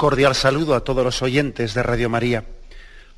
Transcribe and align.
Cordial 0.00 0.34
saludo 0.34 0.74
a 0.74 0.80
todos 0.80 1.04
los 1.04 1.20
oyentes 1.20 1.74
de 1.74 1.82
Radio 1.82 2.08
María. 2.08 2.44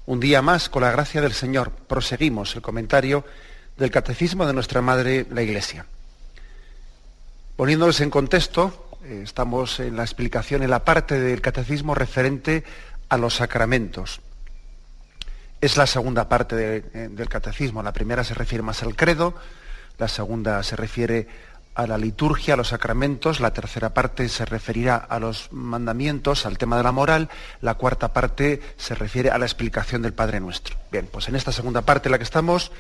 Un 0.05 0.19
día 0.19 0.43
más, 0.43 0.69
con 0.69 0.83
la 0.83 0.91
gracia 0.91 1.21
del 1.21 1.33
Señor, 1.33 1.71
proseguimos 1.71 2.57
el 2.57 2.63
comentario 2.63 3.25
del 3.77 3.93
Catecismo 3.93 4.49
de 4.49 4.53
nuestra 4.53 4.83
Madre, 4.83 5.25
la 5.31 5.43
Iglesia. 5.43 5.87
Poniéndoles 7.55 8.01
en 8.01 8.11
contexto, 8.11 8.89
eh, 9.05 9.21
estamos 9.23 9.79
en 9.79 9.95
la 9.95 10.03
explicación, 10.03 10.65
en 10.65 10.71
la 10.71 10.85
parte 10.85 11.21
del 11.21 11.41
Catecismo 11.41 11.95
referente 11.95 12.65
a 13.09 13.17
los 13.17 13.37
sacramentos. 13.37 14.21
Es 15.61 15.77
la 15.77 15.87
segunda 15.87 16.29
parte 16.29 16.83
eh, 16.95 17.09
del 17.13 17.29
Catecismo. 17.29 17.85
La 17.85 17.93
primera 17.93 18.25
se 18.25 18.35
refiere 18.35 18.63
más 18.63 18.83
al 18.83 18.97
credo, 18.97 19.37
la 19.99 20.09
segunda 20.09 20.61
se 20.65 20.75
refiere 20.75 21.29
a 21.75 21.87
la 21.87 21.99
liturgia, 21.99 22.55
a 22.55 22.57
los 22.57 22.69
sacramentos, 22.69 23.41
la 23.41 23.53
tercera 23.53 23.95
parte 23.95 24.29
se 24.29 24.45
referirá 24.45 24.97
a 24.97 25.19
los 25.19 25.51
mandamientos, 25.53 26.45
al 26.45 26.59
tema 26.59 26.77
de 26.77 26.83
la 26.83 26.93
moral, 26.93 27.31
la 27.61 27.75
cuarta 27.75 28.13
parte 28.13 28.61
se 28.77 28.95
refiere 28.95 29.31
a 29.31 29.39
la 29.39 29.47
explicación 29.47 30.03
del 30.03 30.13
Padre 30.13 30.41
Nuestro. 30.41 30.77
Bien, 30.91 31.09
pues 31.11 31.29
en 31.29 31.37
esta 31.37 31.53
segunda 31.53 31.83
parte 31.83 32.09
en 32.09 32.13
la 32.13 32.19
que 32.19 32.25
estamos 32.25 32.73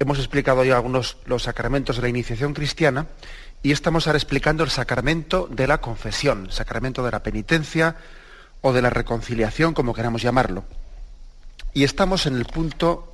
hemos 0.00 0.18
explicado 0.18 0.64
ya 0.64 0.76
algunos 0.76 1.18
los 1.26 1.44
sacramentos 1.44 1.96
de 1.96 2.02
la 2.02 2.08
iniciación 2.08 2.54
cristiana 2.54 3.06
y 3.62 3.72
estamos 3.72 4.06
ahora 4.06 4.16
explicando 4.16 4.64
el 4.64 4.70
sacramento 4.70 5.46
de 5.50 5.66
la 5.66 5.80
confesión, 5.80 6.50
sacramento 6.50 7.04
de 7.04 7.10
la 7.10 7.22
penitencia 7.22 7.96
o 8.62 8.72
de 8.72 8.82
la 8.82 8.90
reconciliación, 8.90 9.74
como 9.74 9.94
queramos 9.94 10.22
llamarlo. 10.22 10.64
Y 11.74 11.84
estamos 11.84 12.26
en 12.26 12.36
el 12.36 12.46
punto 12.46 13.12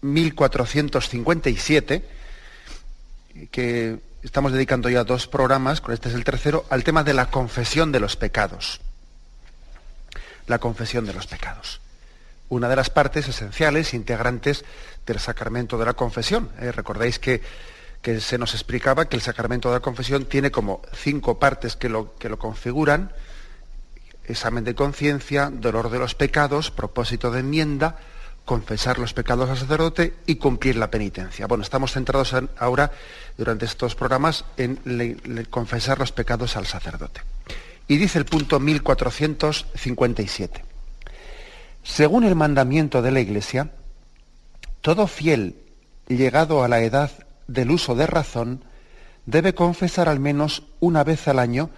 1457, 0.00 2.04
que 3.50 3.98
estamos 4.22 4.52
dedicando 4.52 4.88
ya 4.88 5.04
dos 5.04 5.26
programas, 5.26 5.80
con 5.80 5.94
este 5.94 6.08
es 6.08 6.14
el 6.14 6.24
tercero, 6.24 6.64
al 6.70 6.84
tema 6.84 7.04
de 7.04 7.14
la 7.14 7.30
confesión 7.30 7.92
de 7.92 8.00
los 8.00 8.16
pecados. 8.16 8.80
La 10.46 10.58
confesión 10.58 11.06
de 11.06 11.12
los 11.12 11.26
pecados. 11.26 11.80
Una 12.48 12.68
de 12.68 12.76
las 12.76 12.90
partes 12.90 13.28
esenciales, 13.28 13.94
integrantes 13.94 14.64
del 15.06 15.18
sacramento 15.18 15.78
de 15.78 15.84
la 15.84 15.94
confesión. 15.94 16.50
¿eh? 16.60 16.72
Recordáis 16.72 17.18
que, 17.18 17.42
que, 18.00 18.20
se 18.20 18.38
nos 18.38 18.54
explicaba 18.54 19.08
que 19.08 19.16
el 19.16 19.22
sacramento 19.22 19.68
de 19.68 19.76
la 19.76 19.80
confesión 19.80 20.24
tiene 20.24 20.50
como 20.50 20.80
cinco 20.94 21.38
partes 21.38 21.76
que 21.76 21.88
lo, 21.88 22.16
que 22.16 22.28
lo 22.28 22.38
configuran. 22.38 23.12
Examen 24.24 24.64
de 24.64 24.74
conciencia, 24.74 25.50
dolor 25.52 25.90
de 25.90 25.98
los 25.98 26.14
pecados, 26.14 26.70
propósito 26.70 27.30
de 27.30 27.40
enmienda, 27.40 27.98
confesar 28.48 28.98
los 28.98 29.12
pecados 29.12 29.50
al 29.50 29.58
sacerdote 29.58 30.14
y 30.24 30.36
cumplir 30.36 30.76
la 30.76 30.90
penitencia. 30.90 31.46
Bueno, 31.46 31.62
estamos 31.62 31.92
centrados 31.92 32.34
ahora, 32.56 32.90
durante 33.36 33.66
estos 33.66 33.94
programas, 33.94 34.46
en 34.56 35.46
confesar 35.50 35.98
los 35.98 36.12
pecados 36.12 36.56
al 36.56 36.64
sacerdote. 36.64 37.20
Y 37.88 37.98
dice 37.98 38.18
el 38.18 38.24
punto 38.24 38.58
1457. 38.58 40.64
Según 41.82 42.24
el 42.24 42.36
mandamiento 42.36 43.02
de 43.02 43.10
la 43.10 43.20
Iglesia, 43.20 43.70
todo 44.80 45.08
fiel 45.08 45.56
llegado 46.08 46.64
a 46.64 46.68
la 46.68 46.80
edad 46.80 47.10
del 47.48 47.70
uso 47.70 47.96
de 47.96 48.06
razón 48.06 48.64
debe 49.26 49.54
confesar 49.54 50.08
al 50.08 50.20
menos 50.20 50.62
una 50.80 51.04
vez 51.04 51.28
al 51.28 51.38
año 51.38 51.68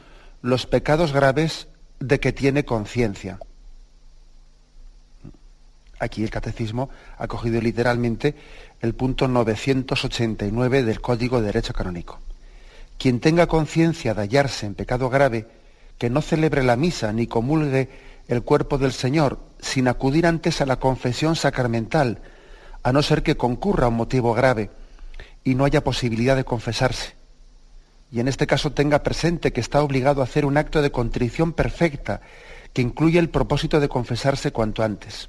los 0.41 0.67
pecados 0.67 1.13
graves 1.13 1.67
de 1.99 2.21
que 2.21 2.33
tiene 2.33 2.65
conciencia 2.65 3.41
aquí 6.00 6.25
el 6.25 6.31
catecismo 6.31 6.91
ha 7.19 7.28
cogido 7.28 7.61
literalmente 7.61 8.34
el 8.81 8.94
punto 8.94 9.28
989 9.28 10.83
del 10.83 11.00
Código 11.00 11.41
de 11.41 11.47
Derecho 11.47 11.75
Canónico. 11.75 12.19
Quien 12.99 13.21
tenga 13.21 13.47
conciencia 13.47 14.15
de 14.15 14.22
hallarse 14.22 14.66
en 14.66 14.75
pecado 14.75 15.09
grave, 15.10 15.47
que 15.99 16.10
no 16.10 16.22
celebre 16.22 16.62
la 16.62 16.77
misa 16.77 17.12
ni 17.12 17.27
comulgue 17.27 17.89
el 18.27 18.43
cuerpo 18.43 18.78
del 18.78 18.93
Señor 18.93 19.39
sin 19.60 19.89
acudir 19.89 20.27
antes 20.27 20.60
a 20.60 20.66
la 20.66 20.77
confesión 20.81 21.37
sacramental, 21.37 22.22
a 22.83 22.93
no 22.93 23.03
ser 23.03 23.22
que 23.22 23.37
concurra 23.37 23.89
un 23.89 23.94
motivo 23.94 24.33
grave 24.33 24.71
y 25.44 25.55
no 25.55 25.65
haya 25.65 25.84
posibilidad 25.84 26.37
de 26.37 26.44
confesarse. 26.44 27.15
Y 28.10 28.21
en 28.21 28.28
este 28.28 28.47
caso 28.47 28.72
tenga 28.72 29.03
presente 29.03 29.53
que 29.53 29.60
está 29.60 29.83
obligado 29.83 30.21
a 30.21 30.25
hacer 30.25 30.44
un 30.44 30.56
acto 30.56 30.83
de 30.83 30.91
contrición 30.91 31.53
perfecta 31.53 32.22
que 32.72 32.83
incluye 32.83 33.19
el 33.19 33.28
propósito 33.28 33.78
de 33.78 33.89
confesarse 33.89 34.53
cuanto 34.53 34.83
antes 34.83 35.28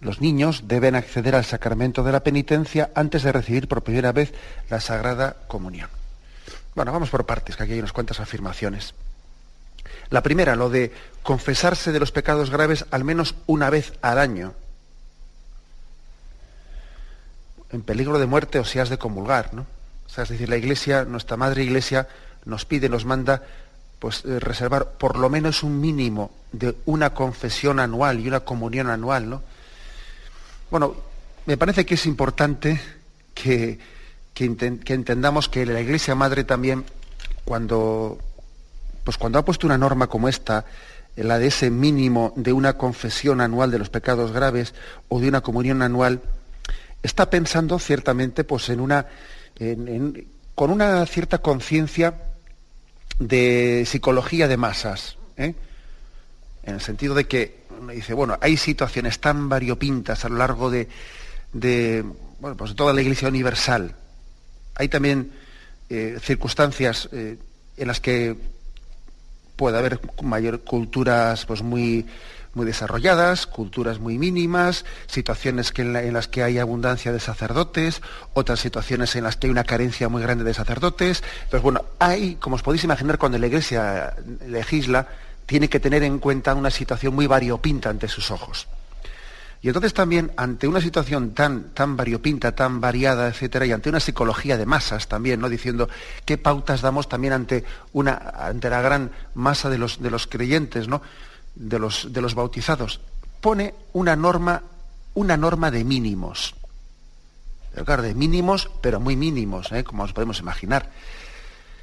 los 0.00 0.20
niños 0.20 0.62
deben 0.68 0.94
acceder 0.94 1.34
al 1.34 1.44
sacramento 1.44 2.02
de 2.02 2.12
la 2.12 2.22
penitencia 2.22 2.90
antes 2.94 3.22
de 3.22 3.32
recibir 3.32 3.66
por 3.66 3.82
primera 3.82 4.12
vez 4.12 4.32
la 4.70 4.80
Sagrada 4.80 5.36
Comunión. 5.48 5.90
Bueno, 6.74 6.92
vamos 6.92 7.10
por 7.10 7.26
partes, 7.26 7.56
que 7.56 7.64
aquí 7.64 7.72
hay 7.72 7.80
unas 7.80 7.92
cuantas 7.92 8.20
afirmaciones. 8.20 8.94
La 10.10 10.22
primera, 10.22 10.54
lo 10.54 10.70
de 10.70 10.92
confesarse 11.22 11.90
de 11.90 12.00
los 12.00 12.12
pecados 12.12 12.50
graves 12.50 12.86
al 12.90 13.04
menos 13.04 13.34
una 13.46 13.70
vez 13.70 13.92
al 14.00 14.18
año. 14.18 14.54
En 17.72 17.82
peligro 17.82 18.18
de 18.18 18.26
muerte 18.26 18.58
o 18.60 18.64
si 18.64 18.78
has 18.78 18.88
de 18.88 18.98
comulgar, 18.98 19.52
¿no? 19.52 19.66
O 20.06 20.10
sea, 20.10 20.24
es 20.24 20.30
decir, 20.30 20.48
la 20.48 20.56
Iglesia, 20.56 21.04
nuestra 21.04 21.36
Madre 21.36 21.64
Iglesia, 21.64 22.08
nos 22.44 22.64
pide, 22.64 22.88
nos 22.88 23.04
manda, 23.04 23.42
pues 23.98 24.24
eh, 24.24 24.38
reservar 24.40 24.92
por 24.92 25.18
lo 25.18 25.28
menos 25.28 25.62
un 25.62 25.80
mínimo 25.80 26.30
de 26.52 26.76
una 26.86 27.12
confesión 27.12 27.80
anual 27.80 28.20
y 28.20 28.28
una 28.28 28.40
comunión 28.40 28.88
anual, 28.88 29.28
¿no? 29.28 29.42
Bueno, 30.70 30.94
me 31.46 31.56
parece 31.56 31.86
que 31.86 31.94
es 31.94 32.04
importante 32.04 32.78
que, 33.32 33.78
entendamos 34.34 35.48
que 35.48 35.64
la 35.64 35.80
Iglesia 35.80 36.14
Madre 36.14 36.44
también, 36.44 36.84
cuando, 37.44 38.18
pues 39.02 39.16
cuando 39.16 39.38
ha 39.38 39.44
puesto 39.44 39.66
una 39.66 39.78
norma 39.78 40.08
como 40.08 40.28
esta, 40.28 40.66
la 41.16 41.38
de 41.38 41.46
ese 41.46 41.70
mínimo 41.70 42.34
de 42.36 42.52
una 42.52 42.74
confesión 42.76 43.40
anual 43.40 43.70
de 43.70 43.78
los 43.78 43.88
pecados 43.88 44.30
graves 44.32 44.74
o 45.08 45.20
de 45.20 45.28
una 45.28 45.40
comunión 45.40 45.80
anual, 45.80 46.20
está 47.02 47.30
pensando 47.30 47.78
ciertamente 47.78 48.44
pues, 48.44 48.68
en 48.68 48.80
una, 48.80 49.06
con 50.54 50.70
una 50.70 51.06
cierta 51.06 51.38
conciencia 51.38 52.14
de 53.18 53.84
psicología 53.86 54.48
de 54.48 54.56
masas, 54.58 55.16
¿eh? 55.38 55.54
en 56.62 56.74
el 56.74 56.80
sentido 56.82 57.14
de 57.14 57.26
que 57.26 57.64
me 57.80 57.94
dice, 57.94 58.14
bueno, 58.14 58.38
hay 58.40 58.56
situaciones 58.56 59.20
tan 59.20 59.48
variopintas 59.48 60.24
a 60.24 60.28
lo 60.28 60.36
largo 60.36 60.70
de, 60.70 60.88
pues 62.56 62.74
toda 62.74 62.92
la 62.92 63.02
Iglesia 63.02 63.28
Universal. 63.28 63.94
Hay 64.74 64.88
también 64.88 65.32
eh, 65.88 66.18
circunstancias 66.20 67.08
eh, 67.12 67.38
en 67.76 67.88
las 67.88 68.00
que 68.00 68.36
puede 69.56 69.78
haber 69.78 70.00
mayor 70.22 70.60
culturas 70.60 71.44
pues 71.46 71.62
muy, 71.62 72.06
muy 72.54 72.66
desarrolladas, 72.66 73.46
culturas 73.46 73.98
muy 73.98 74.18
mínimas, 74.18 74.84
situaciones 75.06 75.72
que 75.72 75.82
en, 75.82 76.12
las 76.12 76.28
que 76.28 76.42
hay 76.42 76.58
abundancia 76.58 77.12
de 77.12 77.20
sacerdotes, 77.20 78.02
otras 78.34 78.60
situaciones 78.60 79.16
en 79.16 79.24
las 79.24 79.36
que 79.36 79.46
hay 79.46 79.50
una 79.50 79.64
carencia 79.64 80.08
muy 80.08 80.22
grande 80.22 80.44
de 80.44 80.54
sacerdotes. 80.54 81.22
Entonces, 81.44 81.62
bueno, 81.62 81.84
hay, 81.98 82.36
como 82.36 82.56
os 82.56 82.62
podéis 82.62 82.84
imaginar, 82.84 83.18
cuando 83.18 83.38
la 83.38 83.46
Iglesia 83.46 84.14
legisla, 84.46 85.08
tiene 85.48 85.70
que 85.70 85.80
tener 85.80 86.02
en 86.02 86.18
cuenta 86.18 86.54
una 86.54 86.70
situación 86.70 87.14
muy 87.14 87.26
variopinta 87.26 87.88
ante 87.88 88.06
sus 88.06 88.30
ojos. 88.30 88.68
Y 89.62 89.68
entonces 89.68 89.94
también, 89.94 90.30
ante 90.36 90.68
una 90.68 90.82
situación 90.82 91.32
tan, 91.32 91.72
variopinta, 91.96 92.54
tan 92.54 92.82
variada, 92.82 93.28
etcétera, 93.28 93.64
y 93.64 93.72
ante 93.72 93.88
una 93.88 93.98
psicología 93.98 94.58
de 94.58 94.66
masas 94.66 95.08
también, 95.08 95.40
¿no? 95.40 95.48
Diciendo 95.48 95.88
qué 96.26 96.36
pautas 96.36 96.82
damos 96.82 97.08
también 97.08 97.32
ante, 97.32 97.64
una, 97.94 98.14
ante 98.14 98.68
la 98.68 98.82
gran 98.82 99.10
masa 99.34 99.70
de 99.70 99.78
los, 99.78 100.26
creyentes, 100.26 100.86
¿no? 100.86 101.00
De 101.54 101.78
los, 101.78 102.12
de 102.12 102.20
los 102.20 102.34
bautizados. 102.34 103.00
Pone 103.40 103.74
una 103.94 104.16
norma, 104.16 104.62
una 105.14 105.38
norma 105.38 105.70
de 105.70 105.82
mínimos. 105.82 106.54
Claro, 107.86 108.02
de 108.02 108.14
mínimos, 108.14 108.70
pero 108.82 109.00
muy 109.00 109.16
mínimos, 109.16 109.72
¿eh? 109.72 109.82
como 109.82 110.02
nos 110.02 110.12
podemos 110.12 110.40
imaginar. 110.40 110.90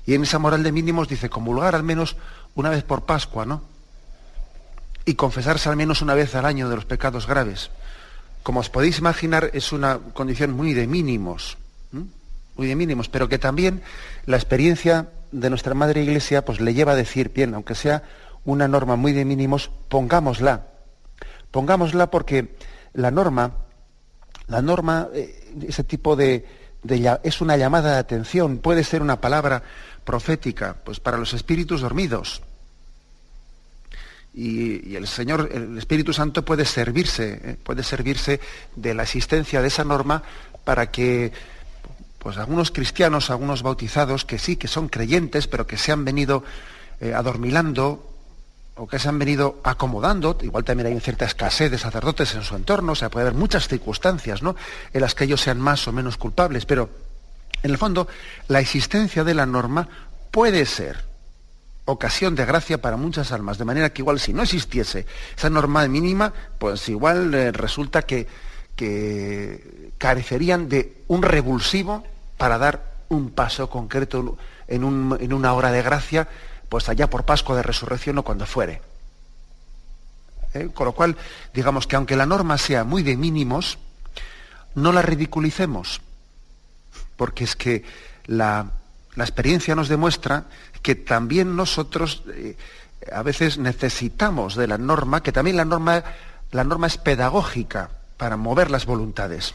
Y 0.06 0.14
en 0.14 0.24
esa 0.24 0.40
moral 0.40 0.64
de 0.64 0.72
mínimos 0.72 1.08
dice 1.08 1.30
comulgar 1.30 1.76
al 1.76 1.84
menos 1.84 2.16
una 2.54 2.70
vez 2.70 2.84
por 2.84 3.06
Pascua, 3.06 3.46
¿no? 3.46 3.76
y 5.06 5.14
confesarse 5.14 5.70
al 5.70 5.76
menos 5.76 6.02
una 6.02 6.16
vez 6.16 6.36
al 6.36 6.46
año 6.46 6.68
de 6.68 6.76
los 6.76 6.86
pecados 6.86 7.28
graves. 7.28 7.70
Como 8.44 8.60
os 8.60 8.70
podéis 8.70 9.00
imaginar, 9.00 9.52
es 9.54 9.72
una 9.72 10.00
condición 10.14 10.52
muy 10.52 10.74
de 10.74 10.88
mínimos, 10.88 11.58
muy 12.58 12.68
de 12.68 12.76
mínimos, 12.76 13.08
pero 13.08 13.30
que 13.30 13.38
también 13.38 13.82
la 14.26 14.38
experiencia 14.38 15.10
de 15.32 15.50
nuestra 15.50 15.74
Madre 15.74 16.02
Iglesia 16.04 16.44
pues, 16.44 16.60
le 16.60 16.74
lleva 16.74 16.94
a 16.94 16.96
decir, 16.96 17.32
bien, 17.34 17.54
aunque 17.54 17.76
sea 17.76 18.04
una 18.44 18.68
norma 18.68 18.96
muy 18.96 19.14
de 19.14 19.26
mínimos, 19.26 19.72
pongámosla. 19.90 20.68
Pongámosla 21.52 22.10
porque 22.12 22.56
la 22.94 23.12
norma, 23.12 23.52
la 24.48 24.62
norma, 24.62 25.10
eh, 25.14 25.54
ese 25.68 25.84
tipo 25.84 26.16
de, 26.16 26.46
de, 26.84 27.20
es 27.24 27.42
una 27.42 27.58
llamada 27.58 27.94
de 27.94 28.00
atención, 28.00 28.58
puede 28.58 28.84
ser 28.84 29.02
una 29.02 29.22
palabra 29.22 29.64
profética, 30.06 30.78
pues 30.86 31.00
para 31.00 31.18
los 31.18 31.34
espíritus 31.34 31.82
dormidos. 31.82 32.42
Y, 34.34 34.96
el 34.96 35.08
Señor, 35.08 35.50
el 35.52 35.78
Espíritu 35.78 36.14
Santo 36.14 36.44
puede 36.46 36.66
servirse, 36.66 37.42
eh, 37.44 37.58
puede 37.62 37.84
servirse 37.84 38.40
de 38.76 38.94
la 38.94 39.04
existencia 39.04 39.62
de 39.62 39.68
esa 39.68 39.84
norma 39.84 40.24
para 40.64 40.92
que 40.92 41.32
pues 42.20 42.38
algunos 42.38 42.72
cristianos, 42.72 43.30
algunos 43.30 43.62
bautizados, 43.62 44.26
que 44.26 44.40
sí, 44.40 44.56
que 44.56 44.68
son 44.68 44.90
creyentes, 44.90 45.48
pero 45.48 45.68
que 45.68 45.78
se 45.78 45.92
han 45.92 46.04
venido 46.04 46.44
eh, 47.00 47.14
adormilando 47.14 48.12
o 48.76 48.88
que 48.88 49.00
se 49.00 49.08
han 49.08 49.20
venido 49.20 49.62
acomodando, 49.64 50.38
igual 50.42 50.66
también 50.66 50.88
hay 50.88 50.94
una 50.94 51.02
cierta 51.02 51.26
escasez 51.26 51.72
de 51.72 51.78
sacerdotes 51.78 52.34
en 52.36 52.44
su 52.44 52.56
entorno, 52.56 52.92
o 52.92 52.96
sea, 52.96 53.10
puede 53.10 53.28
haber 53.28 53.40
muchas 53.40 53.68
circunstancias 53.68 54.42
¿no? 54.42 54.56
en 54.92 55.02
las 55.02 55.16
que 55.16 55.24
ellos 55.24 55.40
sean 55.40 55.62
más 55.62 55.88
o 55.88 55.94
menos 55.94 56.18
culpables, 56.18 56.66
pero 56.66 56.90
en 57.66 57.72
el 57.72 57.80
fondo 57.80 58.08
la 58.48 58.60
existencia 58.60 59.24
de 59.24 59.34
la 59.34 59.48
norma 59.48 59.90
puede 60.30 60.68
ser 60.68 61.04
ocasión 61.86 62.36
de 62.36 62.46
gracia 62.46 62.80
para 62.80 62.96
muchas 62.96 63.32
almas, 63.32 63.58
de 63.58 63.66
manera 63.66 63.92
que 63.92 64.04
igual 64.04 64.20
si 64.20 64.34
no 64.34 64.44
existiese 64.44 65.08
esa 65.36 65.50
norma 65.50 65.88
mínima, 65.88 66.32
pues 66.60 66.88
igual 66.90 67.34
eh, 67.34 67.52
resulta 67.52 68.04
que, 68.04 68.28
que, 68.76 69.92
carecerían 69.98 70.70
de 70.70 71.02
un 71.08 71.24
revulsivo 71.24 72.04
para 72.38 72.60
dar 72.60 72.98
un 73.10 73.32
paso 73.32 73.68
concreto 73.68 74.38
en, 74.68 74.84
una 74.84 75.54
hora 75.54 75.72
de 75.72 75.82
gracia, 75.82 76.28
pues 76.70 76.88
allá 76.88 77.10
por 77.10 77.26
Pascua 77.26 77.56
de 77.56 77.64
Resurrección 77.64 78.20
o 78.20 78.24
cuando 78.24 78.46
fuere. 78.46 78.82
¿Eh? 80.54 80.70
Con 80.72 80.86
lo 80.86 80.92
cual, 80.92 81.18
digamos 81.54 81.88
que 81.88 81.96
aunque 81.96 82.16
la 82.16 82.28
norma 82.28 82.60
sea 82.60 82.84
muy 82.84 83.02
de 83.02 83.18
mínimos, 83.18 83.80
no 84.76 84.92
la 84.92 85.02
ridiculicemos, 85.02 86.02
porque 87.18 87.44
es 87.44 87.56
que 87.56 87.84
la, 88.26 88.72
experiencia 89.18 89.76
nos 89.76 89.88
demuestra 89.88 90.46
que 90.82 90.96
también 90.96 91.56
nosotros 91.56 92.24
eh, 92.34 92.58
a 93.12 93.24
veces 93.24 93.58
necesitamos 93.58 94.56
de 94.56 94.68
la 94.68 94.78
norma, 94.78 95.24
que 95.24 95.32
también 95.32 95.58
la 95.58 95.66
norma, 95.66 96.04
la 96.52 96.64
norma 96.64 96.88
es 96.88 96.98
pedagógica 96.98 97.92
para 98.18 98.38
mover 98.38 98.72
las 98.72 98.86
voluntades. 98.86 99.54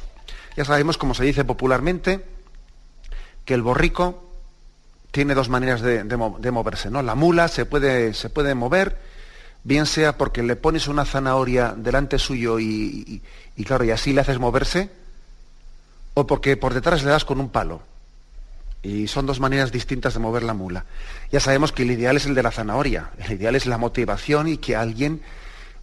Ya 0.56 0.64
sabemos, 0.64 0.98
como 0.98 1.14
se 1.14 1.24
dice 1.24 1.44
popularmente, 1.44 2.24
que 3.44 3.54
el 3.54 3.62
borrico 3.62 4.30
tiene 5.10 5.34
dos 5.34 5.48
maneras 5.48 5.80
de, 5.80 6.04
moverse. 6.52 6.90
¿no? 6.90 7.02
La 7.02 7.14
mula 7.14 7.48
se 7.48 7.66
puede, 7.66 8.14
se 8.14 8.30
puede, 8.30 8.54
mover, 8.54 8.98
bien 9.64 9.86
sea 9.86 10.16
porque 10.16 10.42
le 10.42 10.56
pones 10.56 10.88
una 10.88 11.04
zanahoria 11.04 11.74
delante 11.76 12.18
suyo 12.18 12.60
y, 12.60 13.22
claro, 13.64 13.84
y 13.84 13.90
así 13.90 14.12
le 14.12 14.20
haces 14.20 14.38
moverse, 14.38 14.90
o 16.14 16.26
porque 16.26 16.56
por 16.56 16.74
detrás 16.74 17.02
le 17.02 17.10
das 17.10 17.24
con 17.24 17.40
un 17.40 17.50
palo. 17.50 17.82
Y 18.82 19.08
son 19.08 19.26
dos 19.26 19.40
maneras 19.40 19.72
distintas 19.72 20.14
de 20.14 20.20
mover 20.20 20.42
la 20.42 20.54
mula. 20.54 20.86
Ya 21.30 21.40
sabemos 21.40 21.72
que 21.72 21.82
el 21.82 21.90
ideal 21.90 22.16
es 22.16 22.26
el 22.26 22.34
de 22.34 22.42
la 22.42 22.50
zanahoria. 22.50 23.10
El 23.18 23.32
ideal 23.32 23.54
es 23.54 23.66
la 23.66 23.76
motivación 23.76 24.48
y 24.48 24.56
que 24.56 24.74
alguien 24.74 25.20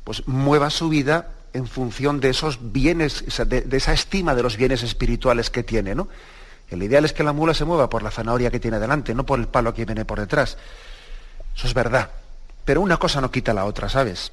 pues, 0.04 0.28
mueva 0.28 0.70
su 0.70 0.90
vida 0.90 1.30
en 1.54 1.68
función 1.68 2.20
de 2.20 2.30
esos 2.30 2.72
bienes, 2.72 3.24
de, 3.48 3.66
esa 3.72 3.94
estima 3.94 4.34
de 4.36 4.44
los 4.44 4.58
bienes 4.58 4.82
espirituales 4.82 5.50
que 5.50 5.64
tiene. 5.64 5.94
¿no? 5.94 6.08
El 6.70 6.82
ideal 6.82 7.06
es 7.06 7.14
que 7.14 7.24
la 7.24 7.34
mula 7.34 7.54
se 7.54 7.66
mueva 7.66 7.90
por 7.90 8.02
la 8.02 8.12
zanahoria 8.12 8.50
que 8.50 8.60
tiene 8.60 8.80
delante, 8.80 9.14
no 9.14 9.26
por 9.26 9.40
el 9.40 9.48
palo 9.48 9.74
que 9.74 9.86
viene 9.86 10.06
por 10.06 10.20
detrás. 10.20 10.58
Eso 11.56 11.68
es 11.68 11.74
verdad. 11.74 12.10
Pero 12.66 12.82
una 12.82 12.98
cosa 12.98 13.22
no 13.22 13.32
quita 13.32 13.54
la 13.54 13.66
otra, 13.66 13.90
¿sabes? 13.90 14.32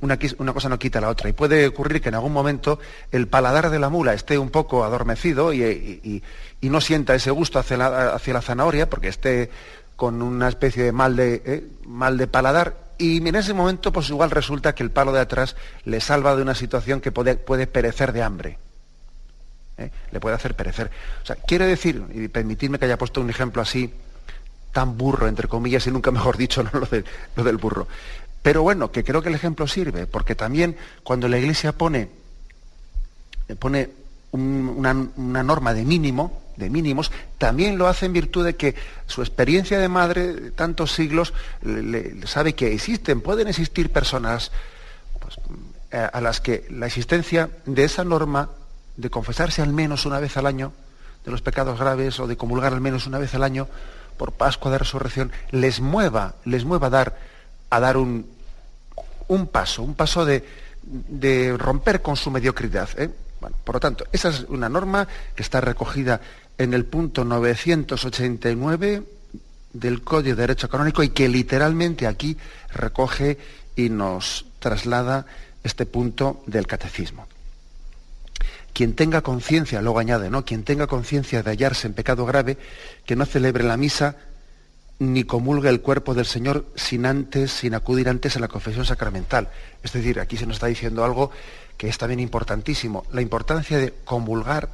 Una, 0.00 0.18
cosa 0.52 0.68
no 0.68 0.78
quita 0.78 1.00
la 1.00 1.08
otra. 1.08 1.28
Y 1.28 1.32
puede 1.32 1.66
ocurrir 1.66 2.00
que 2.00 2.10
en 2.10 2.16
algún 2.16 2.32
momento 2.32 2.78
el 3.12 3.28
paladar 3.28 3.70
de 3.70 3.78
la 3.78 3.88
mula 3.88 4.12
esté 4.12 4.38
un 4.38 4.50
poco 4.50 4.84
adormecido 4.84 5.52
y, 5.52 6.22
no 6.62 6.80
sienta 6.80 7.14
ese 7.14 7.30
gusto 7.30 7.58
hacia 7.58 7.76
la, 7.76 8.40
zanahoria, 8.42 8.90
porque 8.90 9.08
esté 9.08 9.50
con 9.94 10.20
una 10.20 10.48
especie 10.48 10.82
de 10.82 10.92
mal 10.92 11.16
de, 11.16 11.42
eh, 11.44 11.66
mal 11.86 12.18
de 12.18 12.26
paladar. 12.26 12.76
Y 12.98 13.26
en 13.26 13.34
ese 13.36 13.54
momento, 13.54 13.92
pues 13.92 14.08
igual 14.10 14.30
resulta 14.30 14.74
que 14.74 14.82
el 14.82 14.90
palo 14.90 15.12
de 15.12 15.20
atrás 15.20 15.56
le 15.84 16.00
salva 16.00 16.36
de 16.36 16.42
una 16.42 16.54
situación 16.54 17.00
que 17.00 17.12
puede, 17.12 17.36
puede 17.36 17.66
perecer 17.66 18.12
de 18.12 18.22
hambre. 18.22 18.58
¿eh? 19.78 19.90
Le 20.10 20.20
puede 20.20 20.36
hacer 20.36 20.54
perecer. 20.54 20.90
O 21.22 21.26
sea, 21.26 21.36
quiere 21.36 21.66
decir, 21.66 22.02
y 22.12 22.28
permitidme 22.28 22.78
que 22.78 22.86
haya 22.86 22.98
puesto 22.98 23.20
un 23.20 23.30
ejemplo 23.30 23.62
así, 23.62 23.92
tan 24.72 24.96
burro, 24.98 25.26
entre 25.28 25.48
comillas, 25.48 25.86
y 25.86 25.90
nunca 25.90 26.10
mejor 26.10 26.36
dicho, 26.36 26.62
¿no? 26.70 26.70
lo 27.36 27.44
del 27.44 27.56
burro. 27.56 27.86
Pero 28.46 28.62
bueno, 28.62 28.92
que 28.92 29.02
creo 29.02 29.22
que 29.22 29.28
el 29.28 29.34
ejemplo 29.34 29.66
sirve, 29.66 30.06
porque 30.06 30.36
también 30.36 30.76
cuando 31.02 31.26
la 31.26 31.36
Iglesia 31.36 31.72
pone, 31.72 32.08
pone 33.58 33.90
una, 34.30 34.94
norma 34.94 35.74
de 35.74 35.84
mínimo, 35.84 36.44
de 36.54 36.70
mínimos, 36.70 37.10
también 37.38 37.76
lo 37.76 37.88
hace 37.88 38.06
en 38.06 38.12
virtud 38.12 38.44
de 38.44 38.54
que 38.54 38.76
su 39.08 39.20
experiencia 39.20 39.80
de 39.80 39.88
madre 39.88 40.32
de 40.32 40.50
tantos 40.52 40.92
siglos 40.92 41.34
le, 41.60 42.24
sabe 42.28 42.54
que 42.54 42.72
existen, 42.72 43.20
pueden 43.20 43.48
existir 43.48 43.90
personas 43.90 44.52
pues, 45.18 45.40
a 45.90 46.20
las 46.20 46.40
que 46.40 46.68
la 46.70 46.86
existencia 46.86 47.50
de 47.64 47.82
esa 47.82 48.04
norma 48.04 48.50
de 48.96 49.10
confesarse 49.10 49.60
al 49.60 49.72
menos 49.72 50.06
una 50.06 50.20
vez 50.20 50.36
al 50.36 50.46
año 50.46 50.72
de 51.24 51.32
los 51.32 51.42
pecados 51.42 51.80
graves 51.80 52.20
o 52.20 52.28
de 52.28 52.36
comulgar 52.36 52.72
al 52.72 52.80
menos 52.80 53.08
una 53.08 53.18
vez 53.18 53.34
al 53.34 53.42
año 53.42 53.66
por 54.16 54.30
Pascua 54.30 54.70
de 54.70 54.78
Resurrección 54.78 55.32
les 55.50 55.80
mueva, 55.80 56.36
les 56.44 56.64
mueva 56.64 56.86
a 56.86 56.90
dar, 56.90 57.18
a 57.70 57.80
dar 57.80 57.96
un, 57.96 58.35
un 59.28 59.48
paso, 59.48 59.82
un 59.82 59.94
paso 59.94 60.24
de, 60.24 60.44
romper 61.58 62.02
con 62.02 62.16
su 62.16 62.30
mediocridad. 62.30 62.88
¿eh? 62.96 63.10
por 63.64 63.76
lo 63.76 63.80
tanto, 63.80 64.06
esa 64.12 64.28
es 64.30 64.46
una 64.48 64.68
norma 64.68 65.06
que 65.34 65.42
está 65.42 65.60
recogida 65.60 66.20
en 66.58 66.74
el 66.74 66.84
punto 66.84 67.24
989 67.24 69.02
del 69.72 70.02
Código 70.02 70.36
de 70.36 70.42
Derecho 70.42 70.68
Canónico 70.68 71.02
y 71.02 71.10
que 71.10 71.28
literalmente 71.28 72.06
aquí 72.06 72.36
recoge 72.72 73.38
y 73.76 73.90
nos 73.90 74.46
traslada 74.58 75.26
este 75.62 75.84
punto 75.86 76.42
del 76.46 76.66
catecismo. 76.66 77.26
Quien 78.72 78.94
tenga 78.94 79.22
conciencia, 79.22 79.80
luego 79.82 79.98
añade, 79.98 80.30
¿no? 80.30 80.44
Quien 80.44 80.64
tenga 80.64 80.86
conciencia 80.86 81.42
de 81.42 81.50
hallarse 81.50 81.86
en 81.86 81.94
pecado 81.94 82.26
grave, 82.26 82.58
que 83.04 83.16
no 83.16 83.24
celebre 83.26 83.64
la 83.64 83.76
misa 83.76 84.16
ni 84.98 85.24
comulga 85.24 85.68
el 85.68 85.80
cuerpo 85.80 86.14
del 86.14 86.26
Señor 86.26 86.66
sin 86.74 87.06
antes, 87.06 87.52
sin 87.52 87.74
acudir 87.74 88.08
antes 88.08 88.36
a 88.36 88.40
la 88.40 88.48
confesión 88.48 88.86
sacramental. 88.86 89.50
Es 89.82 89.92
decir, 89.92 90.20
aquí 90.20 90.36
se 90.36 90.46
nos 90.46 90.56
está 90.56 90.66
diciendo 90.66 91.04
algo 91.04 91.30
que 91.76 91.88
es 91.88 91.98
también 91.98 92.20
importantísimo, 92.20 93.04
la 93.12 93.20
importancia 93.20 93.78
de 93.78 93.92
comulgar 94.04 94.70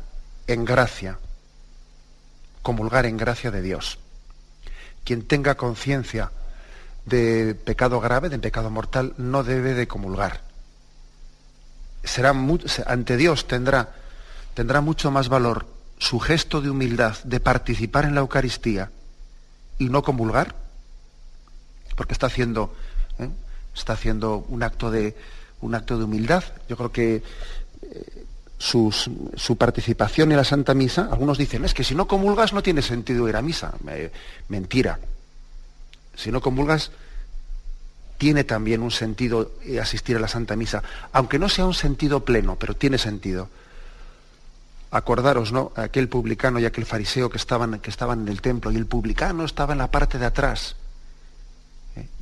en 0.46 0.64
gracia, 0.64 1.18
comulgar 2.62 3.06
en 3.06 3.16
gracia 3.16 3.50
de 3.50 3.62
Dios. 3.62 3.98
Quien 5.04 5.26
tenga 5.26 5.56
conciencia 5.56 6.30
de 7.04 7.56
pecado 7.56 8.00
grave, 8.00 8.28
de 8.28 8.38
pecado 8.38 8.70
mortal, 8.70 9.14
no 9.16 9.42
debe 9.42 9.74
de 9.74 9.88
comulgar. 9.88 10.42
Será 12.04 12.32
ante 12.86 13.16
Dios 13.16 13.48
tendrá, 13.48 13.94
tendrá 14.54 14.80
mucho 14.80 15.10
más 15.10 15.28
valor 15.28 15.66
su 15.98 16.20
gesto 16.20 16.60
de 16.60 16.70
humildad, 16.70 17.16
de 17.24 17.40
participar 17.40 18.04
en 18.04 18.14
la 18.14 18.20
Eucaristía, 18.20 18.90
y 19.82 19.88
no 19.88 20.02
comulgar, 20.02 20.54
porque 21.96 22.12
está 22.12 22.26
haciendo, 22.26 22.72
¿eh? 23.18 23.28
está 23.74 23.94
haciendo 23.94 24.44
un 24.48 24.62
acto 24.62 24.90
de 24.90 25.16
un 25.60 25.74
acto 25.74 25.98
de 25.98 26.04
humildad. 26.04 26.44
Yo 26.68 26.76
creo 26.76 26.92
que 26.92 27.22
eh, 27.82 28.24
su 28.58 29.56
participación 29.58 30.30
en 30.30 30.36
la 30.36 30.44
Santa 30.44 30.74
Misa, 30.74 31.08
algunos 31.10 31.36
dicen, 31.38 31.64
es 31.64 31.74
que 31.74 31.84
si 31.84 31.94
no 31.94 32.06
comulgas 32.06 32.52
no 32.52 32.62
tiene 32.62 32.82
sentido 32.82 33.28
ir 33.28 33.36
a 33.36 33.42
misa. 33.42 33.74
mentira. 34.48 34.98
Si 36.14 36.30
no 36.30 36.40
comulgas, 36.40 36.90
tiene 38.18 38.44
también 38.44 38.82
un 38.82 38.90
sentido 38.92 39.52
asistir 39.80 40.16
a 40.16 40.20
la 40.20 40.28
Santa 40.28 40.54
Misa, 40.54 40.82
aunque 41.12 41.40
no 41.40 41.48
sea 41.48 41.66
un 41.66 41.74
sentido 41.74 42.24
pleno, 42.24 42.56
pero 42.56 42.74
tiene 42.74 42.98
sentido. 42.98 43.48
Acordaros, 44.92 45.52
¿no? 45.52 45.72
Aquel 45.74 46.08
publicano 46.08 46.60
y 46.60 46.66
aquel 46.66 46.84
fariseo 46.84 47.30
que 47.30 47.38
estaban, 47.38 47.80
que 47.80 47.90
estaban 47.90 48.20
en 48.20 48.28
el 48.28 48.40
templo 48.40 48.70
y 48.70 48.76
el 48.76 48.86
publicano 48.86 49.44
estaba 49.44 49.72
en 49.72 49.78
la 49.78 49.90
parte 49.90 50.18
de 50.18 50.26
atrás. 50.26 50.76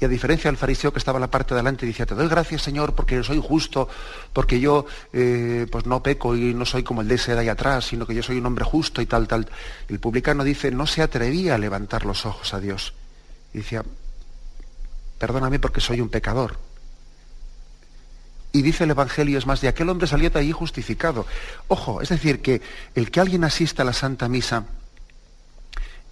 Y 0.01 0.05
a 0.05 0.09
diferencia 0.09 0.51
del 0.51 0.57
fariseo 0.57 0.93
que 0.93 0.99
estaba 0.99 1.19
en 1.19 1.23
la 1.23 1.31
parte 1.31 1.55
de 1.55 1.61
adelante, 1.61 1.87
decía, 1.87 2.07
te 2.07 2.15
doy 2.15 2.29
gracias 2.29 2.63
Señor 2.63 2.95
porque 2.95 3.23
soy 3.23 3.41
justo, 3.41 3.89
porque 4.33 4.59
yo 4.59 4.87
eh, 5.13 5.67
pues 5.71 5.87
no 5.87 6.03
peco 6.03 6.35
y 6.35 6.55
no 6.55 6.65
soy 6.65 6.83
como 6.83 7.03
el 7.03 7.09
de 7.09 7.17
ese 7.17 7.35
de 7.35 7.41
ahí 7.41 7.49
atrás, 7.49 7.87
sino 7.87 8.07
que 8.07 8.15
yo 8.15 8.23
soy 8.23 8.39
un 8.39 8.47
hombre 8.47 8.65
justo 8.65 9.03
y 9.03 9.07
tal, 9.07 9.29
tal. 9.29 9.49
El 9.89 10.01
publicano 10.01 10.43
dice, 10.43 10.71
no 10.71 10.87
se 10.87 11.03
atrevía 11.03 11.57
a 11.57 11.59
levantar 11.59 12.05
los 12.05 12.25
ojos 12.25 12.55
a 12.55 12.61
Dios. 12.61 12.95
Y 13.53 13.59
decía, 13.59 13.85
perdóname 15.19 15.59
porque 15.59 15.81
soy 15.81 16.01
un 16.01 16.09
pecador. 16.09 16.70
Y 18.53 18.63
dice 18.63 18.85
el 18.85 18.91
Evangelio, 18.91 19.39
es 19.39 19.47
más, 19.47 19.61
de 19.61 19.69
aquel 19.69 19.89
hombre 19.89 20.07
salió 20.07 20.31
de 20.31 20.41
allí 20.41 20.53
justificado. 20.53 21.27
Ojo, 21.69 22.03
es 22.03 22.09
decir, 22.09 22.43
que 22.43 22.61
el 22.95 23.11
que 23.11 23.21
alguien 23.21 23.45
asista 23.45 23.83
a 23.83 23.87
la 23.87 23.93
Santa 23.93 24.29
Misa 24.29 24.65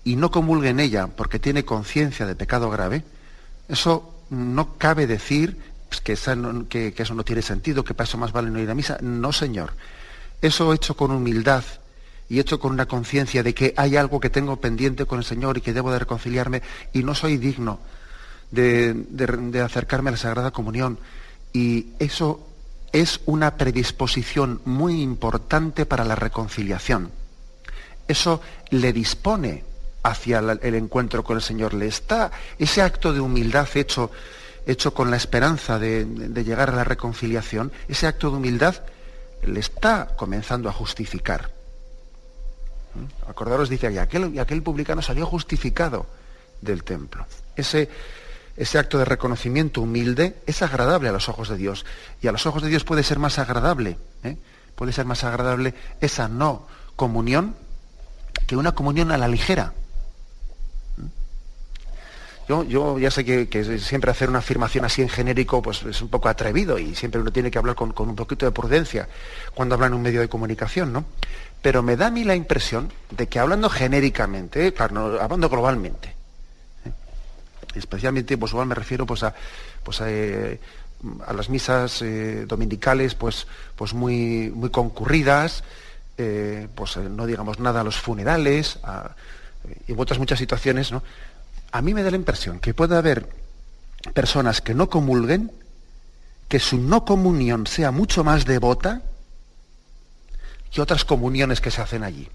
y 0.05 0.17
no 0.17 0.31
comulgue 0.31 0.69
en 0.69 0.81
ella 0.81 1.09
porque 1.09 1.39
tiene 1.39 1.65
conciencia 1.65 2.27
de 2.27 2.37
pecado 2.37 2.71
grave, 2.71 3.03
eso 3.69 4.15
no 4.31 4.79
cabe 4.79 5.07
decir 5.07 5.57
pues, 5.89 6.01
que, 6.01 6.13
eso 6.13 7.15
no 7.15 7.25
tiene 7.25 7.43
sentido, 7.43 7.85
que 7.85 7.95
para 7.95 8.07
eso 8.07 8.19
más 8.19 8.33
vale 8.33 8.51
no 8.51 8.61
ir 8.61 8.71
a 8.71 8.75
misa. 8.75 8.99
No, 9.01 9.33
Señor. 9.33 9.73
Eso 10.41 10.73
hecho 10.73 10.97
con 10.97 11.11
humildad 11.11 11.65
y 12.29 12.39
hecho 12.39 12.61
con 12.61 12.73
una 12.73 12.87
conciencia 12.87 13.43
de 13.43 13.55
que 13.55 13.75
hay 13.77 13.97
algo 13.97 14.21
que 14.21 14.31
tengo 14.31 14.57
pendiente 14.57 15.07
con 15.07 15.19
el 15.19 15.25
Señor 15.25 15.59
y 15.59 15.61
que 15.61 15.73
debo 15.73 15.91
de 15.91 15.99
reconciliarme 15.99 16.63
y 16.93 17.03
no 17.03 17.15
soy 17.15 17.39
digno 17.39 17.81
de, 18.51 19.63
acercarme 19.65 20.11
a 20.11 20.13
la 20.13 20.19
Sagrada 20.19 20.51
Comunión. 20.51 20.99
Y 21.53 21.89
eso 21.99 22.47
es 22.93 23.21
una 23.27 23.57
predisposición 23.57 24.61
muy 24.65 25.03
importante 25.03 25.87
para 25.87 26.05
la 26.05 26.15
reconciliación. 26.15 27.11
Eso 28.07 28.41
le 28.71 28.93
dispone 28.93 29.65
hacia 30.03 30.39
el 30.39 30.75
encuentro 30.75 31.23
con 31.23 31.37
el 31.37 31.43
Señor. 31.43 31.75
Le 31.75 31.87
está 31.87 32.31
ese 32.59 32.83
acto 32.83 33.13
de 33.13 33.21
humildad 33.21 33.69
hecho, 33.75 34.11
hecho 34.67 34.95
con 34.95 35.11
la 35.11 35.17
esperanza 35.17 35.79
de, 35.79 36.07
llegar 36.45 36.71
a 36.71 36.77
la 36.77 36.85
reconciliación, 36.85 37.73
ese 37.89 38.07
acto 38.07 38.31
de 38.31 38.37
humildad 38.37 38.77
le 39.43 39.61
está 39.61 40.09
comenzando 40.17 40.69
a 40.69 40.73
justificar. 40.73 41.51
¿Mm? 42.95 43.31
Acordaros, 43.31 43.69
dice, 43.69 43.93
y 43.93 43.99
aquel, 43.99 44.35
y 44.35 44.39
aquel 44.39 44.63
publicano 44.63 45.03
salió 45.03 45.27
justificado 45.27 46.07
del 46.61 46.83
templo. 46.85 47.27
Ese, 47.55 47.89
ese 48.59 48.79
acto 48.79 48.99
de 48.99 49.05
reconocimiento 49.05 49.81
humilde 49.81 50.37
es 50.47 50.63
agradable 50.63 51.09
a 51.09 51.13
los 51.13 51.29
ojos 51.29 51.49
de 51.49 51.57
Dios. 51.57 51.87
Y 52.21 52.27
a 52.27 52.33
los 52.33 52.45
ojos 52.45 52.63
de 52.63 52.69
Dios 52.69 52.85
puede 52.85 53.05
ser 53.05 53.19
más 53.19 53.39
agradable, 53.39 53.97
¿eh? 54.25 54.37
puede 54.75 54.93
ser 54.93 55.07
más 55.07 55.23
agradable 55.25 55.75
esa 56.01 56.29
no 56.29 56.67
comunión 56.97 57.55
que 58.49 58.57
una 58.57 58.73
comunión 58.73 59.13
a 59.13 59.19
la 59.19 59.29
ligera. 59.29 59.75
Yo, 62.49 62.65
yo 62.65 62.99
ya 62.99 63.11
sé 63.11 63.25
que, 63.25 63.79
siempre 63.79 64.11
hacer 64.11 64.31
una 64.31 64.39
afirmación 64.39 64.85
así 64.85 65.03
en 65.03 65.11
genérico 65.11 65.61
pues 65.61 65.83
es 65.83 66.01
un 66.01 66.09
poco 66.09 66.31
atrevido 66.31 66.79
y 66.79 66.95
siempre 66.95 67.21
uno 67.21 67.31
tiene 67.31 67.51
que 67.51 67.59
hablar 67.59 67.77
con, 67.77 67.93
un 67.97 68.17
poquito 68.17 68.47
de 68.47 68.53
prudencia 68.53 69.07
cuando 69.55 69.75
habla 69.75 69.89
en 69.89 69.95
un 69.95 70.03
medio 70.03 70.21
de 70.21 70.29
comunicación, 70.29 70.93
¿no? 70.93 71.05
Pero 71.61 71.83
me 71.83 71.97
da 71.97 72.07
a 72.07 72.11
mí 72.11 72.25
la 72.25 72.35
impresión 72.35 72.91
de 73.11 73.29
que 73.29 73.39
hablando 73.39 73.69
genéricamente, 73.69 74.73
claro, 74.73 75.21
hablando 75.21 75.49
globalmente, 75.51 76.18
especialmente 77.79 78.37
pues 78.37 78.53
igual 78.53 78.67
me 78.67 78.75
refiero 78.75 79.07
pues 79.07 79.23
a, 79.23 79.35
pues 79.83 80.01
a, 80.01 80.11
eh, 80.11 80.61
las 81.35 81.49
misas 81.49 82.03
eh, 82.03 82.45
dominicales 82.47 83.15
pues, 83.15 83.47
pues 83.77 83.95
muy, 83.95 84.53
muy 84.55 84.71
concurridas, 84.71 85.65
eh, 86.17 86.69
pues 86.75 86.97
no 86.97 87.27
digamos 87.27 87.61
nada 87.61 87.81
a 87.81 87.85
los 87.85 87.97
funerales 87.97 88.79
y 89.87 89.93
en 89.93 90.01
otras 90.01 90.19
muchas 90.19 90.39
situaciones, 90.39 90.93
¿no? 90.93 91.03
A 91.71 91.83
mí 91.83 91.95
me 91.95 92.03
da 92.03 92.11
la 92.11 92.17
impresión 92.17 92.59
que 92.61 92.75
puede 92.75 92.97
haber 92.97 93.29
personas 94.15 94.61
que 94.61 94.75
no 94.75 94.89
comulguen, 94.89 95.53
que 96.49 96.59
su 96.59 96.79
no 96.79 97.05
comunión 97.05 97.67
sea 97.67 97.91
mucho 97.91 98.25
más 98.25 98.47
devota 98.47 99.03
que 100.71 100.81
otras 100.81 101.05
comuniones 101.05 101.61
que 101.61 101.71
se 101.71 101.83
hacen 101.83 102.05
allí. 102.05 102.29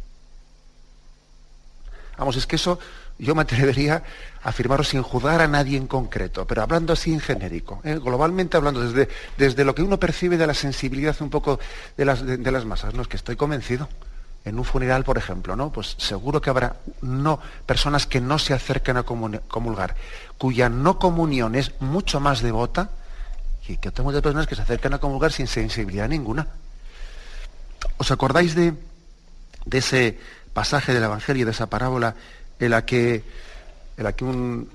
Vamos, 2.18 2.36
es 2.36 2.46
que 2.46 2.58
eso 2.58 2.80
yo 3.20 3.36
me 3.36 3.44
atrevería 3.44 4.04
a 4.44 4.50
afirmarlo 4.50 4.84
sin 4.84 5.02
juzgar 5.02 5.42
a 5.42 5.48
nadie 5.48 5.78
en 5.78 5.88
concreto, 5.88 6.46
pero 6.46 6.62
hablando 6.62 6.94
así 6.94 7.14
en 7.14 7.20
genérico, 7.20 7.82
¿eh? 7.84 8.00
globalmente 8.04 8.58
hablando 8.58 8.82
desde, 8.82 9.10
desde, 9.38 9.64
lo 9.64 9.76
que 9.76 9.82
uno 9.82 10.00
percibe 10.00 10.38
de 10.38 10.48
la 10.48 10.54
sensibilidad 10.54 11.16
un 11.22 11.30
poco 11.30 11.60
de 11.96 12.06
las, 12.06 12.26
de, 12.26 12.52
las 12.52 12.66
masas, 12.66 12.94
¿no? 12.94 13.02
es 13.02 13.08
que 13.08 13.18
estoy 13.18 13.36
convencido. 13.36 13.88
En 14.46 14.60
un 14.60 14.66
funeral, 14.66 15.06
por 15.06 15.18
ejemplo, 15.18 15.56
¿no? 15.56 15.72
Pues 15.72 15.96
seguro 15.98 16.42
que 16.42 16.50
habrá 16.50 16.76
no, 17.02 17.40
personas 17.66 18.06
que 18.06 18.20
no 18.20 18.38
se 18.38 18.54
acercan 18.54 18.98
a 18.98 19.04
comulgar, 19.04 19.96
cuya 20.38 20.68
no 20.68 21.00
comunión 21.00 21.56
es 21.56 21.72
mucho 21.80 22.20
más 22.20 22.42
devota, 22.42 22.90
que 23.66 23.92
tengo 23.92 24.12
de 24.12 24.22
personas 24.22 24.46
que 24.46 24.56
se 24.56 24.62
acercan 24.62 24.94
a 24.94 24.98
comulgar 24.98 25.32
sin 25.32 25.48
sensibilidad 25.48 26.10
ninguna. 26.10 26.48
¿Os 27.96 28.12
acordáis 28.12 28.54
de, 28.54 28.74
de 29.66 29.78
ese 29.78 30.20
pasaje 30.54 30.94
del 30.94 31.04
Evangelio, 31.04 31.46
de 31.46 31.52
esa 31.52 31.68
parábola 31.68 32.16
en 32.60 32.72
la 32.72 32.86
que, 32.86 33.24
en 33.98 34.04
la 34.04 34.14
que 34.14 34.24
un, 34.24 34.70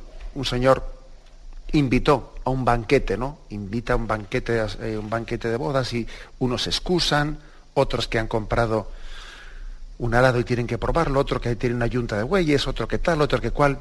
señor 0.44 0.84
invitó 1.72 2.34
a 2.44 2.50
un 2.50 2.64
banquete, 2.64 3.16
¿no? 3.16 3.38
Invita 3.50 3.94
a 3.94 3.96
un 3.96 4.06
banquete, 4.06 4.64
eh, 4.80 4.96
un 4.96 5.10
banquete 5.10 5.48
de 5.48 5.56
bodas 5.56 5.92
y 5.92 6.06
unos 6.38 6.62
se 6.62 6.70
excusan, 6.70 7.38
otros 7.74 8.08
que 8.08 8.18
han 8.18 8.28
comprado 8.28 8.90
un 9.98 10.14
arado 10.14 10.38
y 10.38 10.44
tienen 10.44 10.66
que 10.66 10.78
probarlo, 10.78 11.20
otro 11.20 11.40
que 11.40 11.56
tiene 11.56 11.74
una 11.74 11.86
yunta 11.86 12.16
de 12.16 12.22
bueyes, 12.22 12.66
otro 12.66 12.86
que 12.86 12.98
tal, 12.98 13.20
otro 13.20 13.40
que 13.40 13.50
cual. 13.50 13.78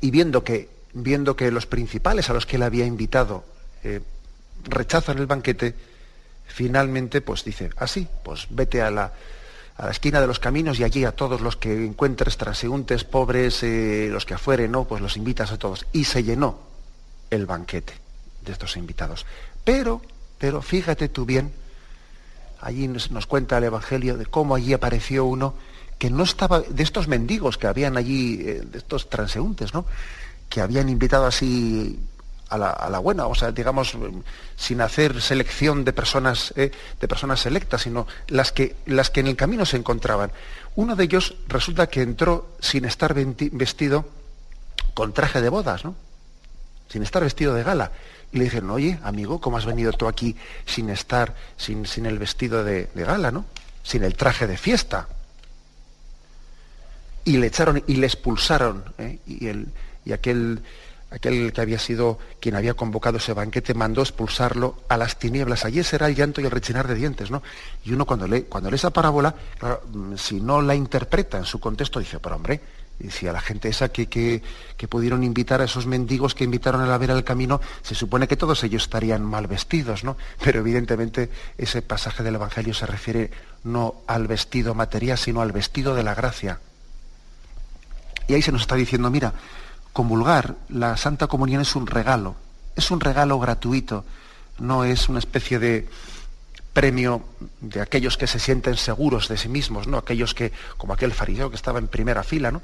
Y 0.00 0.10
viendo 0.10 0.42
que, 0.42 0.68
viendo 0.94 1.36
que 1.36 1.50
los 1.50 1.66
principales 1.66 2.28
a 2.28 2.34
los 2.34 2.44
que 2.44 2.56
él 2.56 2.62
había 2.62 2.84
invitado 2.84 3.44
eh, 3.84 4.00
rechazan 4.64 5.18
el 5.18 5.26
banquete, 5.26 5.74
finalmente 6.46 7.20
pues 7.20 7.44
dice, 7.44 7.70
así, 7.76 8.08
ah, 8.10 8.20
pues 8.24 8.46
vete 8.50 8.82
a 8.82 8.90
la, 8.90 9.12
a 9.82 9.86
la 9.86 9.90
esquina 9.90 10.20
de 10.20 10.28
los 10.28 10.38
caminos 10.38 10.78
y 10.78 10.84
allí 10.84 11.04
a 11.04 11.10
todos 11.10 11.40
los 11.40 11.56
que 11.56 11.84
encuentres 11.84 12.36
transeúntes, 12.36 13.02
pobres, 13.02 13.64
eh, 13.64 14.08
los 14.12 14.24
que 14.24 14.34
afuere, 14.34 14.68
¿no? 14.68 14.84
Pues 14.84 15.02
los 15.02 15.16
invitas 15.16 15.50
a 15.50 15.58
todos. 15.58 15.86
Y 15.92 16.04
se 16.04 16.22
llenó 16.22 16.56
el 17.30 17.46
banquete 17.46 17.94
de 18.44 18.52
estos 18.52 18.76
invitados. 18.76 19.26
Pero, 19.64 20.00
pero 20.38 20.62
fíjate 20.62 21.08
tú 21.08 21.24
bien, 21.26 21.50
allí 22.60 22.86
nos, 22.86 23.26
cuenta 23.26 23.58
el 23.58 23.64
Evangelio 23.64 24.16
de 24.16 24.26
cómo 24.26 24.54
allí 24.54 24.72
apareció 24.72 25.24
uno 25.24 25.54
que 25.98 26.10
no 26.10 26.22
estaba, 26.22 26.60
de 26.60 26.82
estos 26.84 27.08
mendigos 27.08 27.58
que 27.58 27.66
habían 27.66 27.96
allí, 27.96 28.40
eh, 28.40 28.62
de 28.64 28.78
estos 28.78 29.10
transeúntes, 29.10 29.74
¿no? 29.74 29.84
Que 30.48 30.60
habían 30.60 30.90
invitado 30.90 31.26
así 31.26 31.98
a 32.52 32.90
la, 32.90 32.98
buena, 32.98 33.26
o 33.26 33.34
sea, 33.34 33.50
digamos, 33.50 33.96
sin 34.56 34.80
hacer 34.82 35.22
selección 35.22 35.84
de 35.84 35.92
personas, 35.92 36.52
eh, 36.56 36.70
de 37.00 37.08
personas 37.08 37.40
selectas, 37.40 37.82
sino 37.82 38.06
las 38.28 38.52
que, 38.52 38.76
las 38.86 39.10
que 39.10 39.20
en 39.20 39.28
el 39.28 39.36
camino 39.36 39.64
se 39.64 39.78
encontraban. 39.78 40.32
Uno 40.76 40.94
de 40.94 41.04
ellos 41.04 41.34
resulta 41.48 41.88
que 41.88 42.02
entró 42.02 42.50
sin 42.60 42.84
estar 42.84 43.14
vestido 43.14 44.06
con 44.94 45.12
traje 45.12 45.40
de 45.40 45.48
bodas, 45.48 45.84
¿no? 45.84 45.94
Sin 46.88 47.02
estar 47.02 47.22
vestido 47.22 47.54
de 47.54 47.62
gala. 47.62 47.92
Y 48.32 48.38
le 48.38 48.44
dijeron, 48.44 48.70
oye, 48.70 48.98
amigo, 49.02 49.40
¿cómo 49.40 49.56
has 49.56 49.66
venido 49.66 49.92
tú 49.92 50.06
aquí 50.06 50.36
sin 50.66 50.90
estar, 50.90 51.34
sin, 51.56 51.86
sin 51.86 52.06
el 52.06 52.18
vestido 52.18 52.64
de, 52.64 52.88
gala, 52.94 53.30
¿no? 53.30 53.46
Sin 53.82 54.04
el 54.04 54.14
traje 54.14 54.46
de 54.46 54.58
fiesta. 54.58 55.08
Y 57.24 57.38
le 57.38 57.46
echaron 57.46 57.82
y 57.86 57.96
le 57.96 58.06
expulsaron. 58.06 58.84
¿eh? 58.98 59.18
Y, 59.26 59.46
el, 59.46 59.68
y 60.04 60.12
aquel 60.12 60.62
aquel 61.12 61.52
que 61.52 61.60
había 61.60 61.78
sido 61.78 62.18
quien 62.40 62.54
había 62.54 62.74
convocado 62.74 63.18
ese 63.18 63.32
banquete, 63.34 63.74
mandó 63.74 64.02
expulsarlo 64.02 64.76
a 64.88 64.96
las 64.96 65.18
tinieblas. 65.18 65.64
Allí 65.64 65.82
será 65.82 66.08
el 66.08 66.14
llanto 66.14 66.40
y 66.40 66.44
el 66.44 66.50
rechinar 66.50 66.88
de 66.88 66.94
dientes, 66.94 67.30
¿no? 67.30 67.42
Y 67.84 67.92
uno 67.92 68.06
cuando 68.06 68.26
lee, 68.26 68.46
cuando 68.48 68.70
lee 68.70 68.76
esa 68.76 68.90
parábola, 68.90 69.34
mm, 69.92 70.16
si 70.16 70.40
no 70.40 70.62
la 70.62 70.74
interpreta 70.74 71.38
en 71.38 71.44
su 71.44 71.60
contexto, 71.60 72.00
dice, 72.00 72.18
pero 72.18 72.36
hombre, 72.36 72.60
y 72.98 73.10
si 73.10 73.26
a 73.26 73.32
la 73.32 73.40
gente 73.40 73.68
esa 73.68 73.90
que, 73.90 74.06
que, 74.06 74.88
pudieron 74.88 75.24
invitar 75.24 75.60
a 75.60 75.64
esos 75.64 75.86
mendigos 75.86 76.34
que 76.34 76.44
invitaron 76.44 76.82
a 76.82 76.86
la 76.86 76.98
vera 76.98 77.14
del 77.14 77.24
camino, 77.24 77.60
se 77.82 77.94
supone 77.94 78.28
que 78.28 78.36
todos 78.36 78.62
ellos 78.64 78.82
estarían 78.82 79.24
mal 79.24 79.46
vestidos, 79.46 80.04
¿no? 80.04 80.16
Pero 80.42 80.60
evidentemente 80.60 81.30
ese 81.58 81.82
pasaje 81.82 82.22
del 82.22 82.36
Evangelio 82.36 82.74
se 82.74 82.86
refiere 82.86 83.30
no 83.64 83.96
al 84.06 84.26
vestido 84.26 84.74
material, 84.74 85.18
sino 85.18 85.40
al 85.40 85.52
vestido 85.52 85.94
de 85.94 86.02
la 86.02 86.14
gracia. 86.14 86.60
Y 88.28 88.34
ahí 88.34 88.42
se 88.42 88.52
nos 88.52 88.62
está 88.62 88.76
diciendo, 88.76 89.10
mira, 89.10 89.32
comulgar, 89.92 90.56
la 90.68 90.96
Santa 90.96 91.26
Comunión 91.26 91.62
es 91.62 91.76
un 91.76 91.86
regalo, 91.86 92.36
es 92.76 92.90
un 92.90 93.00
regalo 93.00 93.38
gratuito, 93.38 94.04
no 94.58 94.84
es 94.84 95.08
una 95.08 95.18
especie 95.18 95.58
de 95.58 95.88
premio 96.72 97.22
de 97.60 97.80
aquellos 97.80 98.16
que 98.16 98.26
se 98.26 98.38
sienten 98.38 98.76
seguros 98.76 99.28
de 99.28 99.36
sí 99.36 99.48
mismos, 99.48 99.86
¿no? 99.86 99.98
Aquellos 99.98 100.34
que, 100.34 100.52
como 100.76 100.94
aquel 100.94 101.12
fariseo 101.12 101.50
que 101.50 101.56
estaba 101.56 101.78
en 101.78 101.88
primera 101.88 102.22
fila, 102.22 102.50
¿no? 102.50 102.62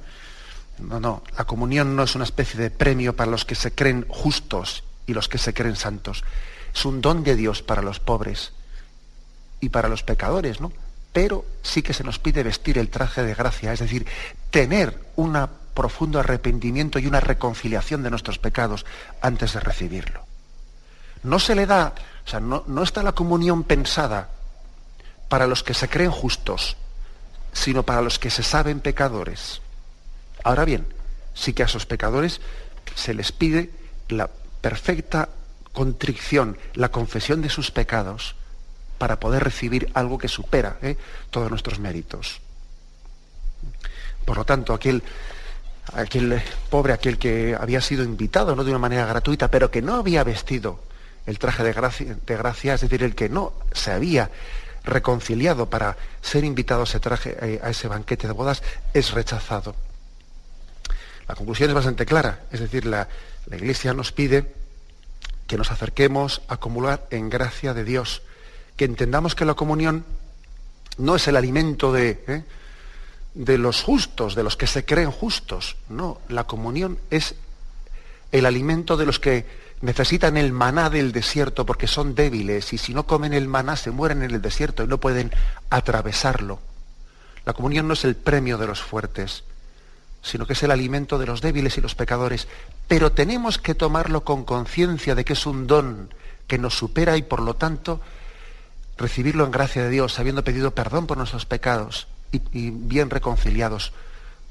No, 0.79 1.01
no, 1.01 1.23
la 1.37 1.45
comunión 1.45 1.97
no 1.97 2.05
es 2.05 2.15
una 2.15 2.25
especie 2.25 2.59
de 2.59 2.71
premio 2.71 3.15
para 3.17 3.31
los 3.31 3.45
que 3.45 3.55
se 3.55 3.73
creen 3.73 4.07
justos 4.09 4.85
y 5.07 5.13
los 5.13 5.29
que 5.29 5.39
se 5.39 5.53
creen 5.53 5.77
santos. 5.77 6.25
Es 6.75 6.85
un 6.85 7.01
don 7.01 7.25
de 7.25 7.35
Dios 7.35 7.63
para 7.63 7.83
los 7.83 8.01
pobres 8.01 8.53
y 9.61 9.71
para 9.71 9.89
los 9.89 10.03
pecadores, 10.03 10.61
¿no? 10.61 10.73
Pero 11.13 11.45
sí 11.63 11.83
que 11.83 11.95
se 11.95 12.05
nos 12.05 12.19
pide 12.19 12.43
vestir 12.43 12.79
el 12.79 12.91
traje 12.91 13.23
de 13.25 13.35
gracia, 13.35 13.73
es 13.73 13.81
decir, 13.81 14.07
tener 14.51 14.99
una 15.17 15.49
profundo 15.79 16.19
arrepentimiento 16.19 16.99
y 16.99 17.07
una 17.07 17.21
reconciliación 17.21 18.03
de 18.03 18.11
nuestros 18.11 18.41
pecados 18.41 18.85
antes 19.21 19.53
de 19.53 19.61
recibirlo. 19.61 20.25
No 21.23 21.39
se 21.39 21.55
le 21.55 21.67
da, 21.67 21.95
o 22.27 22.29
sea, 22.29 22.41
no, 22.41 22.65
no 22.67 22.83
está 22.83 23.05
la 23.05 23.13
comunión 23.13 23.63
pensada 23.63 24.29
para 25.29 25.47
los 25.47 25.63
que 25.63 25.75
se 25.75 25.89
creen 25.89 26.11
justos, 26.11 26.77
sino 27.53 27.85
para 27.85 28.03
los 28.03 28.19
que 28.19 28.29
se 28.29 28.43
saben 28.43 28.81
pecadores. 28.81 29.61
Ahora 30.43 30.65
bien, 30.65 30.85
sí 31.33 31.53
que 31.53 31.63
a 31.63 31.67
esos 31.67 31.87
pecadores 31.87 32.41
se 32.97 33.15
les 33.15 33.31
pide 33.31 33.71
la 34.09 34.29
perfecta 34.61 35.29
contrición, 35.73 36.59
la 36.75 36.89
confesión 36.89 37.41
de 37.41 37.51
sus 37.51 37.71
pecados, 37.71 38.35
para 38.99 39.21
poder 39.21 39.45
recibir 39.45 39.93
algo 39.95 40.19
que 40.19 40.27
supera 40.27 40.79
¿eh? 40.83 40.97
todos 41.31 41.51
nuestros 41.51 41.79
méritos. 41.79 42.41
Por 44.25 44.39
lo 44.39 44.45
tanto, 44.45 44.75
aquel, 44.75 45.05
aquel 45.95 46.43
pobre, 46.71 46.93
aquel 46.93 47.19
que 47.19 47.57
había 47.59 47.81
sido 47.81 48.05
invitado 48.05 48.55
¿no? 48.55 48.65
de 48.65 48.71
una 48.71 48.79
manera 48.79 49.07
gratuita, 49.07 49.51
pero 49.51 49.71
que 49.71 49.83
no 49.83 49.95
había 49.95 50.25
vestido 50.25 50.81
el 51.27 51.39
traje 51.39 51.63
de 51.63 51.73
gracia, 51.73 52.75
es 52.75 52.81
decir, 52.81 53.03
el 53.03 53.15
que 53.15 53.29
no 53.29 53.53
se 53.73 53.93
había 53.93 54.31
reconciliado 54.85 55.69
para 55.69 55.97
ser 56.23 56.45
invitado 56.45 56.83
a 56.83 56.85
ese, 56.85 57.01
traje, 57.01 57.37
eh, 57.41 57.61
a 57.63 57.71
ese 57.71 57.89
banquete 57.89 58.27
de 58.27 58.33
bodas, 58.33 58.63
es 58.95 59.13
rechazado. 59.13 59.75
La 61.29 61.35
conclusión 61.35 61.69
es 61.69 61.75
bastante 61.75 62.07
clara, 62.07 62.41
es 62.51 62.61
decir, 62.61 62.87
la, 62.87 63.09
la 63.47 63.57
Iglesia 63.57 63.93
nos 63.93 64.13
pide 64.13 64.55
que 65.47 65.59
nos 65.59 65.71
acerquemos 65.71 66.43
a 66.49 66.55
acumular 66.55 67.07
en 67.11 67.29
gracia 67.29 67.75
de 67.75 67.85
Dios, 67.85 68.23
que 68.77 68.87
entendamos 68.87 69.35
que 69.35 69.45
la 69.45 69.55
comunión 69.55 70.05
no 70.97 71.17
es 71.17 71.29
el 71.29 71.37
alimento 71.37 71.93
de, 71.93 72.23
¿eh? 72.27 72.45
De 73.39 73.57
los 73.57 73.83
justos, 73.85 74.35
de 74.35 74.43
los 74.43 74.57
que 74.57 74.67
se 74.67 74.85
creen 74.85 75.13
justos, 75.13 75.77
no, 75.89 76.21
la 76.29 76.45
comunión 76.45 76.99
es 77.09 77.37
el 78.33 78.47
alimento 78.47 78.97
de 78.97 79.07
los 79.07 79.21
que 79.21 79.47
necesitan 79.81 80.37
el 80.37 80.53
maná 80.53 80.91
del 80.91 81.13
desierto 81.13 81.65
porque 81.65 81.87
son 81.87 82.17
débiles 82.17 82.73
y 82.73 82.79
si 82.79 82.93
no 82.93 83.07
comen 83.07 83.33
el 83.33 83.47
maná 83.47 83.77
se 83.77 83.93
mueren 83.93 84.25
en 84.25 84.33
el 84.33 84.43
desierto 84.43 84.83
y 84.83 84.89
no 84.89 84.99
pueden 84.99 85.31
atravesarlo. 85.71 86.59
La 87.45 87.53
comunión 87.53 87.87
no 87.87 87.95
es 87.95 88.05
el 88.05 88.17
premio 88.17 88.59
de 88.59 88.67
los 88.67 88.83
fuertes, 88.83 89.45
sino 90.21 90.45
que 90.45 90.55
es 90.55 90.63
el 90.65 90.73
alimento 90.73 91.17
de 91.17 91.27
los 91.27 91.41
débiles 91.41 91.79
y 91.79 91.81
los 91.81 91.95
pecadores. 91.95 92.49
Pero 92.89 93.13
tenemos 93.13 93.59
que 93.59 93.77
tomarlo 93.77 94.25
con 94.25 94.45
conciencia 94.45 95.15
de 95.15 95.25
que 95.25 95.35
es 95.35 95.47
un 95.47 95.69
don 95.69 96.13
que 96.49 96.59
nos 96.59 96.77
supera 96.77 97.17
y 97.17 97.23
por 97.23 97.41
lo 97.41 97.55
tanto 97.55 98.01
recibirlo 98.97 99.45
en 99.45 99.53
gracia 99.53 99.85
de 99.85 99.91
Dios, 99.91 100.19
habiendo 100.19 100.43
pedido 100.43 100.73
perdón 100.73 101.07
por 101.07 101.19
nuestros 101.19 101.47
pecados 101.47 102.09
y, 102.33 102.71
bien 102.71 103.11
reconciliados 103.11 103.93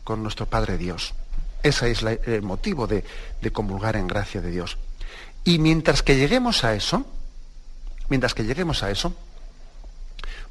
con 0.03 0.23
nuestro 0.23 0.45
Padre 0.45 0.77
Dios. 0.77 1.13
Ese 1.63 1.91
es 1.91 2.03
el 2.03 2.41
motivo 2.41 2.87
de, 2.87 3.03
de 3.41 3.51
comulgar 3.51 3.95
en 3.95 4.07
gracia 4.07 4.41
de 4.41 4.51
Dios. 4.51 4.77
Y 5.43 5.59
mientras 5.59 6.03
que 6.03 6.15
lleguemos 6.15 6.63
a 6.63 6.73
eso, 6.73 7.05
mientras 8.09 8.33
que 8.33 8.43
lleguemos 8.43 8.83
a 8.83 8.91
eso, 8.91 9.13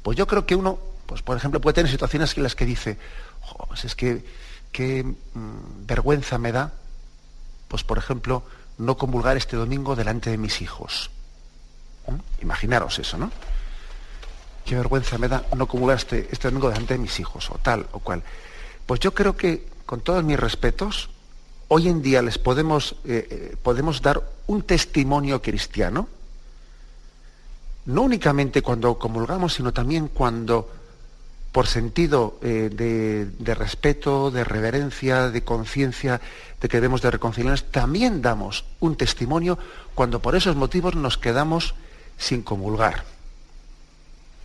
pues 0.03 0.17
yo 0.17 0.27
creo 0.27 0.45
que 0.45 0.55
uno, 0.55 0.79
pues 1.05 1.21
por 1.21 1.37
ejemplo, 1.37 1.61
puede 1.61 1.75
tener 1.75 1.91
situaciones 1.91 2.35
en 2.37 2.43
las 2.43 2.55
que 2.55 2.65
dice, 2.65 2.97
pues 3.67 3.85
es 3.85 3.95
que 3.95 4.23
qué 4.71 5.03
mm, 5.03 5.85
vergüenza 5.85 6.37
me 6.37 6.51
da, 6.51 6.73
pues 7.67 7.83
por 7.83 7.97
ejemplo, 7.97 8.43
no 8.77 8.97
comulgar 8.97 9.37
este 9.37 9.55
domingo 9.55 9.95
delante 9.95 10.29
de 10.29 10.37
mis 10.37 10.61
hijos. 10.61 11.09
¿Mm? 12.07 12.41
Imaginaros 12.41 12.99
eso, 12.99 13.17
¿no? 13.17 13.31
Qué 14.67 14.75
vergüenza 14.75 15.17
me 15.17 15.29
da 15.29 15.45
no 15.55 15.65
comulgar 15.65 15.95
este, 15.95 16.27
este, 16.29 16.49
domingo 16.49 16.67
delante 16.67 16.95
de 16.95 16.99
mis 16.99 17.21
hijos, 17.21 17.49
o 17.51 17.57
tal, 17.57 17.87
o 17.93 17.99
cual. 17.99 18.21
Pues 18.85 18.99
yo 18.99 19.13
creo 19.13 19.37
que, 19.37 19.65
con 19.85 20.01
todos 20.01 20.25
mis 20.25 20.37
respetos, 20.37 21.09
hoy 21.69 21.87
en 21.87 22.01
día 22.01 22.21
les 22.21 22.37
podemos, 22.37 22.97
eh, 23.05 23.27
eh, 23.31 23.55
podemos 23.63 24.01
dar 24.01 24.21
un 24.47 24.63
testimonio 24.63 25.41
cristiano, 25.41 26.09
no 27.85 28.01
únicamente 28.01 28.61
cuando 28.61 28.99
comulgamos, 28.99 29.53
sino 29.53 29.71
también 29.71 30.09
cuando 30.09 30.69
por 31.53 31.67
sentido 31.67 32.37
eh, 32.41 32.69
de, 32.69 33.55
respeto, 33.55 34.31
de 34.31 34.43
reverencia, 34.43 35.29
de 35.29 35.45
conciencia, 35.45 36.19
de 36.59 36.67
que 36.67 36.75
debemos 36.75 37.01
de 37.01 37.11
reconciliarnos, 37.11 37.71
también 37.71 38.21
damos 38.21 38.65
un 38.81 38.97
testimonio 38.97 39.57
cuando 39.95 40.21
por 40.21 40.35
esos 40.35 40.57
motivos 40.57 40.95
nos 40.95 41.17
quedamos 41.17 41.73
sin 42.17 42.41
comulgar. 42.41 43.16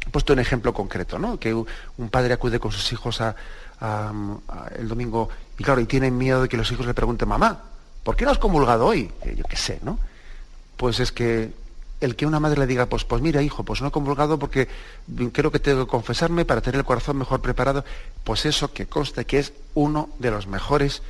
He 0.07 0.11
puesto 0.11 0.33
un 0.33 0.39
ejemplo 0.41 0.75
concreto, 0.75 1.19
¿no? 1.19 1.39
Que 1.39 1.55
un 1.55 2.09
padre 2.11 2.35
acude 2.35 2.59
con 2.59 2.73
sus 2.73 2.93
hijos 2.93 3.21
el 3.21 4.89
domingo 4.89 5.29
y 5.59 5.65
claro, 5.65 5.81
y 5.81 5.87
tienen 5.87 6.17
miedo 6.17 6.43
de 6.43 6.49
que 6.49 6.57
los 6.57 6.71
hijos 6.73 6.87
le 6.87 6.95
pregunten, 6.95 7.29
mamá, 7.29 7.61
¿por 8.03 8.17
qué 8.17 8.25
no 8.25 8.31
has 8.31 8.39
comulgado 8.39 8.87
hoy? 8.87 9.11
Yo 9.37 9.45
qué 9.45 9.57
sé, 9.57 9.79
¿no? 9.83 9.99
Pues 10.77 10.99
es 11.01 11.13
que 11.13 11.53
el 12.01 12.17
que 12.17 12.27
una 12.27 12.41
madre 12.41 12.59
le 12.59 12.67
diga, 12.67 12.87
pues, 12.87 13.05
pues 13.05 13.23
mira, 13.23 13.43
hijo, 13.43 13.63
pues 13.63 13.81
no 13.81 13.89
he 13.89 13.91
convulgado 13.93 14.39
porque 14.41 14.67
creo 15.33 15.53
que 15.53 15.61
tengo 15.61 15.85
que 15.85 15.91
confesarme 15.91 16.45
para 16.45 16.61
tener 16.61 16.81
el 16.81 16.85
corazón 16.85 17.17
mejor 17.17 17.41
preparado, 17.41 17.85
pues 18.25 18.45
eso 18.45 18.73
que 18.73 18.87
conste 18.87 19.25
que 19.25 19.39
es 19.39 19.53
uno 19.75 20.11
de 20.19 20.33
los 20.33 20.49
mejores 20.49 21.03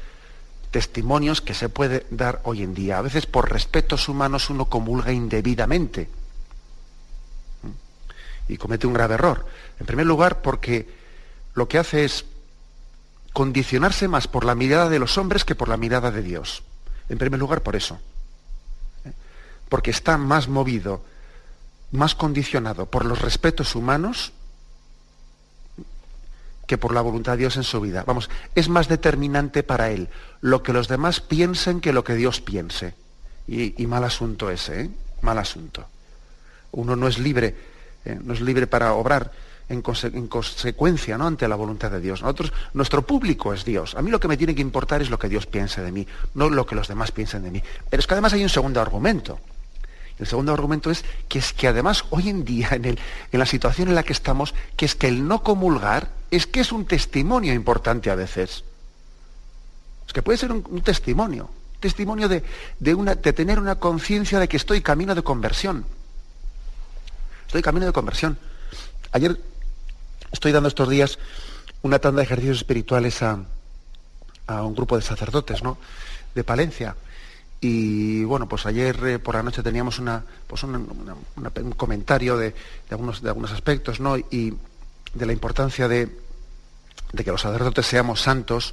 testimonios 0.71 1.41
que 1.41 1.55
se 1.55 1.71
puede 1.71 2.07
dar 2.11 2.41
hoy 2.45 2.63
en 2.63 2.75
día. 2.75 2.99
A 2.99 3.03
veces 3.03 3.25
por 3.25 3.51
respetos 3.51 4.09
humanos 4.09 4.51
uno 4.51 4.67
comulga 4.67 5.13
indebidamente 5.13 6.11
y 8.49 8.57
comete 8.57 8.87
un 8.87 8.93
grave 8.93 9.15
error. 9.15 9.47
En 9.79 9.87
primer 9.87 10.07
lugar, 10.07 10.43
porque 10.43 10.89
lo 11.55 11.69
que 11.69 11.79
hace 11.79 12.05
es 12.05 12.25
condicionarse 13.33 14.09
más 14.09 14.29
por 14.29 14.45
la 14.45 14.55
mirada 14.55 14.89
de 14.89 14.99
los 14.99 15.19
hombres 15.19 15.45
que 15.45 15.55
por 15.55 15.69
la 15.69 15.77
mirada 15.77 16.11
de 16.11 16.23
Dios. 16.23 16.63
En 17.09 17.19
primer 17.19 17.41
lugar, 17.41 17.63
por 17.63 17.77
eso 17.77 17.99
porque 19.73 19.91
está 19.91 20.19
más 20.19 20.49
movido, 20.49 21.03
más 21.93 22.15
condicionado 22.15 22.85
por 22.85 23.07
los 23.07 23.23
respetos 23.23 23.75
humanos 23.75 24.35
que 26.67 26.77
por 26.77 26.93
la 26.93 27.01
voluntad 27.01 27.33
de 27.33 27.39
Dios 27.39 27.57
en 27.57 27.63
su 27.63 27.81
vida. 27.81 28.05
Vamos, 28.07 28.29
es 28.55 28.69
más 28.69 28.87
determinante 28.87 29.63
para 29.63 29.89
él 29.89 30.11
lo 30.43 30.63
que 30.63 30.75
los 30.75 30.89
demás 30.89 31.23
piensen 31.23 31.81
que 31.81 31.95
lo 31.95 32.05
que 32.05 32.17
Dios 32.17 32.43
piense. 32.43 32.93
Y, 33.49 33.87
mal 33.87 34.05
asunto 34.05 34.51
ese, 34.51 34.83
¿eh? 34.83 34.91
Mal 35.23 35.39
asunto. 35.39 35.87
Uno 36.73 36.95
no 36.95 37.09
es 37.09 37.19
libre, 37.19 37.57
eh, 38.05 38.19
no 38.23 38.33
es 38.35 38.41
libre 38.41 38.67
para 38.67 38.95
obrar 38.95 39.33
en, 39.69 39.81
consecuencia 40.29 41.17
¿no? 41.17 41.27
ante 41.27 41.49
la 41.49 41.57
voluntad 41.57 41.91
de 41.91 42.01
Dios. 42.01 42.23
Nosotros, 42.23 42.53
nuestro 42.75 43.03
público 43.03 43.55
es 43.55 43.65
Dios. 43.65 43.95
A 43.95 44.03
mí 44.03 44.11
lo 44.11 44.21
que 44.21 44.29
me 44.29 44.37
tiene 44.37 44.55
que 44.55 44.61
importar 44.61 45.03
es 45.03 45.11
lo 45.11 45.19
que 45.19 45.29
Dios 45.29 45.47
piense 45.47 45.83
de 45.83 45.93
mí, 45.93 46.07
no 46.35 46.51
lo 46.51 46.67
que 46.67 46.75
los 46.75 46.89
demás 46.89 47.13
piensen 47.13 47.43
de 47.43 47.51
mí. 47.51 47.63
Pero 47.89 48.01
es 48.01 48.07
que 48.07 48.15
además 48.15 48.33
hay 48.33 48.43
un 48.43 48.49
segundo 48.49 48.81
argumento. 48.81 49.39
El 50.19 50.27
segundo 50.27 50.53
argumento 50.53 50.91
es 50.91 51.05
que 51.29 51.39
es 51.39 51.53
que 51.53 51.69
además 51.69 52.05
hoy 52.11 52.29
en 52.29 52.45
día, 52.45 52.69
en, 52.73 52.99
la 53.33 53.47
situación 53.47 53.89
en 53.89 53.95
la 53.95 54.03
que 54.03 54.13
estamos, 54.13 54.55
que 54.77 54.85
es 54.85 54.95
que 54.95 55.09
el 55.09 55.27
no 55.27 55.43
comulgar 55.43 56.11
es 56.31 56.47
que 56.47 56.61
es 56.61 56.71
un 56.71 56.85
testimonio 56.85 57.53
importante 57.55 58.11
a 58.11 58.15
veces. 58.15 58.65
Es 60.07 60.13
que 60.13 60.23
puede 60.23 60.39
ser 60.39 60.53
un, 60.53 60.83
testimonio, 60.83 61.49
testimonio 61.81 62.29
una, 62.97 63.15
de 63.15 63.33
tener 63.33 63.59
una 63.59 63.77
conciencia 63.77 64.39
de 64.39 64.49
que 64.49 64.59
estoy 64.59 64.83
camino 64.83 65.15
de 65.15 65.23
conversión. 65.23 65.87
Estoy 67.53 67.61
camino 67.61 67.85
de 67.85 67.93
conversión. 67.93 68.39
Ayer 69.11 69.39
estoy 70.33 70.53
dando 70.53 70.71
estos 70.71 70.89
días 70.89 71.19
una 71.83 71.99
tanda 71.99 72.21
de 72.21 72.25
ejercicios 72.25 72.57
espirituales 72.57 73.23
a, 73.23 73.41
a 74.47 74.63
un 74.63 74.75
grupo 74.75 74.97
de 74.97 75.03
sacerdotes, 75.03 75.63
¿no? 75.63 75.77
De 76.35 76.45
Palencia. 76.45 76.97
Y 77.61 78.25
bueno, 78.25 78.49
pues 78.49 78.65
ayer 78.65 78.99
eh, 79.05 79.19
por 79.19 79.35
la 79.35 79.43
noche 79.43 79.63
teníamos 79.63 79.99
una, 79.99 80.25
pues 80.47 80.63
un 80.63 81.75
comentario 81.77 82.39
de, 82.39 82.55
algunos, 82.89 83.21
de 83.21 83.29
algunos 83.29 83.53
aspectos, 83.53 84.01
¿no? 84.01 84.17
Y 84.17 84.57
de 85.13 85.27
la 85.27 85.35
importancia 85.35 85.89
de, 85.89 86.09
que 87.15 87.31
los 87.31 87.43
sacerdotes 87.43 87.85
seamos 87.85 88.23
santos, 88.23 88.73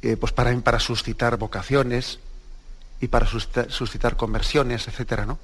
eh, 0.00 0.16
pues 0.16 0.32
para, 0.32 0.58
para 0.60 0.80
suscitar 0.80 1.36
vocaciones 1.36 2.20
y 3.02 3.08
para 3.08 3.26
suscitar, 3.26 4.16
conversiones, 4.16 4.88
etcétera, 4.88 5.26
¿no? 5.26 5.38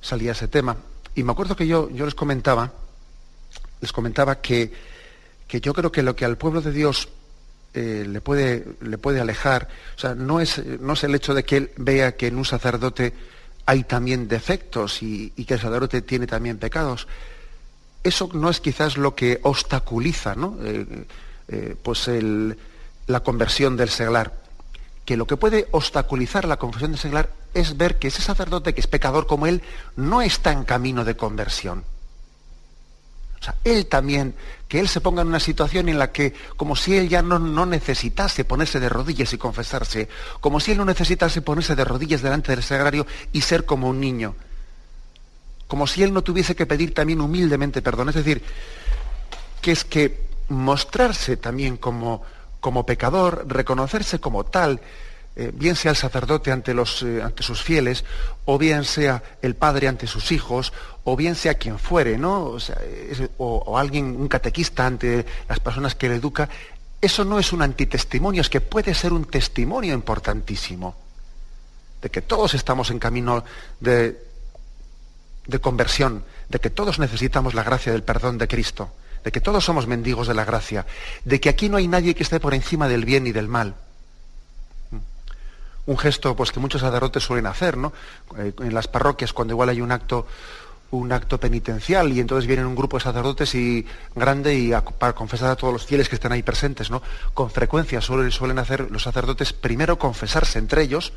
Salía 0.00 0.32
ese 0.32 0.48
tema. 0.48 0.76
Y 1.14 1.22
me 1.22 1.32
acuerdo 1.32 1.56
que 1.56 1.66
yo, 1.66 1.90
yo 1.90 2.04
les 2.04 2.14
comentaba, 2.14 2.72
les 3.80 3.92
comentaba 3.92 4.40
que, 4.40 4.72
que 5.46 5.60
yo 5.60 5.74
creo 5.74 5.90
que 5.90 6.02
lo 6.02 6.14
que 6.14 6.24
al 6.24 6.38
pueblo 6.38 6.60
de 6.60 6.72
Dios 6.72 7.08
eh, 7.74 8.06
le, 8.08 8.20
puede, 8.20 8.66
le 8.80 8.98
puede 8.98 9.20
alejar. 9.20 9.68
O 9.96 10.00
sea, 10.00 10.14
no 10.14 10.40
es, 10.40 10.64
no 10.80 10.94
es 10.94 11.04
el 11.04 11.14
hecho 11.14 11.34
de 11.34 11.44
que 11.44 11.56
él 11.58 11.70
vea 11.76 12.16
que 12.16 12.26
en 12.26 12.36
un 12.36 12.44
sacerdote 12.44 13.12
hay 13.66 13.84
también 13.84 14.28
defectos 14.28 15.02
y, 15.02 15.30
que 15.30 15.54
el 15.54 15.60
sacerdote 15.60 16.00
tiene 16.02 16.26
también 16.26 16.58
pecados. 16.58 17.06
Eso 18.02 18.30
no 18.32 18.48
es 18.48 18.60
quizás 18.60 18.96
lo 18.96 19.14
que 19.14 19.40
obstaculiza 19.42 20.34
¿no? 20.34 20.56
Eh, 20.62 21.06
eh, 21.48 21.76
pues 21.82 22.08
la 23.06 23.20
conversión 23.20 23.76
del 23.76 23.90
seglar. 23.90 24.32
Que 25.04 25.16
lo 25.16 25.26
que 25.26 25.36
puede 25.36 25.68
obstaculizar 25.70 26.46
la 26.46 26.56
conversión 26.56 26.92
del 26.92 27.00
seglar 27.00 27.30
es 27.54 27.76
ver 27.76 27.98
que 27.98 28.08
ese 28.08 28.22
sacerdote 28.22 28.74
que 28.74 28.80
es 28.80 28.86
pecador 28.86 29.26
como 29.26 29.46
él 29.46 29.62
no 29.96 30.22
está 30.22 30.52
en 30.52 30.64
camino 30.64 31.04
de 31.04 31.16
conversión. 31.16 31.84
O 33.40 33.44
sea, 33.44 33.54
él 33.64 33.86
también, 33.86 34.34
que 34.66 34.80
él 34.80 34.88
se 34.88 35.00
ponga 35.00 35.22
en 35.22 35.28
una 35.28 35.38
situación 35.38 35.88
en 35.88 35.98
la 35.98 36.10
que, 36.10 36.34
como 36.56 36.74
si 36.74 36.96
él 36.96 37.08
ya 37.08 37.22
no, 37.22 37.38
no, 37.38 37.66
necesitase 37.66 38.44
ponerse 38.44 38.80
de 38.80 38.88
rodillas 38.88 39.32
y 39.32 39.38
confesarse, 39.38 40.08
como 40.40 40.58
si 40.58 40.72
él 40.72 40.78
no 40.78 40.84
necesitase 40.84 41.40
ponerse 41.40 41.76
de 41.76 41.84
rodillas 41.84 42.22
delante 42.22 42.52
del 42.52 42.64
sagrario 42.64 43.06
y 43.32 43.42
ser 43.42 43.64
como 43.64 43.88
un 43.88 44.00
niño, 44.00 44.34
como 45.68 45.86
si 45.86 46.02
él 46.02 46.12
no 46.12 46.22
tuviese 46.22 46.56
que 46.56 46.66
pedir 46.66 46.94
también 46.94 47.20
humildemente 47.20 47.80
perdón. 47.80 48.08
Es 48.08 48.16
decir, 48.16 48.42
que 49.60 49.72
es 49.72 49.84
que 49.84 50.26
mostrarse 50.48 51.36
también 51.36 51.76
como, 51.76 52.22
como 52.60 52.86
pecador, 52.86 53.44
reconocerse 53.46 54.18
como 54.18 54.44
tal, 54.44 54.80
eh, 55.40 55.52
bien 55.54 55.76
sea 55.76 55.92
el 55.92 55.96
sacerdote 55.96 56.50
ante, 56.50 56.74
los, 56.74 57.04
eh, 57.04 57.22
ante 57.22 57.44
sus 57.44 57.62
fieles, 57.62 58.04
o 58.44 58.58
bien 58.58 58.82
sea 58.82 59.22
el 59.40 59.54
padre 59.54 59.86
ante 59.86 60.08
sus 60.08 60.32
hijos, 60.32 60.72
o 61.04 61.14
bien 61.14 61.36
sea 61.36 61.54
quien 61.54 61.78
fuere, 61.78 62.18
¿no? 62.18 62.56
O, 63.36 63.78
alguien, 63.78 64.16
un 64.16 64.26
catequista 64.26 64.84
ante 64.84 65.24
las 65.48 65.60
personas 65.60 65.94
que 65.94 66.08
le 66.08 66.16
educa, 66.16 66.48
eso 67.00 67.24
no 67.24 67.38
es 67.38 67.52
un 67.52 67.62
antitestimonio, 67.62 68.40
es 68.40 68.50
que 68.50 68.60
puede 68.60 68.92
ser 68.94 69.12
un 69.12 69.26
testimonio 69.26 69.94
importantísimo 69.94 70.96
de 72.02 72.10
que 72.10 72.20
todos 72.20 72.54
estamos 72.54 72.90
en 72.90 72.98
camino 72.98 73.44
de, 73.78 74.20
de 75.46 75.58
conversión, 75.60 76.24
de 76.48 76.58
que 76.58 76.70
todos 76.70 76.98
necesitamos 76.98 77.54
la 77.54 77.62
gracia 77.62 77.92
del 77.92 78.02
perdón 78.02 78.38
de 78.38 78.48
Cristo, 78.48 78.90
de 79.22 79.30
que 79.30 79.40
todos 79.40 79.64
somos 79.64 79.86
mendigos 79.86 80.26
de 80.26 80.34
la 80.34 80.44
gracia, 80.44 80.84
de 81.24 81.38
que 81.40 81.48
aquí 81.48 81.68
no 81.68 81.76
hay 81.76 81.86
nadie 81.86 82.16
que 82.16 82.24
esté 82.24 82.40
por 82.40 82.54
encima 82.54 82.88
del 82.88 83.04
bien 83.04 83.28
y 83.28 83.30
del 83.30 83.46
mal 83.46 83.76
un 85.88 85.96
gesto 85.96 86.36
pues, 86.36 86.52
que 86.52 86.60
muchos 86.60 86.82
sacerdotes 86.82 87.22
suelen 87.22 87.46
hacer, 87.46 87.78
¿no? 87.78 87.94
Eh, 88.36 88.52
en 88.60 88.74
las 88.74 88.88
parroquias, 88.88 89.32
cuando 89.32 89.54
igual 89.54 89.70
hay 89.70 89.80
un 89.80 89.90
acto, 89.90 90.26
un 90.90 91.10
acto 91.12 91.40
penitencial 91.40 92.12
y 92.12 92.20
entonces 92.20 92.46
vienen 92.46 92.66
un 92.66 92.74
grupo 92.74 92.98
de 92.98 93.04
sacerdotes 93.04 93.54
y 93.54 93.86
grande 94.14 94.54
y 94.54 94.70
para 94.98 95.14
confesar 95.14 95.50
a 95.50 95.56
todos 95.56 95.72
los 95.72 95.86
fieles 95.86 96.10
que 96.10 96.16
están 96.16 96.32
ahí 96.32 96.42
presentes, 96.42 96.90
¿no? 96.90 97.00
Con 97.32 97.50
frecuencia 97.50 98.02
suelen, 98.02 98.30
suelen 98.30 98.58
hacer 98.58 98.90
los 98.90 99.02
sacerdotes 99.02 99.54
primero 99.54 99.98
confesarse 99.98 100.58
entre 100.58 100.82
ellos, 100.82 101.14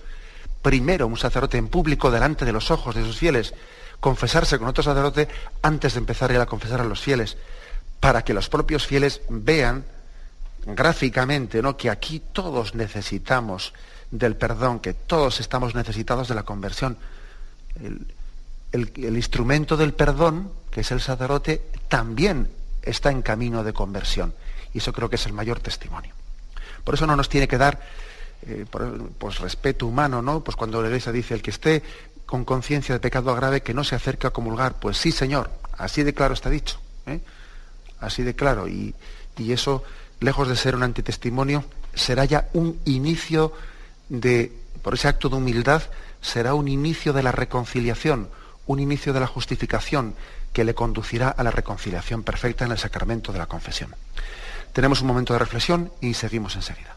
primero 0.62 1.06
un 1.06 1.18
sacerdote 1.18 1.58
en 1.58 1.68
público 1.68 2.10
delante 2.10 2.46
de 2.46 2.54
los 2.54 2.72
ojos 2.72 2.96
de 2.96 3.04
sus 3.04 3.18
fieles, 3.18 3.54
confesarse 4.00 4.58
con 4.58 4.70
otro 4.70 4.84
sacerdote 4.84 5.28
antes 5.62 5.94
de 5.94 6.00
empezar 6.00 6.32
a 6.32 6.46
confesar 6.46 6.80
a 6.80 6.86
los 6.86 7.02
fieles, 7.02 7.36
para 8.00 8.24
que 8.24 8.34
los 8.34 8.48
propios 8.48 8.88
fieles 8.88 9.20
vean 9.28 9.84
gráficamente 10.65 11.62
¿no? 11.62 11.78
que 11.78 11.89
aquí 11.89 12.21
todos 12.32 12.76
necesitamos 12.76 13.74
del 14.12 14.36
perdón, 14.36 14.80
que 14.80 14.93
todos 14.93 15.39
estamos 15.39 15.74
necesitados 15.74 16.28
de 16.28 16.36
la 16.36 16.43
conversión. 16.43 16.97
El, 18.71 19.17
instrumento 19.17 19.76
del 19.76 19.93
perdón, 19.93 20.52
que 20.69 20.82
es 20.82 20.91
el 20.91 21.02
sacerdote, 21.02 21.63
también 21.88 22.50
está 22.82 23.10
en 23.10 23.21
camino 23.21 23.63
de 23.63 23.74
conversión. 23.74 24.34
Y 24.74 24.78
eso 24.78 24.93
creo 24.93 25.10
que 25.10 25.15
es 25.15 25.26
el 25.26 25.34
mayor 25.34 25.60
testimonio. 25.60 26.13
Por 26.84 26.95
eso 26.95 27.06
no 27.06 27.15
nos 27.15 27.30
tiene 27.30 27.47
que 27.47 27.58
dar 27.58 27.80
eh, 28.43 28.65
pues, 29.17 29.39
respeto 29.39 29.88
humano, 29.88 30.21
¿no? 30.21 30.43
Pues 30.43 30.56
cuando 30.56 30.82
la 30.82 30.88
iglesia 30.88 31.12
dice 31.12 31.34
el 31.34 31.41
que 31.41 31.52
esté 31.52 31.84
con 32.26 32.45
conciencia 32.45 32.95
de 32.95 33.00
pecado 33.00 33.36
grave 33.36 33.62
que 33.62 33.74
no 33.74 33.84
se 33.84 33.95
acerque 33.95 34.28
a 34.28 34.32
comulgar. 34.32 34.80
Pues 34.80 34.97
sí, 34.97 35.12
Señor, 35.12 35.52
así 35.78 36.04
de 36.04 36.13
claro 36.13 36.34
está 36.34 36.50
dicho. 36.50 36.80
¿eh? 37.06 37.19
Así 38.00 38.24
de 38.24 38.36
claro. 38.36 38.67
Y 38.67 38.93
eso, 39.38 39.84
lejos 40.22 40.48
de 40.48 40.56
ser 40.56 40.76
un 40.76 40.84
antitestimonio, 40.84 41.66
será 41.94 42.24
ya 42.24 42.48
un 42.54 42.80
inicio 42.86 43.52
por 44.82 44.94
ese 44.94 45.08
acto 45.08 45.28
de 45.28 45.36
humildad, 45.36 45.82
será 46.22 46.54
un 46.54 46.68
inicio 46.68 47.12
de 47.12 47.24
la 47.24 47.32
reconciliación, 47.32 48.30
un 48.68 48.80
inicio 48.80 49.12
de 49.12 49.20
la 49.20 49.28
justificación 49.28 50.16
que 50.54 50.64
le 50.64 50.76
conducirá 50.76 51.30
a 51.30 51.44
la 51.44 51.52
reconciliación 51.52 52.24
perfecta 52.24 52.66
en 52.66 52.72
el 52.72 52.78
sacramento 52.78 53.34
de 53.34 53.40
la 53.40 53.48
confesión. 53.48 53.96
Tenemos 54.74 55.02
un 55.02 55.08
momento 55.08 55.34
de 55.34 55.40
reflexión 55.40 55.92
y 56.00 56.14
seguimos 56.14 56.56
enseguida. 56.56 56.96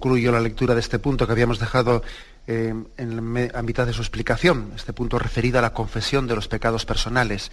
Concluyo 0.00 0.32
la 0.32 0.40
lectura 0.40 0.72
de 0.72 0.80
este 0.80 0.98
punto 0.98 1.26
que 1.26 1.32
habíamos 1.32 1.58
dejado 1.58 2.02
eh, 2.46 2.74
en 2.96 3.50
a 3.54 3.60
mitad 3.60 3.86
de 3.86 3.92
su 3.92 4.00
explicación, 4.00 4.72
este 4.74 4.94
punto 4.94 5.18
referido 5.18 5.58
a 5.58 5.62
la 5.62 5.74
confesión 5.74 6.26
de 6.26 6.34
los 6.34 6.48
pecados 6.48 6.86
personales. 6.86 7.52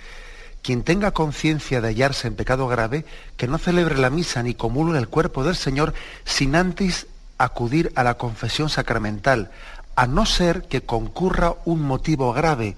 Quien 0.61 0.83
tenga 0.83 1.11
conciencia 1.11 1.81
de 1.81 1.89
hallarse 1.89 2.25
en 2.25 2.35
pecado 2.35 2.69
grave, 2.69 3.03
que 3.35 3.49
no 3.49 3.57
celebre 3.57 3.97
la 3.97 4.09
misa 4.09 4.43
ni 4.43 4.53
comulgue 4.53 4.97
el 4.97 5.09
cuerpo 5.09 5.43
del 5.43 5.57
Señor 5.57 5.93
sin 6.23 6.55
antes 6.55 7.07
acudir 7.37 7.91
a 7.95 8.03
la 8.05 8.13
confesión 8.13 8.69
sacramental, 8.69 9.51
a 9.97 10.07
no 10.07 10.25
ser 10.25 10.63
que 10.69 10.81
concurra 10.81 11.53
un 11.65 11.81
motivo 11.81 12.31
grave 12.31 12.77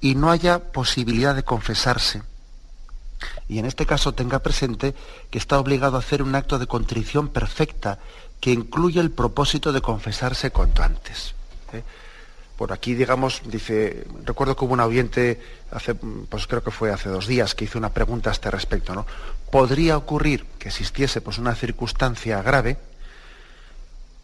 y 0.00 0.14
no 0.14 0.30
haya 0.30 0.72
posibilidad 0.72 1.34
de 1.34 1.42
confesarse. 1.42 2.22
Y 3.50 3.58
en 3.58 3.66
este 3.66 3.84
caso 3.84 4.12
tenga 4.12 4.38
presente 4.38 4.94
que 5.28 5.36
está 5.36 5.60
obligado 5.60 5.96
a 5.96 6.00
hacer 6.00 6.22
un 6.22 6.34
acto 6.34 6.58
de 6.58 6.66
contrición 6.66 7.28
perfecta 7.28 7.98
que 8.40 8.50
incluye 8.50 9.00
el 9.00 9.10
propósito 9.10 9.72
de 9.72 9.80
confesarse 9.80 10.50
cuanto 10.50 10.82
antes. 10.82 11.34
¿eh? 11.72 11.82
Por 12.56 12.72
aquí, 12.72 12.94
digamos, 12.94 13.42
dice, 13.44 14.06
recuerdo 14.24 14.56
que 14.56 14.64
hubo 14.64 14.74
un 14.74 14.80
oyente, 14.80 15.40
hace, 15.70 15.94
pues 15.94 16.46
creo 16.46 16.62
que 16.62 16.70
fue 16.70 16.90
hace 16.90 17.08
dos 17.08 17.26
días, 17.26 17.54
que 17.54 17.64
hizo 17.64 17.78
una 17.78 17.92
pregunta 17.92 18.30
a 18.30 18.32
este 18.32 18.50
respecto, 18.50 18.94
¿no? 18.94 19.06
¿Podría 19.50 19.96
ocurrir 19.96 20.44
que 20.58 20.68
existiese 20.68 21.20
pues, 21.20 21.38
una 21.38 21.54
circunstancia 21.54 22.42
grave 22.42 22.76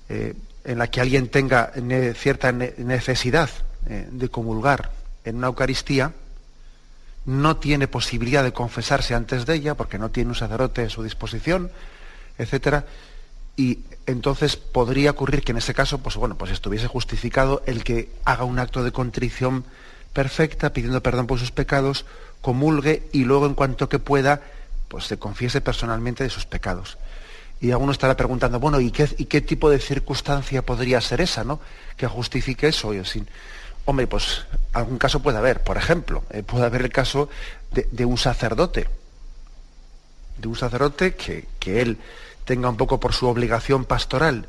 eh, 0.09 0.35
en 0.65 0.79
la 0.79 0.89
que 0.89 1.01
alguien 1.01 1.29
tenga 1.29 1.73
cierta 2.15 2.53
necesidad 2.53 3.51
eh, 3.89 4.09
de 4.11 4.29
comulgar 4.29 4.91
en 5.25 5.37
una 5.37 5.49
Eucaristía, 5.49 6.13
no 7.25 7.57
tiene 7.57 7.89
posibilidad 7.89 8.45
de 8.45 8.53
confesarse 8.53 9.15
antes 9.15 9.47
de 9.47 9.55
ella, 9.55 9.75
porque 9.75 9.99
no 9.99 10.11
tiene 10.11 10.31
un 10.31 10.37
sacerdote 10.37 10.83
a 10.83 10.91
su 10.91 11.03
disposición, 11.03 11.71
etcétera, 12.39 12.85
y 13.57 13.81
entonces 14.07 14.57
podría 14.57 15.11
ocurrir 15.11 15.43
que 15.43 15.53
en 15.53 15.59
ese 15.59 15.75
caso, 15.75 15.99
pues 15.99 16.17
bueno, 16.17 16.39
pues 16.39 16.53
estuviese 16.53 16.87
justificado 16.87 17.63
el 17.67 17.83
que 17.83 18.09
haga 18.25 18.45
un 18.45 18.59
acto 18.59 18.85
de 18.85 18.93
contrición 18.93 19.65
perfecta, 20.13 20.73
pidiendo 20.73 21.03
perdón 21.03 21.27
por 21.27 21.39
sus 21.39 21.51
pecados, 21.51 22.07
comulgue 22.41 23.09
y 23.13 23.25
luego 23.25 23.47
en 23.47 23.55
cuanto 23.55 23.89
que 23.89 23.99
pueda, 23.99 24.43
pues 24.89 25.05
se 25.05 25.19
confiese 25.19 25.61
personalmente 25.61 26.23
de 26.23 26.31
sus 26.31 26.47
pecados. 26.47 26.99
Y 27.61 27.73
alguno 27.73 27.91
estará 27.91 28.17
preguntando, 28.17 28.61
bueno, 28.61 28.81
¿y 28.81 28.91
qué, 28.93 29.09
y 29.19 29.25
qué 29.25 29.41
tipo 29.41 29.71
de 29.71 29.81
circunstancia 29.81 30.63
podría 30.63 31.01
ser 31.01 31.21
esa, 31.21 31.43
¿no? 31.43 31.59
Que 31.97 32.07
justifique 32.07 32.69
eso. 32.69 32.95
Y 32.95 33.05
sin... 33.05 33.27
Hombre, 33.87 34.07
pues 34.07 34.45
algún 34.73 34.99
caso 34.99 35.21
puede 35.21 35.39
haber. 35.39 35.65
Por 35.65 35.77
ejemplo, 35.77 36.23
eh, 36.31 36.43
puede 36.43 36.67
haber 36.67 36.83
el 36.83 36.91
caso 36.91 37.29
de, 37.73 38.05
un 38.05 38.19
sacerdote. 38.19 38.89
De 40.39 40.49
un 40.49 40.57
sacerdote 40.57 41.15
que 41.15 41.47
él 41.81 41.99
tenga 42.47 42.71
un 42.71 42.79
poco 42.79 42.99
por 42.99 43.13
su 43.13 43.27
obligación 43.27 43.85
pastoral 43.85 44.47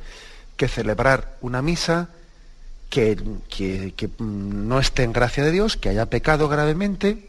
que 0.55 0.69
celebrar 0.69 1.35
una 1.41 1.61
misa 1.61 2.09
que, 2.89 3.17
no 4.19 4.79
esté 4.79 5.03
en 5.03 5.11
gracia 5.11 5.43
de 5.43 5.51
Dios, 5.51 5.75
que 5.75 5.89
haya 5.89 6.05
pecado 6.05 6.47
gravemente, 6.47 7.27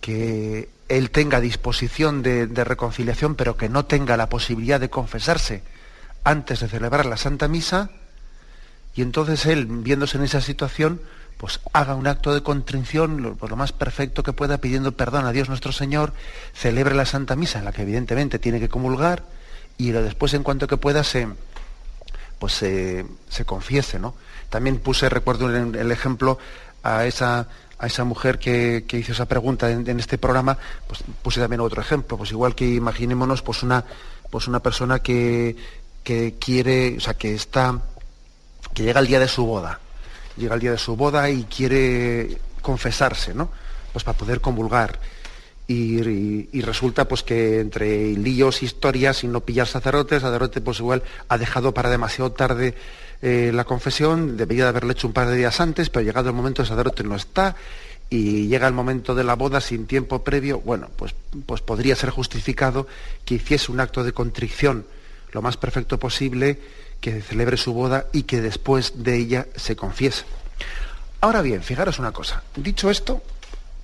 que 0.00 0.68
él 0.88 1.10
tenga 1.10 1.40
disposición 1.40 2.22
de, 2.22 2.46
reconciliación, 2.64 3.34
pero 3.34 3.56
que 3.56 3.68
no 3.68 3.86
tenga 3.86 4.16
la 4.16 4.28
posibilidad 4.28 4.78
de 4.78 4.90
confesarse 4.90 5.62
antes 6.22 6.60
de 6.60 6.68
celebrar 6.68 7.06
la 7.06 7.16
Santa 7.16 7.48
Misa, 7.48 7.90
y 8.94 9.02
entonces 9.02 9.46
él, 9.46 9.66
viéndose 9.66 10.18
en 10.18 10.24
esa 10.24 10.40
situación, 10.40 11.00
pues 11.40 11.58
haga 11.72 11.94
un 11.94 12.06
acto 12.06 12.34
de 12.34 12.42
contrición 12.42 13.22
lo, 13.22 13.34
lo 13.40 13.56
más 13.56 13.72
perfecto 13.72 14.22
que 14.22 14.34
pueda, 14.34 14.58
pidiendo 14.58 14.92
perdón 14.92 15.24
a 15.24 15.32
Dios 15.32 15.48
nuestro 15.48 15.72
Señor, 15.72 16.12
celebre 16.52 16.94
la 16.94 17.06
Santa 17.06 17.34
Misa, 17.34 17.60
en 17.60 17.64
la 17.64 17.72
que 17.72 17.80
evidentemente 17.80 18.38
tiene 18.38 18.60
que 18.60 18.68
comulgar, 18.68 19.22
y 19.78 19.90
después 19.90 20.34
en 20.34 20.42
cuanto 20.42 20.66
que 20.66 20.76
pueda 20.76 21.02
se, 21.02 21.28
pues 22.38 22.52
se, 22.52 23.06
confiese, 23.46 23.98
¿no? 23.98 24.14
También 24.50 24.80
puse, 24.80 25.08
recuerdo 25.08 25.48
el, 25.48 25.90
ejemplo, 25.90 26.38
a 26.82 27.06
esa, 27.06 27.48
a 27.78 27.86
esa 27.86 28.04
mujer 28.04 28.38
que, 28.38 28.84
hizo 28.92 29.12
esa 29.12 29.24
pregunta 29.24 29.70
en, 29.70 29.98
este 29.98 30.18
programa, 30.18 30.58
pues 30.86 31.02
puse 31.22 31.40
también 31.40 31.60
otro 31.60 31.80
ejemplo, 31.80 32.18
pues 32.18 32.32
igual 32.32 32.54
que 32.54 32.66
imaginémonos 32.66 33.40
pues 33.40 33.62
una, 33.62 33.86
pues 34.28 34.46
una 34.46 34.60
persona 34.60 34.98
que, 34.98 35.56
que 36.04 36.34
quiere, 36.38 36.98
o 36.98 37.00
sea, 37.00 37.14
que 37.14 37.34
está, 37.34 37.80
que 38.74 38.82
llega 38.82 39.00
el 39.00 39.06
día 39.06 39.20
de 39.20 39.28
su 39.28 39.46
boda, 39.46 39.80
llega 40.40 40.54
el 40.54 40.60
día 40.60 40.72
de 40.72 40.78
su 40.78 40.96
boda 40.96 41.30
y 41.30 41.44
quiere 41.44 42.38
confesarse, 42.62 43.34
¿no? 43.34 43.50
Pues 43.92 44.04
para 44.04 44.18
poder 44.18 44.40
convulgar 44.40 44.98
y, 45.72 46.60
resulta 46.62 47.06
pues 47.06 47.22
que 47.22 47.60
entre 47.60 48.12
líos, 48.14 48.62
historias 48.62 49.22
y 49.22 49.28
no 49.28 49.40
pillar 49.40 49.68
sacerdotes, 49.68 50.22
sacerdote 50.22 50.60
pues 50.60 50.80
igual 50.80 51.02
ha 51.28 51.38
dejado 51.38 51.72
para 51.72 51.90
demasiado 51.90 52.32
tarde 52.32 52.74
eh, 53.22 53.52
la 53.54 53.64
confesión, 53.64 54.36
debería 54.36 54.64
de 54.64 54.70
haberlo 54.70 54.90
hecho 54.90 55.06
un 55.06 55.12
par 55.12 55.28
de 55.28 55.36
días 55.36 55.60
antes, 55.60 55.88
pero 55.88 56.04
llegado 56.04 56.28
el 56.30 56.34
momento 56.34 56.62
el 56.62 56.68
sacerdote 56.68 57.04
no 57.04 57.14
está. 57.16 57.54
Y 58.12 58.48
llega 58.48 58.66
el 58.66 58.74
momento 58.74 59.14
de 59.14 59.22
la 59.22 59.36
boda 59.36 59.60
sin 59.60 59.86
tiempo 59.86 60.24
previo, 60.24 60.58
bueno, 60.58 60.88
pues, 60.96 61.14
pues 61.46 61.60
podría 61.60 61.94
ser 61.94 62.10
justificado 62.10 62.88
que 63.24 63.36
hiciese 63.36 63.70
un 63.70 63.78
acto 63.78 64.02
de 64.02 64.12
contrición 64.12 64.84
lo 65.30 65.42
más 65.42 65.56
perfecto 65.56 66.00
posible, 66.00 66.58
que 67.00 67.22
celebre 67.22 67.56
su 67.56 67.72
boda 67.72 68.06
y 68.12 68.24
que 68.24 68.40
después 68.40 69.02
de 69.02 69.16
ella 69.16 69.46
se 69.56 69.76
confiese. 69.76 70.24
Ahora 71.20 71.42
bien, 71.42 71.62
fijaros 71.62 71.98
una 71.98 72.12
cosa, 72.12 72.42
dicho 72.56 72.90
esto, 72.90 73.22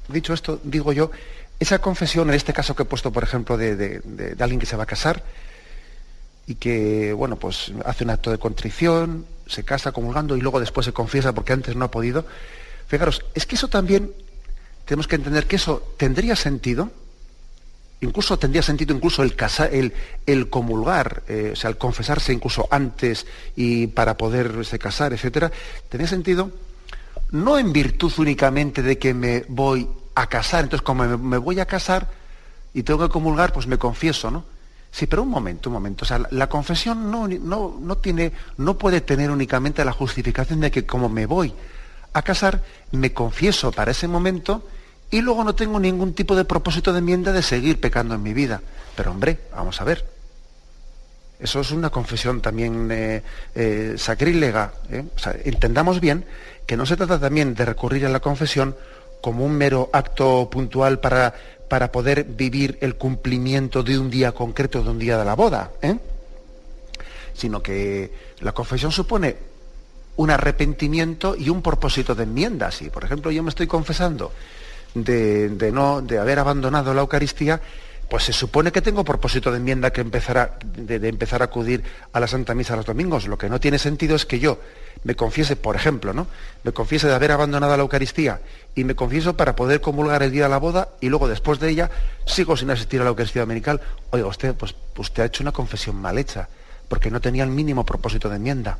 dicho 0.08 0.32
esto, 0.32 0.60
digo 0.62 0.92
yo, 0.92 1.10
esa 1.58 1.78
confesión, 1.78 2.28
en 2.28 2.34
este 2.34 2.52
caso 2.52 2.76
que 2.76 2.82
he 2.82 2.86
puesto, 2.86 3.12
por 3.12 3.22
ejemplo, 3.22 3.56
de, 3.56 4.36
alguien 4.38 4.60
que 4.60 4.66
se 4.66 4.76
va 4.76 4.84
a 4.84 4.86
casar 4.86 5.22
y 6.46 6.56
que, 6.56 7.12
bueno, 7.12 7.36
pues 7.36 7.72
hace 7.84 8.04
un 8.04 8.10
acto 8.10 8.30
de 8.30 8.38
contrición, 8.38 9.26
se 9.46 9.64
casa 9.64 9.92
comulgando 9.92 10.36
y 10.36 10.40
luego 10.40 10.60
después 10.60 10.84
se 10.84 10.92
confiesa 10.92 11.32
porque 11.32 11.52
antes 11.52 11.74
no 11.74 11.84
ha 11.84 11.90
podido. 11.90 12.26
Fijaros, 12.88 13.24
es 13.34 13.46
que 13.46 13.56
eso 13.56 13.68
también 13.68 14.12
tenemos 14.84 15.08
que 15.08 15.16
entender 15.16 15.46
que 15.46 15.56
eso 15.56 15.94
tendría 15.96 16.36
sentido, 16.36 16.90
incluso 18.00 18.38
tendría 18.38 18.62
sentido 18.62 18.94
incluso 18.94 19.22
el, 19.22 19.34
el, 19.72 19.92
el 20.26 20.50
comulgar, 20.50 21.22
eh, 21.28 21.50
o 21.52 21.56
sea, 21.56 21.70
el 21.70 21.78
confesarse 21.78 22.32
incluso 22.32 22.68
antes 22.70 23.26
y 23.56 23.86
para 23.88 24.16
poderse 24.16 24.78
casar, 24.78 25.12
etcétera, 25.12 25.50
tendría 25.88 26.08
sentido 26.08 26.50
no 27.30 27.58
en 27.58 27.72
virtud 27.72 28.12
únicamente 28.18 28.82
de 28.82 28.98
que 28.98 29.14
me 29.14 29.44
voy 29.48 29.88
a 30.14 30.26
casar. 30.26 30.64
Entonces, 30.64 30.84
como 30.84 31.04
me, 31.04 31.38
voy 31.38 31.60
a 31.60 31.66
casar 31.66 32.08
y 32.74 32.82
tengo 32.82 33.06
que 33.06 33.12
comulgar, 33.12 33.52
pues 33.52 33.66
me 33.66 33.78
confieso, 33.78 34.30
¿no? 34.30 34.44
Sí, 34.90 35.06
pero 35.06 35.22
un 35.22 35.28
momento, 35.28 35.68
un 35.68 35.74
momento. 35.74 36.04
O 36.04 36.08
sea, 36.08 36.22
la, 36.30 36.48
confesión 36.48 37.10
no, 37.10 37.28
no, 37.28 37.76
no, 37.80 37.98
tiene, 37.98 38.32
no 38.56 38.78
puede 38.78 39.00
tener 39.00 39.30
únicamente 39.30 39.84
la 39.84 39.92
justificación 39.92 40.60
de 40.60 40.70
que 40.70 40.86
como 40.86 41.08
me 41.08 41.26
voy 41.26 41.52
a 42.12 42.22
casar, 42.22 42.62
me 42.92 43.12
confieso 43.12 43.72
para 43.72 43.90
ese 43.90 44.08
momento 44.08 44.66
y 45.10 45.20
luego 45.20 45.44
no 45.44 45.54
tengo 45.54 45.78
ningún 45.78 46.14
tipo 46.14 46.34
de 46.34 46.44
propósito 46.44 46.92
de 46.92 46.98
enmienda 46.98 47.32
de 47.32 47.42
seguir 47.42 47.80
pecando 47.80 48.14
en 48.14 48.22
mi 48.22 48.34
vida. 48.34 48.60
Pero 48.96 49.10
hombre, 49.10 49.38
vamos 49.52 49.80
a 49.80 49.84
ver. 49.84 50.04
Eso 51.38 51.60
es 51.60 51.70
una 51.70 51.90
confesión 51.90 52.40
también 52.40 52.88
eh, 52.90 53.22
eh, 53.54 53.94
sacrílega. 53.98 54.72
¿eh? 54.90 55.04
Entendamos 55.44 56.00
bien 56.00 56.24
que 56.66 56.76
no 56.76 56.86
se 56.86 56.96
trata 56.96 57.20
también 57.20 57.54
de 57.54 57.64
recurrir 57.64 58.06
a 58.06 58.08
la 58.08 58.20
confesión 58.20 58.74
como 59.20 59.44
un 59.44 59.52
mero 59.52 59.90
acto 59.92 60.48
puntual 60.50 60.98
para, 60.98 61.34
para 61.68 61.92
poder 61.92 62.24
vivir 62.24 62.78
el 62.80 62.96
cumplimiento 62.96 63.82
de 63.82 63.98
un 63.98 64.10
día 64.10 64.32
concreto, 64.32 64.82
de 64.82 64.90
un 64.90 64.98
día 64.98 65.18
de 65.18 65.24
la 65.24 65.34
boda, 65.34 65.72
¿eh? 65.82 65.98
sino 67.34 67.62
que 67.62 68.10
la 68.40 68.52
confesión 68.52 68.90
supone 68.90 69.36
un 70.16 70.30
arrepentimiento 70.30 71.36
y 71.36 71.50
un 71.50 71.60
propósito 71.60 72.14
de 72.14 72.22
enmienda. 72.22 72.70
Si, 72.70 72.88
por 72.88 73.04
ejemplo, 73.04 73.30
yo 73.30 73.42
me 73.42 73.50
estoy 73.50 73.66
confesando 73.66 74.32
de, 75.04 75.70
no, 75.72 76.00
de 76.00 76.18
haber 76.18 76.38
abandonado 76.38 76.94
la 76.94 77.02
Eucaristía, 77.02 77.60
pues 78.08 78.24
se 78.24 78.32
supone 78.32 78.70
que 78.70 78.80
tengo 78.80 79.04
propósito 79.04 79.50
de 79.50 79.58
enmienda 79.58 79.92
que 79.92 80.00
empezar 80.00 80.58
de, 80.60 81.08
empezar 81.08 81.42
a 81.42 81.46
acudir 81.46 81.82
a 82.12 82.20
la 82.20 82.28
Santa 82.28 82.54
Misa 82.54 82.76
los 82.76 82.86
domingos. 82.86 83.26
Lo 83.26 83.36
que 83.36 83.48
no 83.48 83.60
tiene 83.60 83.78
sentido 83.78 84.16
es 84.16 84.24
que 84.24 84.38
yo 84.38 84.58
me 85.04 85.14
confiese, 85.14 85.56
por 85.56 85.76
ejemplo, 85.76 86.12
¿no? 86.12 86.28
Me 86.62 86.72
confiese 86.72 87.08
de 87.08 87.14
haber 87.14 87.32
abandonado 87.32 87.76
la 87.76 87.82
Eucaristía 87.82 88.40
y 88.74 88.84
me 88.84 88.94
confieso 88.94 89.36
para 89.36 89.56
poder 89.56 89.80
comulgar 89.80 90.22
el 90.22 90.30
día 90.30 90.44
de 90.44 90.50
la 90.50 90.58
boda 90.58 90.88
y 91.00 91.08
luego 91.08 91.28
después 91.28 91.58
de 91.58 91.68
ella 91.68 91.90
sigo 92.24 92.56
sin 92.56 92.70
asistir 92.70 93.00
a 93.00 93.04
la 93.04 93.10
Eucaristía 93.10 93.42
Dominical. 93.42 93.80
Oiga, 94.10 94.26
usted, 94.28 94.54
pues 94.54 94.74
usted 94.96 95.24
ha 95.24 95.26
hecho 95.26 95.42
una 95.42 95.52
confesión 95.52 95.96
mal 95.96 96.16
hecha, 96.16 96.48
porque 96.88 97.10
no 97.10 97.20
tenía 97.20 97.44
el 97.44 97.50
mínimo 97.50 97.84
propósito 97.84 98.28
de 98.28 98.36
enmienda, 98.36 98.78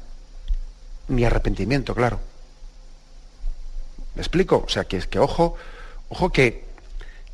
ni 1.09 1.25
arrepentimiento, 1.25 1.95
claro. 1.95 2.21
¿Me 4.15 4.23
explico? 4.23 4.65
O 4.67 4.69
sea, 4.69 4.85
que 4.85 4.97
es 4.97 5.07
que 5.07 5.19
ojo, 5.19 5.57
ojo 6.09 6.31
que, 6.31 6.65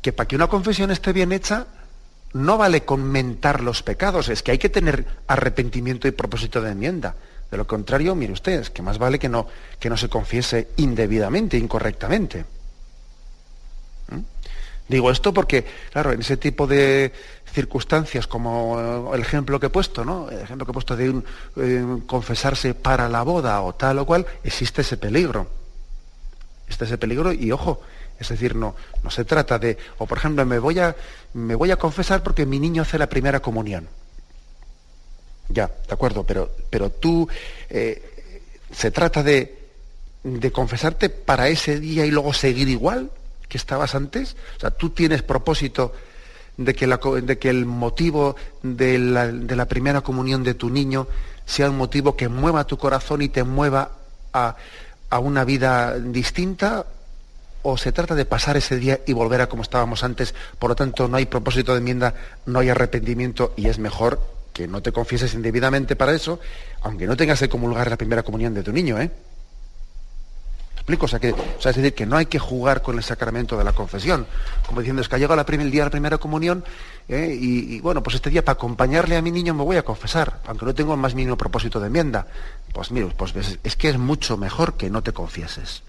que 0.01 0.13
para 0.13 0.27
que 0.27 0.35
una 0.35 0.47
confesión 0.47 0.91
esté 0.91 1.13
bien 1.13 1.31
hecha, 1.31 1.67
no 2.33 2.57
vale 2.57 2.83
con 2.83 3.03
mentar 3.03 3.61
los 3.61 3.83
pecados, 3.83 4.29
es 4.29 4.43
que 4.43 4.51
hay 4.51 4.57
que 4.57 4.69
tener 4.69 5.05
arrepentimiento 5.27 6.07
y 6.07 6.11
propósito 6.11 6.61
de 6.61 6.71
enmienda. 6.71 7.15
De 7.51 7.57
lo 7.57 7.67
contrario, 7.67 8.15
mire 8.15 8.33
usted, 8.33 8.61
es 8.61 8.69
que 8.71 8.81
más 8.81 8.97
vale 8.97 9.19
que 9.19 9.29
no, 9.29 9.47
que 9.79 9.89
no 9.89 9.95
se 9.95 10.09
confiese 10.09 10.69
indebidamente, 10.77 11.55
incorrectamente. 11.57 12.45
¿Mm? 14.09 14.19
Digo 14.89 15.11
esto 15.11 15.31
porque, 15.31 15.63
claro, 15.91 16.11
en 16.11 16.21
ese 16.21 16.37
tipo 16.37 16.65
de 16.65 17.13
circunstancias, 17.53 18.25
como 18.25 19.11
el 19.13 19.21
ejemplo 19.21 19.59
que 19.59 19.67
he 19.67 19.69
puesto, 19.69 20.03
¿no? 20.03 20.29
El 20.31 20.39
ejemplo 20.39 20.65
que 20.65 20.71
he 20.71 20.73
puesto 20.73 20.95
de 20.95 21.21
eh, 21.57 21.85
confesarse 22.07 22.73
para 22.73 23.07
la 23.07 23.21
boda 23.21 23.61
o 23.61 23.75
tal 23.75 23.99
o 23.99 24.05
cual, 24.07 24.25
existe 24.43 24.81
ese 24.81 24.97
peligro. 24.97 25.47
Existe 26.65 26.85
ese 26.85 26.97
peligro 26.97 27.31
y 27.31 27.51
ojo, 27.51 27.81
es 28.31 28.39
decir, 28.39 28.55
no, 28.55 28.75
no 29.03 29.09
se 29.09 29.25
trata 29.25 29.59
de, 29.59 29.77
o 29.97 30.05
por 30.05 30.17
ejemplo, 30.17 30.45
me 30.45 30.59
voy, 30.59 30.79
a, 30.79 30.95
me 31.33 31.55
voy 31.55 31.71
a 31.71 31.77
confesar 31.77 32.23
porque 32.23 32.45
mi 32.45 32.59
niño 32.59 32.81
hace 32.81 32.97
la 32.97 33.07
primera 33.07 33.39
comunión. 33.39 33.87
Ya, 35.49 35.67
de 35.67 35.93
acuerdo, 35.93 36.23
pero, 36.23 36.49
pero 36.69 36.89
tú, 36.89 37.27
eh, 37.69 38.01
se 38.71 38.91
trata 38.91 39.23
de, 39.23 39.63
de 40.23 40.51
confesarte 40.51 41.09
para 41.09 41.47
ese 41.47 41.79
día 41.79 42.05
y 42.05 42.11
luego 42.11 42.33
seguir 42.33 42.69
igual 42.69 43.11
que 43.47 43.57
estabas 43.57 43.95
antes. 43.95 44.35
O 44.57 44.59
sea, 44.59 44.71
tú 44.71 44.89
tienes 44.89 45.21
propósito 45.21 45.93
de 46.57 46.73
que, 46.73 46.87
la, 46.87 46.97
de 46.97 47.37
que 47.37 47.49
el 47.49 47.65
motivo 47.65 48.35
de 48.61 48.97
la, 48.97 49.27
de 49.27 49.55
la, 49.55 49.65
primera 49.65 50.01
comunión 50.01 50.43
de 50.43 50.53
tu 50.53 50.69
niño 50.69 51.07
sea 51.45 51.69
un 51.69 51.77
motivo 51.77 52.15
que 52.15 52.29
mueva 52.29 52.65
tu 52.65 52.77
corazón 52.77 53.21
y 53.21 53.29
te 53.29 53.43
mueva 53.43 53.91
a, 54.33 54.55
a 55.09 55.19
una 55.19 55.43
vida 55.43 55.99
distinta 55.99 56.85
o 57.63 57.77
se 57.77 57.91
trata 57.91 58.13
de 58.13 58.25
pasar 58.25 58.57
ese 58.57 58.77
día 58.77 58.99
y 59.07 59.13
volver 59.13 59.41
a 59.41 59.47
como 59.47 59.63
estábamos 59.63 60.03
antes, 60.03 60.35
por 60.59 60.69
lo 60.69 60.75
tanto 60.75 61.07
no 61.07 61.17
hay 61.17 61.25
propósito 61.25 61.71
de 61.71 61.79
enmienda, 61.79 62.13
no 62.45 62.59
hay 62.59 62.69
arrepentimiento 62.69 63.53
y 63.55 63.67
es 63.67 63.79
mejor 63.79 64.19
que 64.51 64.67
no 64.67 64.81
te 64.81 64.91
confieses 64.91 65.33
indebidamente 65.33 65.95
para 65.95 66.13
eso, 66.13 66.39
aunque 66.81 67.07
no 67.07 67.17
tengas 67.17 67.39
que 67.39 67.49
comulgar 67.49 67.89
la 67.89 67.97
primera 67.97 68.21
comunión 68.21 68.53
de 68.53 68.63
tu 68.63 68.71
niño, 68.71 68.99
¿eh? 68.99 69.09
explico? 70.75 71.05
O 71.05 71.07
sea, 71.07 71.19
que, 71.19 71.29
es 71.29 71.63
decir, 71.63 71.93
que 71.93 72.05
no 72.05 72.17
hay 72.17 72.25
que 72.25 72.39
jugar 72.39 72.81
con 72.81 72.97
el 72.97 73.03
sacramento 73.03 73.57
de 73.57 73.63
la 73.63 73.71
confesión. 73.71 74.27
Como 74.67 74.81
diciendo, 74.81 75.01
es 75.01 75.07
que 75.07 75.15
ha 75.15 75.17
llegado 75.17 75.37
la 75.37 75.45
el 75.47 75.71
día 75.71 75.81
de 75.81 75.85
la 75.85 75.91
primera 75.91 76.17
comunión 76.17 76.65
¿eh? 77.07 77.37
y, 77.39 77.79
bueno, 77.79 78.03
pues 78.03 78.15
este 78.15 78.29
día 78.29 78.43
para 78.43 78.55
acompañarle 78.55 79.15
a 79.15 79.21
mi 79.21 79.31
niño 79.31 79.53
me 79.53 79.63
voy 79.63 79.77
a 79.77 79.83
confesar, 79.83 80.41
aunque 80.45 80.65
no 80.65 80.75
tengo 80.75 80.97
más 80.97 81.15
mínimo 81.15 81.37
propósito 81.37 81.79
de 81.79 81.87
enmienda. 81.87 82.27
Pues 82.73 82.91
mire, 82.91 83.07
pues 83.17 83.33
es 83.63 83.75
que 83.77 83.89
es 83.89 83.97
mucho 83.97 84.35
mejor 84.35 84.75
que 84.75 84.89
no 84.89 85.01
te 85.01 85.13
confieses 85.13 85.83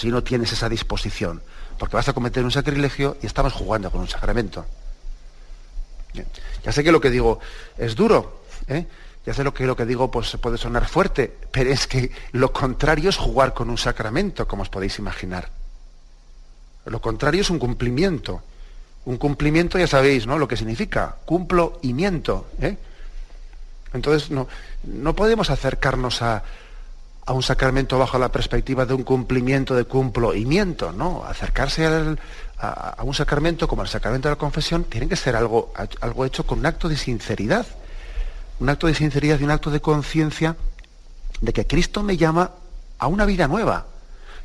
si 0.00 0.08
no 0.08 0.24
tienes 0.24 0.52
esa 0.52 0.68
disposición, 0.68 1.42
porque 1.78 1.96
vas 1.96 2.08
a 2.08 2.14
cometer 2.14 2.42
un 2.42 2.50
sacrilegio 2.50 3.18
y 3.22 3.26
estamos 3.26 3.52
jugando 3.52 3.90
con 3.90 4.00
un 4.00 4.08
sacramento. 4.08 4.64
Ya 6.64 6.72
sé 6.72 6.82
que 6.82 6.90
lo 6.90 7.00
que 7.00 7.10
digo 7.10 7.38
es 7.76 7.94
duro, 7.94 8.42
¿eh? 8.66 8.86
ya 9.26 9.34
sé 9.34 9.44
lo 9.44 9.52
que 9.52 9.66
lo 9.66 9.76
que 9.76 9.84
digo 9.84 10.10
pues 10.10 10.36
puede 10.40 10.56
sonar 10.56 10.88
fuerte, 10.88 11.36
pero 11.52 11.70
es 11.70 11.86
que 11.86 12.10
lo 12.32 12.50
contrario 12.52 13.10
es 13.10 13.16
jugar 13.16 13.52
con 13.52 13.68
un 13.68 13.76
sacramento, 13.76 14.48
como 14.48 14.62
os 14.62 14.70
podéis 14.70 14.98
imaginar. 14.98 15.50
Lo 16.86 17.00
contrario 17.00 17.42
es 17.42 17.50
un 17.50 17.58
cumplimiento. 17.58 18.42
Un 19.04 19.18
cumplimiento 19.18 19.78
ya 19.78 19.86
sabéis, 19.86 20.26
¿no? 20.26 20.38
Lo 20.38 20.48
que 20.48 20.56
significa, 20.56 21.16
cumplo 21.26 21.78
y 21.82 21.92
miento. 21.92 22.46
¿eh? 22.60 22.76
Entonces 23.92 24.30
no, 24.30 24.48
no 24.84 25.14
podemos 25.14 25.50
acercarnos 25.50 26.22
a, 26.22 26.42
a 27.26 27.32
un 27.32 27.42
sacramento 27.42 27.98
bajo 27.98 28.18
la 28.18 28.32
perspectiva 28.32 28.86
de 28.86 28.94
un 28.94 29.02
cumplimiento 29.02 29.74
de 29.74 29.84
cumplimiento, 29.84 30.92
no, 30.92 31.24
acercarse 31.24 31.86
a, 31.86 33.02
un 33.02 33.14
sacramento 33.14 33.68
como 33.68 33.82
el 33.82 33.88
sacramento 33.88 34.28
de 34.28 34.34
la 34.34 34.38
confesión 34.38 34.84
tiene 34.84 35.08
que 35.08 35.16
ser 35.16 35.36
algo, 35.36 35.72
algo 36.00 36.24
hecho 36.24 36.44
con 36.44 36.58
un 36.58 36.66
acto 36.66 36.88
de 36.88 36.96
sinceridad, 36.96 37.66
un 38.58 38.68
acto 38.68 38.86
de 38.86 38.94
sinceridad 38.94 39.40
y 39.40 39.44
un 39.44 39.50
acto 39.50 39.70
de 39.70 39.80
conciencia 39.80 40.56
de 41.40 41.52
que 41.52 41.66
Cristo 41.66 42.02
me 42.02 42.16
llama 42.16 42.50
a 42.98 43.06
una 43.06 43.24
vida 43.24 43.48
nueva, 43.48 43.86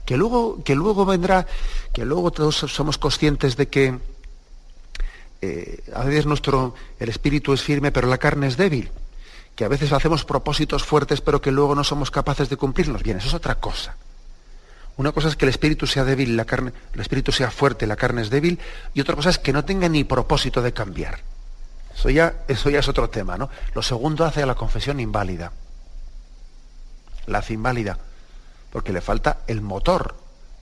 que 0.05 0.15
luego, 0.15 0.63
que 0.63 0.75
luego 0.75 1.05
vendrá, 1.05 1.45
que 1.91 2.05
luego 2.05 2.31
todos 2.31 2.55
somos 2.55 2.97
conscientes 2.97 3.57
de 3.57 3.67
que 3.67 3.99
eh, 5.41 5.83
a 5.93 6.03
veces 6.03 6.25
nuestro, 6.25 6.75
el 6.99 7.09
espíritu 7.09 7.51
es 7.51 7.61
firme, 7.61 7.91
pero 7.91 8.07
la 8.07 8.17
carne 8.17 8.47
es 8.47 8.55
débil 8.55 8.91
que 9.55 9.65
a 9.65 9.69
veces 9.69 9.91
hacemos 9.91 10.25
propósitos 10.25 10.83
fuertes 10.83 11.21
pero 11.21 11.41
que 11.41 11.51
luego 11.51 11.75
no 11.75 11.83
somos 11.83 12.11
capaces 12.11 12.49
de 12.49 12.57
cumplirlos. 12.57 13.03
Bien, 13.03 13.17
eso 13.17 13.27
es 13.27 13.33
otra 13.33 13.55
cosa. 13.55 13.95
Una 14.97 15.11
cosa 15.11 15.27
es 15.27 15.35
que 15.35 15.45
el 15.45 15.49
espíritu 15.49 15.87
sea 15.87 16.05
débil, 16.05 16.37
la 16.37 16.45
carne, 16.45 16.71
el 16.93 17.01
espíritu 17.01 17.31
sea 17.31 17.51
fuerte, 17.51 17.85
la 17.85 17.97
carne 17.97 18.21
es 18.21 18.29
débil, 18.29 18.59
y 18.93 19.01
otra 19.01 19.15
cosa 19.15 19.29
es 19.29 19.39
que 19.39 19.51
no 19.51 19.65
tenga 19.65 19.89
ni 19.89 20.03
propósito 20.05 20.61
de 20.61 20.71
cambiar. 20.71 21.19
Eso 21.93 22.09
ya, 22.09 22.43
eso 22.47 22.69
ya 22.69 22.79
es 22.79 22.87
otro 22.87 23.09
tema, 23.09 23.37
¿no? 23.37 23.49
Lo 23.73 23.81
segundo 23.81 24.25
hace 24.25 24.43
a 24.43 24.45
la 24.45 24.55
confesión 24.55 24.99
inválida. 24.99 25.51
La 27.27 27.39
hace 27.39 27.53
inválida, 27.53 27.97
porque 28.71 28.93
le 28.93 29.01
falta 29.01 29.39
el 29.47 29.61
motor 29.61 30.15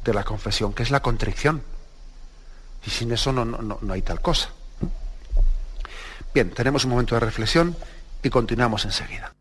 de 0.03 0.13
la 0.13 0.23
confesión, 0.23 0.73
que 0.73 0.83
es 0.83 0.89
la 0.89 1.01
contrición. 1.01 1.61
Y 2.85 2.89
sin 2.89 3.11
eso 3.11 3.31
no, 3.31 3.45
no, 3.45 3.77
no 3.81 3.93
hay 3.93 4.01
tal 4.01 4.19
cosa. 4.19 4.49
Bien, 6.33 6.49
tenemos 6.49 6.85
un 6.85 6.91
momento 6.91 7.13
de 7.13 7.19
reflexión 7.19 7.75
y 8.23 8.29
continuamos 8.29 8.85
enseguida. 8.85 9.33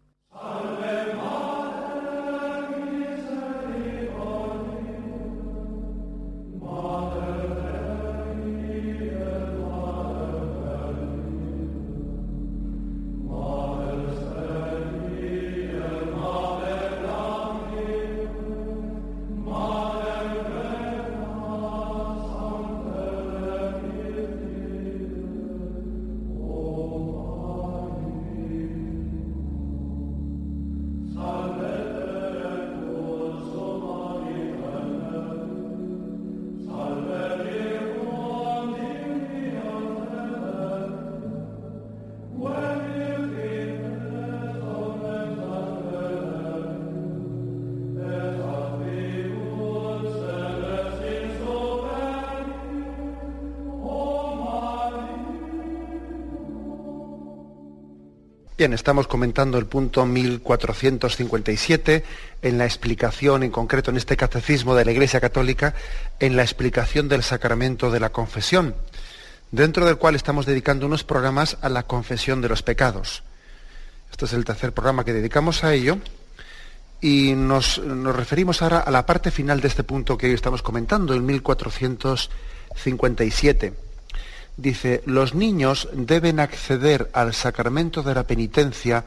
Estamos 58.70 59.08
comentando 59.08 59.58
el 59.58 59.66
punto 59.66 60.06
1457 60.06 62.04
en 62.42 62.58
la 62.58 62.64
explicación, 62.64 63.42
en 63.42 63.50
concreto 63.50 63.90
en 63.90 63.96
este 63.96 64.16
catecismo 64.16 64.76
de 64.76 64.84
la 64.84 64.92
Iglesia 64.92 65.20
Católica, 65.20 65.74
en 66.20 66.36
la 66.36 66.42
explicación 66.42 67.08
del 67.08 67.24
sacramento 67.24 67.90
de 67.90 67.98
la 67.98 68.10
confesión, 68.10 68.76
dentro 69.50 69.84
del 69.84 69.96
cual 69.96 70.14
estamos 70.14 70.46
dedicando 70.46 70.86
unos 70.86 71.02
programas 71.02 71.58
a 71.60 71.68
la 71.68 71.82
confesión 71.82 72.40
de 72.40 72.50
los 72.50 72.62
pecados. 72.62 73.24
Este 74.12 74.26
es 74.26 74.32
el 74.32 74.44
tercer 74.44 74.70
programa 74.70 75.04
que 75.04 75.12
dedicamos 75.12 75.64
a 75.64 75.74
ello 75.74 75.98
y 77.00 77.34
nos, 77.34 77.80
nos 77.80 78.14
referimos 78.14 78.62
ahora 78.62 78.78
a 78.78 78.92
la 78.92 79.04
parte 79.04 79.32
final 79.32 79.60
de 79.60 79.66
este 79.66 79.82
punto 79.82 80.16
que 80.16 80.28
hoy 80.28 80.34
estamos 80.34 80.62
comentando, 80.62 81.14
el 81.14 81.22
1457 81.22 83.91
dice, 84.56 85.02
los 85.06 85.34
niños 85.34 85.88
deben 85.92 86.40
acceder 86.40 87.10
al 87.12 87.34
sacramento 87.34 88.02
de 88.02 88.14
la 88.14 88.24
penitencia 88.24 89.04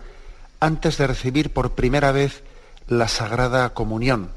antes 0.59 0.97
de 0.97 1.07
recibir 1.07 1.51
por 1.51 1.71
primera 1.71 2.11
vez 2.11 2.43
la 2.87 3.07
Sagrada 3.07 3.73
Comunión. 3.73 4.29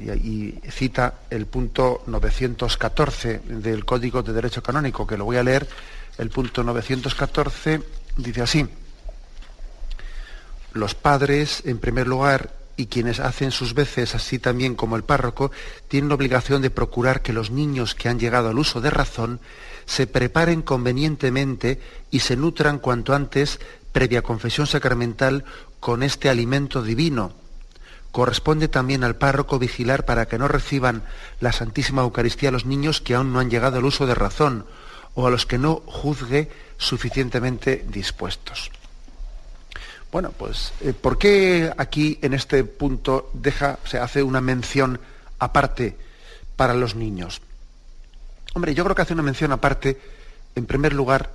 Y, 0.00 0.54
cita 0.70 1.14
el 1.28 1.46
punto 1.46 2.02
914 2.06 3.40
del 3.46 3.84
Código 3.84 4.22
de 4.22 4.32
Derecho 4.32 4.62
Canónico, 4.62 5.06
que 5.06 5.16
lo 5.16 5.24
voy 5.24 5.36
a 5.36 5.42
leer. 5.42 5.68
El 6.18 6.30
punto 6.30 6.62
914 6.62 7.82
dice 8.16 8.42
así, 8.42 8.68
los 10.72 10.94
padres, 10.94 11.62
en 11.64 11.78
primer 11.78 12.06
lugar, 12.06 12.50
y 12.78 12.86
quienes 12.86 13.18
hacen 13.18 13.50
sus 13.50 13.74
veces, 13.74 14.14
así 14.14 14.38
también 14.38 14.76
como 14.76 14.94
el 14.94 15.02
párroco, 15.02 15.50
tienen 15.88 16.12
obligación 16.12 16.62
de 16.62 16.70
procurar 16.70 17.22
que 17.22 17.32
los 17.32 17.50
niños 17.50 17.96
que 17.96 18.08
han 18.08 18.20
llegado 18.20 18.48
al 18.48 18.58
uso 18.58 18.80
de 18.80 18.88
razón 18.88 19.40
se 19.84 20.06
preparen 20.06 20.62
convenientemente 20.62 21.80
y 22.12 22.20
se 22.20 22.36
nutran 22.36 22.78
cuanto 22.78 23.14
antes, 23.14 23.58
previa 23.90 24.22
confesión 24.22 24.68
sacramental, 24.68 25.44
con 25.80 26.04
este 26.04 26.28
alimento 26.28 26.82
divino. 26.82 27.32
Corresponde 28.12 28.68
también 28.68 29.02
al 29.02 29.16
párroco 29.16 29.58
vigilar 29.58 30.04
para 30.04 30.28
que 30.28 30.38
no 30.38 30.46
reciban 30.46 31.02
la 31.40 31.50
Santísima 31.50 32.02
Eucaristía 32.02 32.50
a 32.50 32.52
los 32.52 32.64
niños 32.64 33.00
que 33.00 33.16
aún 33.16 33.32
no 33.32 33.40
han 33.40 33.50
llegado 33.50 33.78
al 33.78 33.84
uso 33.84 34.06
de 34.06 34.14
razón 34.14 34.66
o 35.14 35.26
a 35.26 35.30
los 35.30 35.46
que 35.46 35.58
no 35.58 35.82
juzgue 35.84 36.48
suficientemente 36.76 37.84
dispuestos. 37.88 38.70
Bueno, 40.10 40.32
pues, 40.32 40.72
eh, 40.80 40.94
¿por 40.94 41.18
qué 41.18 41.70
aquí 41.76 42.18
en 42.22 42.32
este 42.32 42.64
punto 42.64 43.30
deja, 43.34 43.78
se 43.84 43.98
hace 43.98 44.22
una 44.22 44.40
mención 44.40 45.00
aparte 45.38 45.96
para 46.56 46.72
los 46.74 46.94
niños? 46.94 47.42
Hombre, 48.54 48.74
yo 48.74 48.84
creo 48.84 48.96
que 48.96 49.02
hace 49.02 49.12
una 49.12 49.22
mención 49.22 49.52
aparte, 49.52 50.00
en 50.54 50.64
primer 50.64 50.94
lugar, 50.94 51.30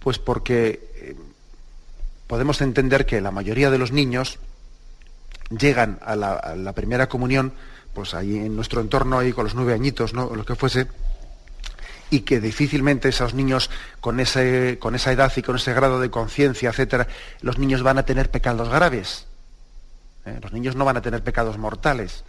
pues 0.00 0.18
porque 0.18 0.90
eh, 0.96 1.16
podemos 2.26 2.60
entender 2.60 3.06
que 3.06 3.20
la 3.20 3.30
mayoría 3.30 3.70
de 3.70 3.78
los 3.78 3.90
niños 3.90 4.38
llegan 5.50 5.98
a 6.02 6.14
la, 6.14 6.72
primera 6.74 7.08
comunión, 7.08 7.52
pues 7.94 8.14
ahí 8.14 8.36
en 8.36 8.54
nuestro 8.54 8.80
entorno, 8.80 9.18
ahí 9.18 9.32
con 9.32 9.44
los 9.44 9.54
nueve 9.54 9.74
añitos, 9.74 10.14
¿no? 10.14 10.34
Lo 10.34 10.44
que 10.44 10.54
fuese, 10.54 10.86
y 12.10 12.20
que 12.20 12.40
difícilmente 12.40 13.08
esos 13.08 13.34
niños 13.34 13.70
con, 14.00 14.20
esa 14.20 14.42
edad 14.42 15.32
y 15.36 15.42
con 15.42 15.56
ese 15.56 15.72
grado 15.72 16.00
de 16.00 16.10
conciencia, 16.10 16.70
etcétera, 16.70 17.06
los 17.40 17.58
niños 17.58 17.82
van 17.82 17.98
a 17.98 18.04
tener 18.04 18.30
pecados 18.30 18.68
graves. 18.68 19.26
¿eh? 20.26 20.38
Los 20.42 20.52
niños 20.52 20.76
no 20.76 20.84
van 20.84 20.96
a 20.96 21.02
tener 21.02 21.22
pecados 21.22 21.56
mortales. 21.56 22.24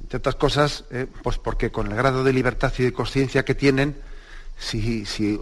Entre 0.00 0.18
otras 0.18 0.36
cosas, 0.36 0.84
¿eh? 0.90 1.06
pues 1.22 1.38
porque 1.38 1.70
con 1.70 1.88
el 1.88 1.96
grado 1.96 2.24
de 2.24 2.32
libertad 2.32 2.72
y 2.78 2.84
de 2.84 2.92
conciencia 2.92 3.44
que 3.44 3.54
tienen, 3.54 3.96
si, 4.58 5.04
si, 5.06 5.38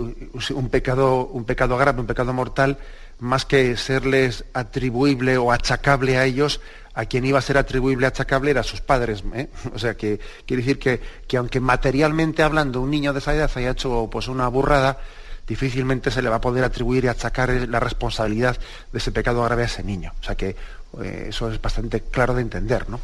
un, 0.55 0.69
pecado, 0.71 1.27
un 1.27 1.45
pecado 1.45 1.77
grave, 1.77 2.01
un 2.01 2.07
pecado 2.07 2.33
mortal, 2.33 2.79
más 3.19 3.45
que 3.45 3.77
serles 3.77 4.45
atribuible 4.55 5.37
o 5.37 5.53
achacable 5.53 6.17
a 6.17 6.25
ellos, 6.25 6.61
a 6.99 7.07
quien 7.07 7.25
iba 7.25 7.39
a 7.39 7.43
ser 7.43 7.57
atribuible 7.57 8.09
achacable 8.09 8.51
era 8.51 8.63
a 8.63 8.65
sus 8.65 8.81
padres. 8.81 9.23
¿eh? 9.33 9.49
O 9.75 9.79
sea, 9.79 9.95
que 9.95 10.19
quiere 10.45 10.65
decir 10.65 10.81
que, 10.81 11.01
que, 11.29 11.37
aunque 11.37 11.61
materialmente 11.61 12.43
hablando 12.43 12.81
un 12.81 12.91
niño 12.91 13.13
de 13.13 13.21
esa 13.21 13.33
edad 13.37 13.49
haya 13.55 13.71
hecho 13.71 14.09
pues, 14.11 14.27
una 14.27 14.49
burrada, 14.49 14.99
difícilmente 15.47 16.11
se 16.11 16.23
le 16.23 16.29
va 16.29 16.37
a 16.37 16.41
poder 16.41 16.65
atribuir 16.65 17.05
y 17.05 17.09
achacar 17.09 17.51
la 17.51 17.79
responsabilidad 17.79 18.59
de 18.91 18.99
ese 18.99 19.13
pecado 19.13 19.45
grave 19.45 19.63
a 19.63 19.67
ese 19.67 19.85
niño. 19.85 20.13
O 20.21 20.25
sea 20.25 20.35
que 20.35 20.57
eh, 21.01 21.27
eso 21.29 21.49
es 21.53 21.63
bastante 21.63 22.01
claro 22.01 22.35
de 22.35 22.43
entender. 22.43 22.91
¿no? 22.91 22.99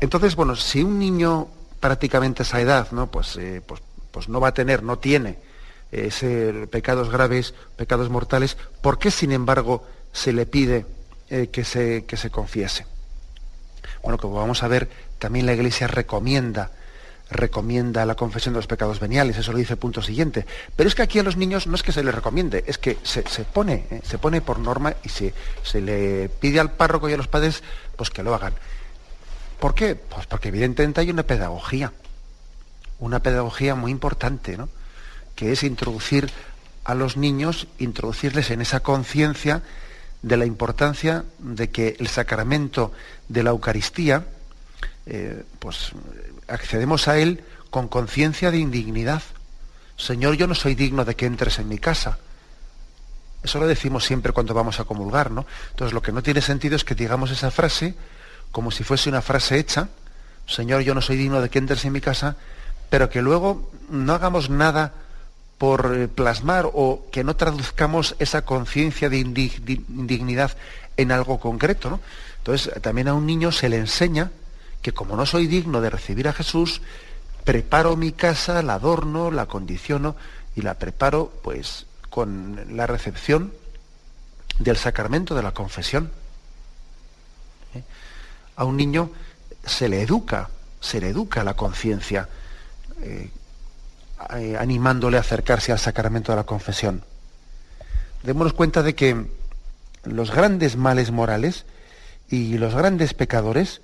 Entonces, 0.00 0.34
bueno, 0.34 0.56
si 0.56 0.82
un 0.82 0.98
niño 0.98 1.46
prácticamente 1.78 2.42
esa 2.42 2.60
edad, 2.60 2.90
¿no? 2.90 3.12
Pues, 3.12 3.36
eh, 3.36 3.62
pues, 3.64 3.80
pues 4.10 4.28
no 4.28 4.40
va 4.40 4.48
a 4.48 4.54
tener, 4.54 4.82
no 4.82 4.98
tiene 4.98 5.38
ese, 5.92 6.66
pecados 6.66 7.10
graves, 7.10 7.54
pecados 7.76 8.10
mortales, 8.10 8.56
¿por 8.80 8.98
qué 8.98 9.12
sin 9.12 9.30
embargo 9.30 9.86
se 10.12 10.32
le 10.32 10.46
pide 10.46 10.84
que, 11.28 11.64
se, 11.64 12.04
que 12.06 12.16
se 12.16 12.30
confiese? 12.30 12.86
Bueno, 14.04 14.18
como 14.18 14.36
vamos 14.36 14.62
a 14.62 14.68
ver, 14.68 14.88
también 15.18 15.46
la 15.46 15.54
Iglesia 15.54 15.88
recomienda 15.88 16.70
recomienda 17.30 18.04
la 18.04 18.14
confesión 18.14 18.54
de 18.54 18.58
los 18.58 18.66
pecados 18.66 19.00
veniales, 19.00 19.38
eso 19.38 19.52
lo 19.52 19.58
dice 19.58 19.72
el 19.72 19.78
punto 19.78 20.02
siguiente. 20.02 20.46
Pero 20.76 20.88
es 20.88 20.94
que 20.94 21.02
aquí 21.02 21.18
a 21.18 21.22
los 21.22 21.36
niños 21.36 21.66
no 21.66 21.74
es 21.74 21.82
que 21.82 21.92
se 21.92 22.04
les 22.04 22.14
recomiende, 22.14 22.64
es 22.66 22.78
que 22.78 22.98
se, 23.02 23.22
pone, 23.44 23.86
¿eh? 23.90 24.00
se 24.04 24.18
pone 24.18 24.40
por 24.40 24.58
norma 24.58 24.94
y 25.02 25.08
se, 25.08 25.34
se, 25.62 25.80
le 25.80 26.28
pide 26.28 26.60
al 26.60 26.72
párroco 26.72 27.08
y 27.08 27.14
a 27.14 27.16
los 27.16 27.28
padres 27.28 27.62
pues 27.96 28.10
que 28.10 28.22
lo 28.22 28.34
hagan. 28.34 28.54
¿Por 29.58 29.74
qué? 29.74 29.94
Pues 29.96 30.26
porque 30.26 30.48
evidentemente 30.48 31.00
hay 31.00 31.10
una 31.10 31.22
pedagogía, 31.22 31.92
una 32.98 33.20
pedagogía 33.20 33.74
muy 33.74 33.90
importante, 33.90 34.56
¿no? 34.56 34.68
que 35.34 35.52
es 35.52 35.62
introducir 35.62 36.30
a 36.84 36.94
los 36.94 37.16
niños, 37.16 37.66
introducirles 37.78 38.50
en 38.50 38.60
esa 38.60 38.80
conciencia 38.80 39.62
de 40.24 40.38
la 40.38 40.46
importancia 40.46 41.24
de 41.38 41.68
que 41.68 41.96
el 42.00 42.08
sacramento 42.08 42.92
de 43.28 43.42
la 43.42 43.50
Eucaristía, 43.50 44.24
eh, 45.04 45.44
pues 45.58 45.92
accedemos 46.48 47.08
a 47.08 47.18
él 47.18 47.44
con 47.68 47.88
conciencia 47.88 48.50
de 48.50 48.56
indignidad. 48.56 49.22
Señor, 49.98 50.36
yo 50.36 50.46
no 50.46 50.54
soy 50.54 50.74
digno 50.74 51.04
de 51.04 51.14
que 51.14 51.26
entres 51.26 51.58
en 51.58 51.68
mi 51.68 51.78
casa. 51.78 52.18
Eso 53.42 53.58
lo 53.58 53.66
decimos 53.66 54.04
siempre 54.04 54.32
cuando 54.32 54.54
vamos 54.54 54.80
a 54.80 54.84
comulgar, 54.84 55.30
¿no? 55.30 55.44
Entonces 55.72 55.92
lo 55.92 56.00
que 56.00 56.12
no 56.12 56.22
tiene 56.22 56.40
sentido 56.40 56.74
es 56.74 56.84
que 56.84 56.94
digamos 56.94 57.30
esa 57.30 57.50
frase 57.50 57.94
como 58.50 58.70
si 58.70 58.82
fuese 58.82 59.10
una 59.10 59.20
frase 59.20 59.58
hecha, 59.58 59.88
Señor, 60.46 60.82
yo 60.82 60.94
no 60.94 61.02
soy 61.02 61.16
digno 61.16 61.42
de 61.42 61.50
que 61.50 61.58
entres 61.58 61.84
en 61.84 61.92
mi 61.92 62.00
casa, 62.00 62.36
pero 62.88 63.10
que 63.10 63.20
luego 63.20 63.70
no 63.90 64.14
hagamos 64.14 64.48
nada 64.48 64.94
por 65.64 65.96
eh, 65.96 66.08
plasmar 66.08 66.68
o 66.74 67.08
que 67.10 67.24
no 67.24 67.36
traduzcamos 67.36 68.16
esa 68.18 68.44
conciencia 68.44 69.08
de 69.08 69.16
indignidad 69.16 70.52
en 70.98 71.10
algo 71.10 71.40
concreto. 71.40 72.00
Entonces, 72.36 72.70
también 72.82 73.08
a 73.08 73.14
un 73.14 73.24
niño 73.24 73.50
se 73.50 73.70
le 73.70 73.78
enseña 73.78 74.30
que 74.82 74.92
como 74.92 75.16
no 75.16 75.24
soy 75.24 75.46
digno 75.46 75.80
de 75.80 75.88
recibir 75.88 76.28
a 76.28 76.34
Jesús, 76.34 76.82
preparo 77.44 77.96
mi 77.96 78.12
casa, 78.12 78.60
la 78.62 78.74
adorno, 78.74 79.30
la 79.30 79.46
condiciono 79.46 80.16
y 80.54 80.60
la 80.60 80.74
preparo 80.74 81.32
pues 81.42 81.86
con 82.10 82.76
la 82.76 82.86
recepción 82.86 83.50
del 84.58 84.76
sacramento 84.76 85.34
de 85.34 85.44
la 85.44 85.52
confesión. 85.52 86.10
¿Eh? 87.74 87.82
A 88.56 88.64
un 88.66 88.76
niño 88.76 89.10
se 89.64 89.88
le 89.88 90.02
educa, 90.02 90.50
se 90.82 91.00
le 91.00 91.08
educa 91.08 91.42
la 91.42 91.54
conciencia. 91.54 92.28
Eh, 93.00 93.30
eh, 94.36 94.56
animándole 94.58 95.16
a 95.16 95.20
acercarse 95.20 95.72
al 95.72 95.78
sacramento 95.78 96.32
de 96.32 96.36
la 96.36 96.44
confesión. 96.44 97.04
Démonos 98.22 98.52
cuenta 98.52 98.82
de 98.82 98.94
que 98.94 99.26
los 100.04 100.30
grandes 100.30 100.76
males 100.76 101.10
morales 101.10 101.64
y 102.28 102.56
los 102.58 102.74
grandes 102.74 103.14
pecadores 103.14 103.80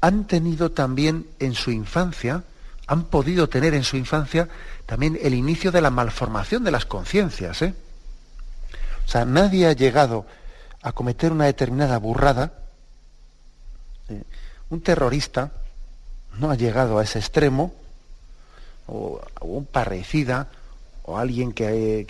han 0.00 0.26
tenido 0.26 0.70
también 0.70 1.26
en 1.38 1.54
su 1.54 1.70
infancia, 1.70 2.44
han 2.86 3.04
podido 3.04 3.48
tener 3.48 3.74
en 3.74 3.84
su 3.84 3.96
infancia 3.96 4.48
también 4.86 5.18
el 5.22 5.34
inicio 5.34 5.72
de 5.72 5.80
la 5.80 5.90
malformación 5.90 6.62
de 6.62 6.70
las 6.70 6.84
conciencias. 6.84 7.62
¿eh? 7.62 7.74
O 9.06 9.08
sea, 9.08 9.24
nadie 9.24 9.66
ha 9.66 9.72
llegado 9.72 10.26
a 10.82 10.92
cometer 10.92 11.32
una 11.32 11.46
determinada 11.46 11.98
burrada. 11.98 12.52
¿eh? 14.08 14.22
Un 14.68 14.82
terrorista 14.82 15.52
no 16.38 16.50
ha 16.50 16.56
llegado 16.56 16.98
a 16.98 17.02
ese 17.02 17.18
extremo 17.18 17.74
o, 18.86 19.20
un 19.40 19.66
parricida 19.66 20.48
o 21.04 21.18
alguien 21.18 21.52
que, 21.52 22.06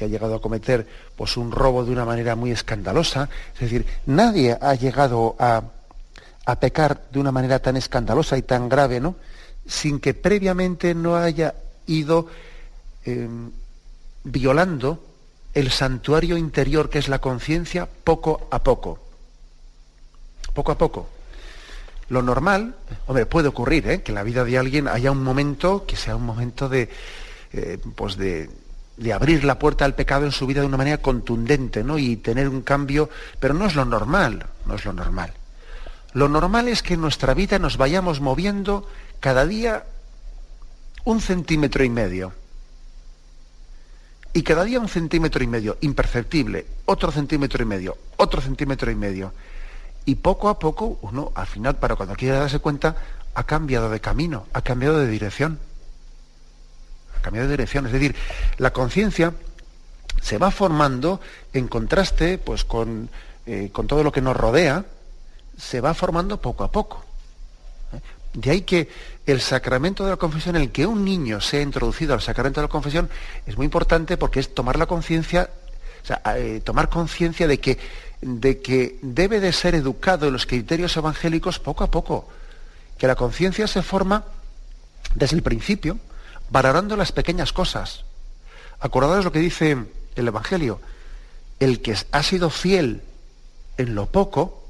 ha 0.00 0.06
llegado 0.06 0.34
a 0.34 0.40
cometer 0.40 0.86
pues, 1.16 1.36
un 1.36 1.52
robo 1.52 1.84
de 1.84 1.92
una 1.92 2.04
manera 2.04 2.34
muy 2.34 2.50
escandalosa. 2.50 3.28
Es 3.54 3.60
decir, 3.60 3.86
nadie 4.06 4.56
ha 4.60 4.74
llegado 4.74 5.36
a, 5.38 5.62
pecar 6.60 7.02
de 7.12 7.20
una 7.20 7.30
manera 7.30 7.58
tan 7.58 7.76
escandalosa 7.76 8.38
y 8.38 8.42
tan 8.42 8.68
grave, 8.68 9.00
¿no? 9.00 9.16
Sin 9.66 10.00
que 10.00 10.14
previamente 10.14 10.94
no 10.94 11.16
haya 11.16 11.54
ido 11.86 12.26
em, 13.04 13.50
violando 14.24 15.04
el 15.52 15.70
santuario 15.70 16.38
interior 16.38 16.88
que 16.88 16.98
es 16.98 17.08
la 17.08 17.20
conciencia 17.20 17.86
poco 17.86 18.48
a 18.50 18.62
poco. 18.62 18.98
Poco 20.54 20.72
a 20.72 20.78
poco. 20.78 21.17
Lo 22.08 22.22
normal, 22.22 22.74
hombre, 23.06 23.26
puede 23.26 23.48
ocurrir, 23.48 23.88
¿eh? 23.88 24.02
que 24.02 24.12
en 24.12 24.16
la 24.16 24.22
vida 24.22 24.44
de 24.44 24.56
alguien 24.56 24.88
haya 24.88 25.10
un 25.10 25.22
momento 25.22 25.84
que 25.86 25.96
sea 25.96 26.16
un 26.16 26.24
momento 26.24 26.68
de, 26.68 26.88
eh, 27.52 27.78
pues 27.94 28.16
de, 28.16 28.48
abrir 29.12 29.44
la 29.44 29.58
puerta 29.58 29.84
al 29.84 29.94
pecado 29.94 30.24
en 30.24 30.32
su 30.32 30.46
vida 30.46 30.62
de 30.62 30.66
una 30.66 30.78
manera 30.78 30.98
contundente, 30.98 31.84
¿no? 31.84 31.98
Y 31.98 32.16
tener 32.16 32.48
un 32.48 32.62
cambio, 32.62 33.10
pero 33.38 33.54
no 33.54 33.66
es 33.66 33.74
lo 33.74 33.84
normal, 33.84 34.46
no 34.66 34.74
es 34.74 34.84
lo 34.84 34.92
normal. 34.92 35.34
Lo 36.14 36.28
normal 36.28 36.68
es 36.68 36.82
que 36.82 36.94
en 36.94 37.02
nuestra 37.02 37.34
vida 37.34 37.58
nos 37.58 37.76
vayamos 37.76 38.20
moviendo 38.20 38.88
cada 39.20 39.46
día 39.46 39.84
un 41.04 41.20
centímetro 41.20 41.84
y 41.84 41.90
medio. 41.90 42.32
Y 44.32 44.42
cada 44.42 44.64
día 44.64 44.80
un 44.80 44.88
centímetro 44.88 45.44
y 45.44 45.46
medio, 45.46 45.76
imperceptible, 45.82 46.66
otro 46.86 47.12
centímetro 47.12 47.62
y 47.62 47.66
medio, 47.66 47.96
otro 48.16 48.40
centímetro 48.40 48.90
y 48.90 48.94
medio 48.94 49.32
y 50.08 50.14
poco 50.14 50.48
a 50.48 50.58
poco 50.58 50.98
uno, 51.02 51.32
al 51.34 51.46
final, 51.46 51.76
para 51.76 51.94
cuando 51.94 52.16
quiera 52.16 52.38
darse 52.38 52.60
cuenta, 52.60 52.96
ha 53.34 53.42
cambiado 53.44 53.90
de 53.90 54.00
camino, 54.00 54.46
ha 54.54 54.62
cambiado 54.62 54.98
de 54.98 55.06
dirección. 55.06 55.58
Ha 57.14 57.20
cambiado 57.20 57.46
de 57.46 57.52
dirección. 57.52 57.84
Es 57.84 57.92
decir, 57.92 58.16
la 58.56 58.72
conciencia 58.72 59.34
se 60.22 60.38
va 60.38 60.50
formando 60.50 61.20
en 61.52 61.68
contraste 61.68 62.38
pues, 62.38 62.64
con, 62.64 63.10
eh, 63.44 63.70
todo 63.86 64.02
lo 64.02 64.10
que 64.10 64.22
nos 64.22 64.34
rodea, 64.34 64.86
se 65.58 65.82
va 65.82 65.92
formando 65.92 66.40
poco 66.40 66.64
a 66.64 66.72
poco. 66.72 67.04
¿eh? 67.92 68.00
De 68.32 68.50
ahí 68.50 68.62
que 68.62 68.88
el 69.26 69.42
sacramento 69.42 70.04
de 70.04 70.10
la 70.12 70.16
confesión, 70.16 70.56
el 70.56 70.72
que 70.72 70.86
un 70.86 71.04
niño 71.04 71.42
sea 71.42 71.60
introducido 71.60 72.14
al 72.14 72.22
sacramento 72.22 72.62
de 72.62 72.66
la 72.66 72.70
confesión, 72.70 73.10
es 73.44 73.58
muy 73.58 73.66
importante 73.66 74.16
porque 74.16 74.40
es 74.40 74.54
tomar 74.54 74.78
la 74.78 74.86
conciencia, 74.86 75.50
sea, 76.08 76.22
eh, 76.36 76.60
tomar 76.64 76.88
conciencia 76.88 77.46
de 77.46 77.60
que 77.60 77.78
de 78.20 78.60
que 78.60 78.98
debe 79.02 79.40
de 79.40 79.52
ser 79.52 79.74
educado 79.74 80.26
en 80.26 80.32
los 80.32 80.46
criterios 80.46 80.96
evangélicos 80.96 81.58
poco 81.58 81.84
a 81.84 81.90
poco, 81.90 82.28
que 82.98 83.06
la 83.06 83.14
conciencia 83.14 83.66
se 83.66 83.82
forma 83.82 84.24
desde 85.14 85.36
el 85.36 85.42
principio, 85.42 85.98
valorando 86.50 86.96
las 86.96 87.12
pequeñas 87.12 87.52
cosas. 87.52 88.04
Acordados 88.80 89.24
lo 89.24 89.32
que 89.32 89.38
dice 89.38 89.76
el 90.16 90.28
Evangelio, 90.28 90.80
el 91.60 91.80
que 91.80 91.96
ha 92.10 92.22
sido 92.22 92.50
fiel 92.50 93.02
en 93.76 93.94
lo 93.94 94.06
poco, 94.06 94.64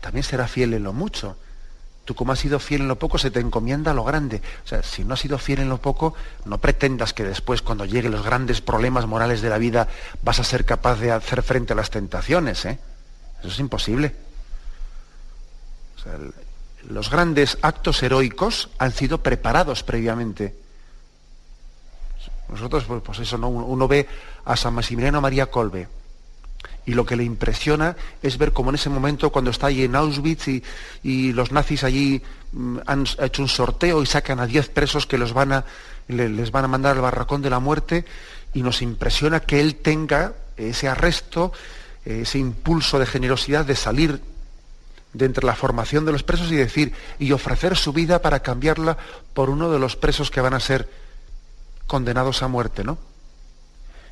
también 0.00 0.22
será 0.22 0.46
fiel 0.46 0.74
en 0.74 0.84
lo 0.84 0.92
mucho. 0.92 1.36
Tú 2.04 2.14
como 2.14 2.32
has 2.32 2.38
sido 2.38 2.58
fiel 2.58 2.82
en 2.82 2.88
lo 2.88 2.98
poco, 2.98 3.16
se 3.16 3.30
te 3.30 3.40
encomienda 3.40 3.94
lo 3.94 4.04
grande. 4.04 4.42
O 4.64 4.68
sea, 4.68 4.82
si 4.82 5.04
no 5.04 5.14
has 5.14 5.20
sido 5.20 5.38
fiel 5.38 5.60
en 5.60 5.70
lo 5.70 5.78
poco, 5.78 6.14
no 6.44 6.58
pretendas 6.58 7.14
que 7.14 7.24
después, 7.24 7.62
cuando 7.62 7.86
lleguen 7.86 8.12
los 8.12 8.24
grandes 8.24 8.60
problemas 8.60 9.06
morales 9.06 9.40
de 9.40 9.48
la 9.48 9.56
vida, 9.56 9.88
vas 10.22 10.38
a 10.38 10.44
ser 10.44 10.66
capaz 10.66 10.96
de 10.96 11.12
hacer 11.12 11.42
frente 11.42 11.72
a 11.72 11.76
las 11.76 11.90
tentaciones. 11.90 12.64
¿eh? 12.66 12.78
Eso 13.40 13.48
es 13.48 13.58
imposible. 13.58 14.14
los 16.88 17.08
grandes 17.08 17.56
actos 17.62 18.02
heroicos 18.02 18.68
han 18.78 18.92
sido 18.92 19.22
preparados 19.22 19.82
previamente. 19.82 20.54
Nosotros, 22.50 22.84
pues, 22.84 23.02
pues 23.02 23.18
eso, 23.20 23.38
¿no? 23.38 23.48
uno 23.48 23.88
ve 23.88 24.06
a 24.44 24.56
San 24.56 24.74
Maximiliano 24.74 25.22
María 25.22 25.46
Colbe, 25.46 25.88
y 26.86 26.94
lo 26.94 27.06
que 27.06 27.16
le 27.16 27.24
impresiona 27.24 27.96
es 28.22 28.38
ver 28.38 28.52
cómo 28.52 28.70
en 28.70 28.76
ese 28.76 28.90
momento, 28.90 29.30
cuando 29.30 29.50
está 29.50 29.68
ahí 29.68 29.82
en 29.82 29.96
Auschwitz 29.96 30.48
y, 31.02 31.32
los 31.32 31.52
nazis 31.52 31.84
allí 31.84 32.22
mm, 32.52 32.78
han 32.86 33.06
hecho 33.20 33.42
un 33.42 33.48
sorteo 33.48 34.02
y 34.02 34.06
sacan 34.06 34.40
a 34.40 34.46
10 34.46 34.68
presos 34.70 35.06
que 35.06 35.18
los 35.18 35.32
van 35.32 35.52
a, 35.52 35.64
les 36.08 36.50
van 36.50 36.64
a 36.64 36.68
mandar 36.68 36.96
al 36.96 37.02
barracón 37.02 37.42
de 37.42 37.50
la 37.50 37.58
muerte, 37.58 38.04
y 38.52 38.62
nos 38.62 38.82
impresiona 38.82 39.40
que 39.40 39.60
él 39.60 39.76
tenga 39.76 40.34
ese 40.56 40.88
arresto, 40.88 41.52
ese 42.04 42.38
impulso 42.38 42.98
de 42.98 43.06
generosidad 43.06 43.64
de 43.64 43.74
salir 43.74 44.20
de 45.12 45.24
entre 45.26 45.46
la 45.46 45.54
formación 45.54 46.04
de 46.04 46.12
los 46.12 46.22
presos 46.22 46.50
y 46.52 46.56
decir, 46.56 46.92
y 47.18 47.32
ofrecer 47.32 47.76
su 47.76 47.92
vida 47.92 48.20
para 48.20 48.40
cambiarla 48.40 48.96
por 49.32 49.50
uno 49.50 49.70
de 49.70 49.78
los 49.78 49.96
presos 49.96 50.30
que 50.30 50.40
van 50.40 50.54
a 50.54 50.60
ser 50.60 50.88
condenados 51.86 52.42
a 52.42 52.48
muerte, 52.48 52.84
¿no? 52.84 52.98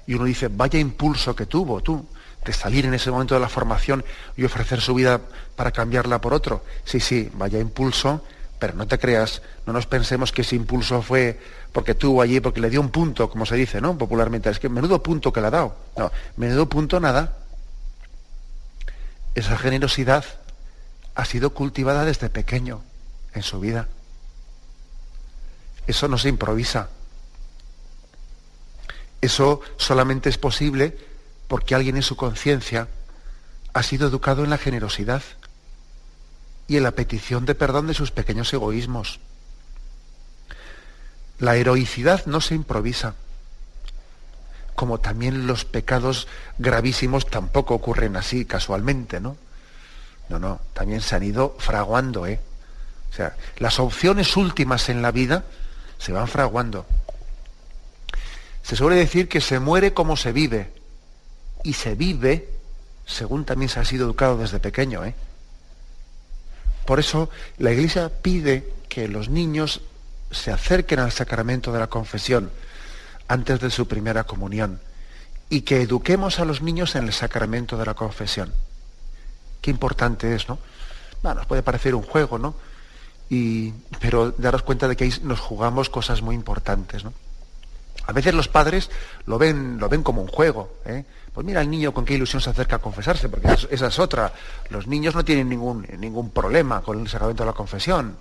Y 0.07 0.15
uno 0.15 0.25
dice, 0.25 0.49
vaya 0.49 0.79
impulso 0.79 1.35
que 1.35 1.47
tuvo 1.47 1.81
tú 1.81 2.07
de 2.45 2.53
salir 2.53 2.87
en 2.87 2.95
ese 2.95 3.11
momento 3.11 3.35
de 3.35 3.41
la 3.41 3.49
formación 3.49 4.05
y 4.37 4.45
ofrecer 4.45 4.81
su 4.81 4.95
vida 4.95 5.21
para 5.57 5.71
cambiarla 5.71 6.21
por 6.21 6.35
otro. 6.35 6.65
Sí, 6.85 7.01
sí, 7.01 7.31
vaya 7.35 7.59
impulso, 7.59 8.25
pero 8.59 8.75
no 8.75 8.87
te 8.87 8.99
creas, 8.99 9.43
no 9.67 9.73
nos 9.73 9.87
pensemos 9.87 10.33
que 10.33 10.43
ese 10.43 10.57
impulso 10.57 11.03
fue 11.03 11.39
porque 11.73 11.95
tuvo 11.95 12.23
allí, 12.23 12.41
porque 12.41 12.61
le 12.61 12.71
dio 12.71 12.81
un 12.81 12.91
punto, 12.91 13.31
como 13.31 13.47
se 13.47 13.57
dice, 13.57 13.81
¿no? 13.81 13.97
Popularmente, 13.97 14.51
es 14.51 14.59
que 14.59 14.69
menudo 14.69 15.03
punto 15.03 15.33
que 15.33 15.41
le 15.41 15.47
ha 15.47 15.51
dado. 15.51 15.77
No, 15.97 16.11
menudo 16.37 16.69
punto 16.69 17.01
nada. 17.01 17.39
Esa 19.35 19.57
generosidad 19.57 20.25
ha 21.15 21.25
sido 21.25 21.51
cultivada 21.51 22.05
desde 22.05 22.29
pequeño 22.29 22.83
en 23.35 23.43
su 23.43 23.61
vida. 23.61 23.89
Eso 25.87 26.09
no 26.09 26.19
se 26.19 26.29
improvisa. 26.29 26.89
Eso 29.21 29.61
solamente 29.77 30.29
es 30.29 30.39
posible 30.39 30.97
porque 31.53 31.75
alguien 31.75 31.97
en 31.97 32.03
su 32.03 32.17
conciencia 32.17 32.89
ha 33.75 33.83
sido 33.83 34.09
educado 34.09 34.43
en 34.43 34.49
la 34.49 34.57
generosidad 34.57 35.23
y 36.67 36.79
en 36.79 36.83
la 36.83 36.93
petición 36.93 37.45
de 37.45 37.55
perdón 37.55 37.89
de 37.89 37.93
sus 37.93 38.11
pequeños 38.11 38.51
egoísmos. 38.55 39.21
La 41.39 41.55
heroicidad 41.57 42.25
no 42.25 42.41
se 42.41 42.55
improvisa, 42.55 43.17
como 44.75 45.01
también 45.01 45.47
los 45.47 45.67
pecados 45.67 46.27
gravísimos 46.57 47.27
tampoco 47.27 47.75
ocurren 47.75 48.17
así 48.17 48.47
casualmente, 48.47 49.21
¿no? 49.21 49.37
No, 50.31 50.39
no, 50.39 50.59
también 50.73 51.03
se 51.03 51.17
han 51.17 51.23
ido 51.23 51.55
fraguando, 51.59 52.27
¿eh? 52.27 52.41
O 53.11 53.15
sea, 53.15 53.37
las 53.59 53.79
opciones 53.79 54.39
últimas 54.39 54.89
en 54.89 55.03
la 55.03 55.11
vida 55.11 55.45
se 55.99 56.13
van 56.13 56.29
fraguando. 56.29 56.87
Se 58.63 58.75
suele 58.75 58.97
decir 58.97 59.29
que 59.29 59.43
se 59.43 59.59
muere 59.59 59.93
como 59.93 60.17
se 60.17 60.33
vive 60.33 60.81
y 61.63 61.75
se 61.75 61.95
vive 61.95 62.49
según 63.07 63.45
también 63.45 63.69
se 63.69 63.81
ha 63.81 63.85
sido 63.85 64.07
educado 64.07 64.37
desde 64.37 64.59
pequeño. 64.59 65.05
¿eh? 65.05 65.15
Por 66.87 67.01
eso 67.01 67.31
la 67.59 67.73
Iglesia 67.73 68.11
pide 68.11 68.73
que 68.89 69.09
los 69.09 69.29
niños 69.29 69.83
se 70.31 70.51
acerquen 70.51 71.01
al 71.01 71.13
sacramento 71.13 71.73
de 71.73 71.81
la 71.81 71.89
confesión 71.89 72.51
antes 73.29 73.61
de 73.61 73.71
su 73.71 73.87
primera 73.87 74.25
comunión 74.25 74.81
y 75.49 75.63
que 75.63 75.83
eduquemos 75.83 76.41
a 76.41 76.45
los 76.45 76.63
niños 76.63 76.95
en 76.95 77.05
el 77.05 77.13
sacramento 77.13 77.77
de 77.77 77.87
la 77.87 77.95
confesión. 77.95 78.53
Qué 79.61 79.71
importante 79.71 80.35
es, 80.35 80.49
¿no? 80.49 80.59
Bueno, 81.23 81.41
nos 81.41 81.47
puede 81.47 81.63
parecer 81.63 81.95
un 81.95 82.03
juego, 82.03 82.39
¿no? 82.39 82.55
Y, 83.29 83.73
pero 84.01 84.33
daros 84.33 84.63
cuenta 84.63 84.89
de 84.89 84.97
que 84.97 85.05
ahí 85.05 85.13
nos 85.23 85.41
jugamos 85.41 85.89
cosas 85.89 86.23
muy 86.23 86.35
importantes, 86.35 87.05
¿no? 87.05 87.13
A 88.07 88.13
veces 88.13 88.35
los 88.35 88.49
padres 88.49 88.91
lo 89.27 89.39
ven, 89.39 89.79
lo 89.79 89.89
ven 89.89 90.03
como 90.03 90.23
un 90.23 90.29
juego. 90.29 90.75
¿eh? 90.85 91.05
Pues 91.33 91.47
mira 91.47 91.63
el 91.63 91.71
niño 91.71 91.95
con 91.95 92.05
qué 92.05 92.15
ilusión 92.15 92.43
se 92.43 92.51
acerca 92.51 92.77
a 92.77 92.79
confesarse, 92.79 93.29
porque 93.29 93.49
esa 93.71 93.87
es 93.87 93.99
otra. 93.99 94.33
Los 94.69 94.87
niños 94.87 95.15
no 95.15 95.25
tienen 95.25 95.49
ningún, 95.49 95.87
ningún 95.99 96.31
problema 96.31 96.83
con 96.83 97.01
el 97.01 97.09
sacramento 97.09 97.43
de 97.43 97.47
la 97.47 97.55
confesión. 97.55 98.17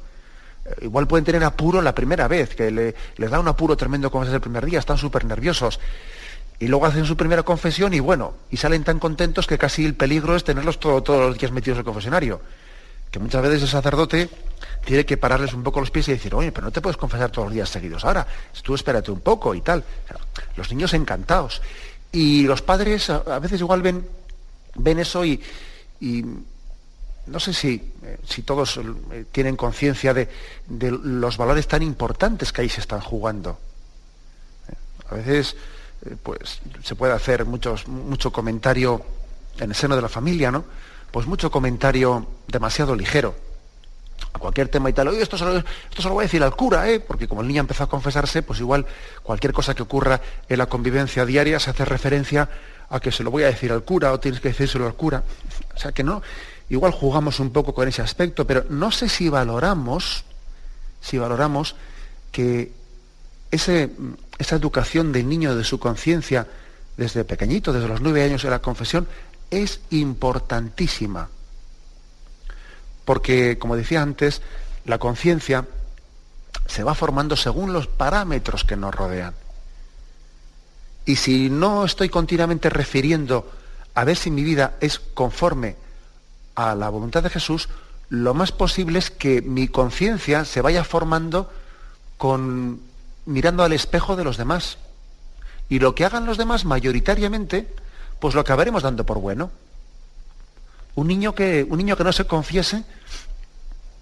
Eh, 0.66 0.76
igual 0.84 1.08
pueden 1.08 1.26
tener 1.26 1.44
apuro 1.44 1.82
la 1.82 1.94
primera 1.94 2.28
vez, 2.28 2.56
que 2.56 2.72
les 2.72 3.32
da 3.32 3.40
un 3.40 3.48
apuro 3.48 3.76
tremendo 3.76 4.12
es 4.24 4.30
el 4.30 4.42
primer 4.42 4.66
día, 4.66 4.80
están 4.80 4.98
súper 4.98 5.26
nerviosos. 5.26 5.80
Y 6.60 6.68
luego 6.68 6.86
hacen 6.86 7.06
su 7.06 7.18
primera 7.18 7.44
confesión 7.44 7.94
y 7.94 8.00
bueno, 8.00 8.36
y 8.50 8.58
salen 8.58 8.84
tan 8.84 9.00
contentos 9.00 9.48
que 9.48 9.58
casi 9.58 9.84
el 9.84 9.96
peligro 9.96 10.36
es 10.36 10.44
tenerlos 10.44 10.80
todos 10.80 11.08
los 11.08 11.38
días 11.38 11.52
metidos 11.52 11.78
en 11.78 11.80
el 11.80 11.86
confesionario. 11.86 12.40
Que 13.10 13.20
muchas 13.20 13.42
veces 13.42 13.64
el 13.64 13.68
sacerdote 13.68 14.30
tiene 14.86 15.06
que 15.06 15.18
pararles 15.18 15.54
un 15.54 15.64
poco 15.64 15.80
los 15.80 15.92
pies 15.92 16.08
y 16.08 16.12
decir, 16.14 16.34
oye, 16.34 16.52
pero 16.52 16.66
no 16.66 16.72
te 16.72 16.80
puedes 16.80 16.98
confesar 16.98 17.30
todos 17.30 17.48
los 17.48 17.56
días 17.56 17.68
seguidos. 17.68 18.06
Ahora, 18.06 18.26
tú 18.62 18.76
espérate 18.76 19.12
un 19.12 19.20
poco 19.20 19.54
y 19.56 19.62
tal. 19.62 19.84
Los 20.56 20.70
niños 20.70 20.94
encantados. 20.94 21.62
Y 22.12 22.44
los 22.44 22.62
padres 22.62 23.10
a, 23.10 23.40
veces 23.40 23.62
igual 23.62 23.82
ven, 23.82 24.06
ven 24.76 25.00
eso 25.00 25.24
y, 25.24 25.42
no 27.28 27.40
sé 27.40 27.54
si, 27.54 27.94
eh, 28.04 28.18
si 28.28 28.42
todos 28.42 28.78
eh, 28.78 29.26
tienen 29.32 29.56
conciencia 29.56 30.14
de, 30.14 30.28
los 30.68 31.38
valores 31.38 31.68
tan 31.68 31.84
importantes 31.84 32.52
que 32.52 32.62
ahí 32.62 32.70
se 32.70 32.82
están 32.82 33.02
jugando. 33.02 33.60
Eh, 34.68 34.74
a 35.10 35.16
veces 35.16 35.56
pues, 36.24 36.60
se 36.84 36.96
puede 36.96 37.14
hacer 37.14 37.46
mucho 37.46 38.32
comentario 38.32 39.06
en 39.60 39.70
el 39.70 39.76
seno 39.76 39.96
de 39.96 40.02
la 40.02 40.10
familia, 40.10 40.52
¿no? 40.52 40.66
Pues 41.12 41.28
mucho 41.28 41.52
comentario 41.52 42.26
demasiado 42.48 42.96
ligero 42.96 43.51
a 44.34 44.40
cualquier 44.40 44.70
tema 44.70 44.90
y 44.90 44.94
tal, 44.94 45.10
oye, 45.10 45.22
esto 45.22 45.38
se, 45.38 45.46
lo, 45.46 45.58
esto 45.58 46.04
lo 46.04 46.14
voy 46.14 46.24
a 46.24 46.28
decir 46.28 46.44
al 46.44 46.56
cura, 46.56 46.90
¿eh? 46.90 47.00
porque 47.00 47.28
como 47.28 47.42
el 47.42 47.48
niño 47.48 47.62
empezó 47.62 47.84
a 47.84 47.90
confesarse, 47.90 48.42
pues 48.44 48.60
igual 48.60 48.86
cualquier 49.24 49.54
cosa 49.54 49.74
que 49.76 49.84
ocurra 49.84 50.22
en 50.48 50.58
la 50.58 50.68
convivencia 50.68 51.26
diaria 51.26 51.60
se 51.60 51.70
hace 51.70 51.86
referencia 51.86 52.50
a 52.90 53.00
que 53.00 53.12
se 53.12 53.24
lo 53.24 53.32
voy 53.32 53.44
a 53.44 53.48
decir 53.48 53.72
al 53.72 53.84
cura 53.84 54.12
o 54.12 54.20
tienes 54.20 54.42
que 54.42 54.50
decírselo 54.50 54.86
al 54.86 54.96
cura. 54.96 55.24
O 55.76 55.80
sea 55.80 55.92
que 55.92 56.04
no, 56.04 56.22
igual 56.70 56.92
jugamos 56.92 57.40
un 57.40 57.52
poco 57.52 57.74
con 57.74 57.88
ese 57.88 58.02
aspecto, 58.02 58.46
pero 58.46 58.66
no 58.70 58.92
sé 58.92 59.10
si 59.10 59.30
valoramos, 59.30 60.24
si 61.02 61.18
valoramos 61.18 61.76
que 62.32 62.72
ese, 63.50 63.92
esa 64.38 64.56
educación 64.56 65.12
del 65.12 65.28
niño 65.28 65.56
de 65.56 65.64
su 65.64 65.80
conciencia 65.80 66.48
desde 66.98 67.24
pequeñito, 67.24 67.74
desde 67.74 67.88
los 67.88 68.02
nueve 68.02 68.24
años 68.24 68.44
de 68.44 68.50
la 68.50 68.60
confesión, 68.60 69.08
es 69.50 69.82
importantísima 69.90 71.30
porque, 73.06 73.58
como 73.58 73.76
decía 73.76 74.02
antes, 74.02 74.42
la 74.86 74.98
conciencia 74.98 75.66
se 76.68 76.84
va 76.84 76.96
formando 76.96 77.36
según 77.36 77.74
los 77.74 77.88
parámetros 77.88 78.64
que 78.64 78.76
nos 78.76 78.94
rodean. 78.94 79.34
Y 81.06 81.16
si 81.16 81.50
no 81.50 81.84
estoy 81.84 82.10
continuamente 82.10 82.70
refiriendo 82.70 83.50
a 83.96 84.04
ver 84.04 84.16
si 84.16 84.32
mi 84.32 84.44
vida 84.44 84.76
es 84.80 85.00
conforme 85.00 85.76
a 86.56 86.76
la 86.76 86.90
voluntad 86.90 87.24
de 87.24 87.30
Jesús, 87.30 87.70
lo 88.10 88.34
más 88.34 88.52
posible 88.52 89.00
es 89.00 89.10
que 89.10 89.42
mi 89.42 89.68
conciencia 89.68 90.46
se 90.46 90.62
vaya 90.62 90.84
formando 90.84 91.52
con 92.18 92.82
mirando 93.26 93.64
al 93.64 93.74
espejo 93.74 94.16
de 94.16 94.24
los 94.24 94.38
demás. 94.38 94.78
Y 95.70 95.80
lo 95.80 95.96
que 95.96 96.06
hagan 96.06 96.26
los 96.26 96.38
demás 96.38 96.66
mayoritariamente, 96.66 97.68
pues 98.20 98.36
lo 98.36 98.42
acabaremos 98.42 98.84
dando 98.84 99.06
por 99.06 99.20
bueno. 99.20 99.52
Un 100.96 101.08
niño 101.08 101.34
que, 101.34 101.66
un 101.70 101.78
niño 101.78 101.96
que 101.96 102.04
no 102.04 102.12
se 102.12 102.26
confiese, 102.26 102.84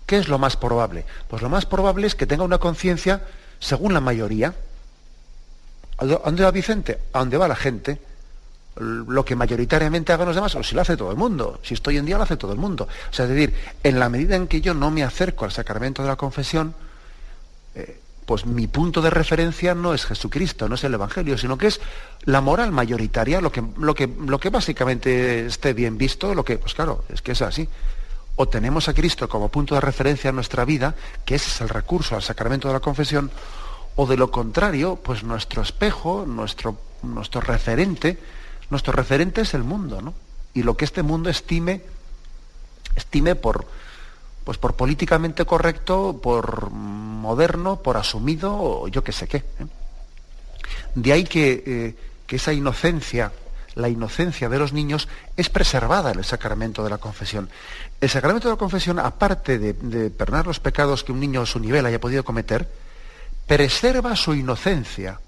¿qué 0.05 0.17
es 0.17 0.27
lo 0.27 0.39
más 0.39 0.57
probable? 0.57 1.05
Pues 1.27 1.41
lo 1.41 1.49
más 1.49 1.65
probable 1.65 2.07
es 2.07 2.15
que 2.15 2.25
tenga 2.25 2.43
una 2.43 2.57
conciencia 2.57 3.21
según 3.59 3.93
la 3.93 4.01
mayoría. 4.01 4.53
¿A 5.97 6.05
dónde 6.05 6.43
va 6.43 6.51
Vicente? 6.51 6.99
¿A 7.13 7.19
dónde 7.19 7.37
va 7.37 7.47
la 7.47 7.55
gente? 7.55 7.99
Lo 8.75 9.25
que 9.25 9.35
mayoritariamente 9.35 10.13
hagan 10.13 10.27
los 10.27 10.35
demás, 10.35 10.55
o 10.55 10.63
si 10.63 10.73
lo 10.73 10.81
hace 10.81 10.95
todo 10.95 11.11
el 11.11 11.17
mundo. 11.17 11.59
Si 11.63 11.73
estoy 11.73 11.97
en 11.97 12.05
día, 12.05 12.17
lo 12.17 12.23
hace 12.23 12.37
todo 12.37 12.53
el 12.53 12.57
mundo. 12.57 12.87
O 13.09 13.13
sea, 13.13 13.25
es 13.25 13.31
decir, 13.31 13.53
en 13.83 13.99
la 13.99 14.07
medida 14.07 14.35
en 14.35 14.47
que 14.47 14.61
yo 14.61 14.73
no 14.73 14.89
me 14.89 15.03
acerco 15.03 15.45
al 15.45 15.51
sacramento 15.51 16.01
de 16.01 16.07
la 16.07 16.15
confesión, 16.15 16.73
eh, 17.75 17.99
pues 18.29 18.45
mi 18.45 18.67
punto 18.67 19.01
de 19.01 19.09
referencia 19.09 19.73
no 19.73 19.95
es 19.95 20.05
Jesucristo, 20.05 20.69
no 20.69 20.75
es 20.75 20.83
el 20.83 20.93
Evangelio, 20.93 21.35
sino 21.35 21.57
que 21.57 21.65
es 21.65 21.81
la 22.25 22.41
moral 22.41 22.71
mayoritaria, 22.71 23.41
lo 23.41 23.51
que, 23.51 23.63
lo 23.79 23.95
que, 23.95 24.05
lo 24.05 24.39
que 24.39 24.51
básicamente 24.51 25.47
esté 25.47 25.73
bien 25.73 25.97
visto, 25.97 26.35
lo 26.35 26.45
que, 26.45 26.59
pues 26.59 26.75
claro, 26.75 27.05
es 27.11 27.23
que 27.23 27.31
es 27.31 27.41
así. 27.41 27.67
O 28.35 28.47
tenemos 28.47 28.87
a 28.87 28.93
Cristo 28.93 29.27
como 29.27 29.49
punto 29.49 29.73
de 29.73 29.81
referencia 29.81 30.29
en 30.29 30.35
nuestra 30.35 30.63
vida, 30.63 30.93
que 31.25 31.33
ese 31.33 31.49
es 31.49 31.59
el 31.61 31.69
recurso 31.69 32.13
al 32.13 32.21
sacramento 32.21 32.67
de 32.67 32.75
la 32.75 32.81
confesión, 32.81 33.31
o 33.95 34.05
de 34.05 34.15
lo 34.15 34.29
contrario, 34.29 34.97
pues 34.97 35.23
nuestro 35.23 35.63
espejo, 35.63 36.25
nuestro, 36.27 36.77
nuestro 37.01 37.41
referente, 37.41 38.19
nuestro 38.69 38.93
referente 38.93 39.41
es 39.41 39.55
el 39.55 39.63
mundo, 39.63 40.03
¿no? 40.03 40.13
Y 40.53 40.61
lo 40.61 40.77
que 40.77 40.85
este 40.85 41.01
mundo 41.01 41.31
estime, 41.31 41.81
estime 42.95 43.33
por, 43.33 43.65
pues 44.49 44.57
por 44.57 44.73
políticamente 44.73 45.45
correcto, 45.45 46.19
por 46.23 46.71
moderno, 46.71 47.83
por 47.83 47.97
asumido, 47.97 48.51
o 48.51 48.87
yo 48.87 49.03
qué 49.03 49.11
sé 49.11 49.27
qué. 49.27 49.37
¿eh? 49.37 49.67
De 50.95 51.13
ahí 51.13 51.27
eh, 51.35 51.95
que, 52.25 52.35
esa 52.35 52.51
inocencia, 52.51 53.31
la 53.75 53.89
inocencia 53.89 54.49
de 54.49 54.57
los 54.57 54.73
niños, 54.73 55.07
es 55.37 55.49
preservada 55.49 56.09
en 56.09 56.17
el 56.17 56.25
sacramento 56.25 56.83
de 56.83 56.89
la 56.89 56.97
confesión. 56.97 57.47
El 58.01 58.09
sacramento 58.09 58.47
de 58.47 58.55
la 58.55 58.57
confesión, 58.57 58.97
aparte 58.97 59.59
de, 59.59 59.73
de 59.73 60.09
perdonar 60.09 60.47
los 60.47 60.59
pecados 60.59 61.03
que 61.03 61.11
un 61.11 61.19
niño 61.19 61.41
a 61.41 61.45
su 61.45 61.59
nivel 61.59 61.85
haya 61.85 62.01
podido 62.01 62.25
cometer, 62.25 62.67
preserva 63.45 64.15
su 64.15 64.33
inocencia. 64.33 65.19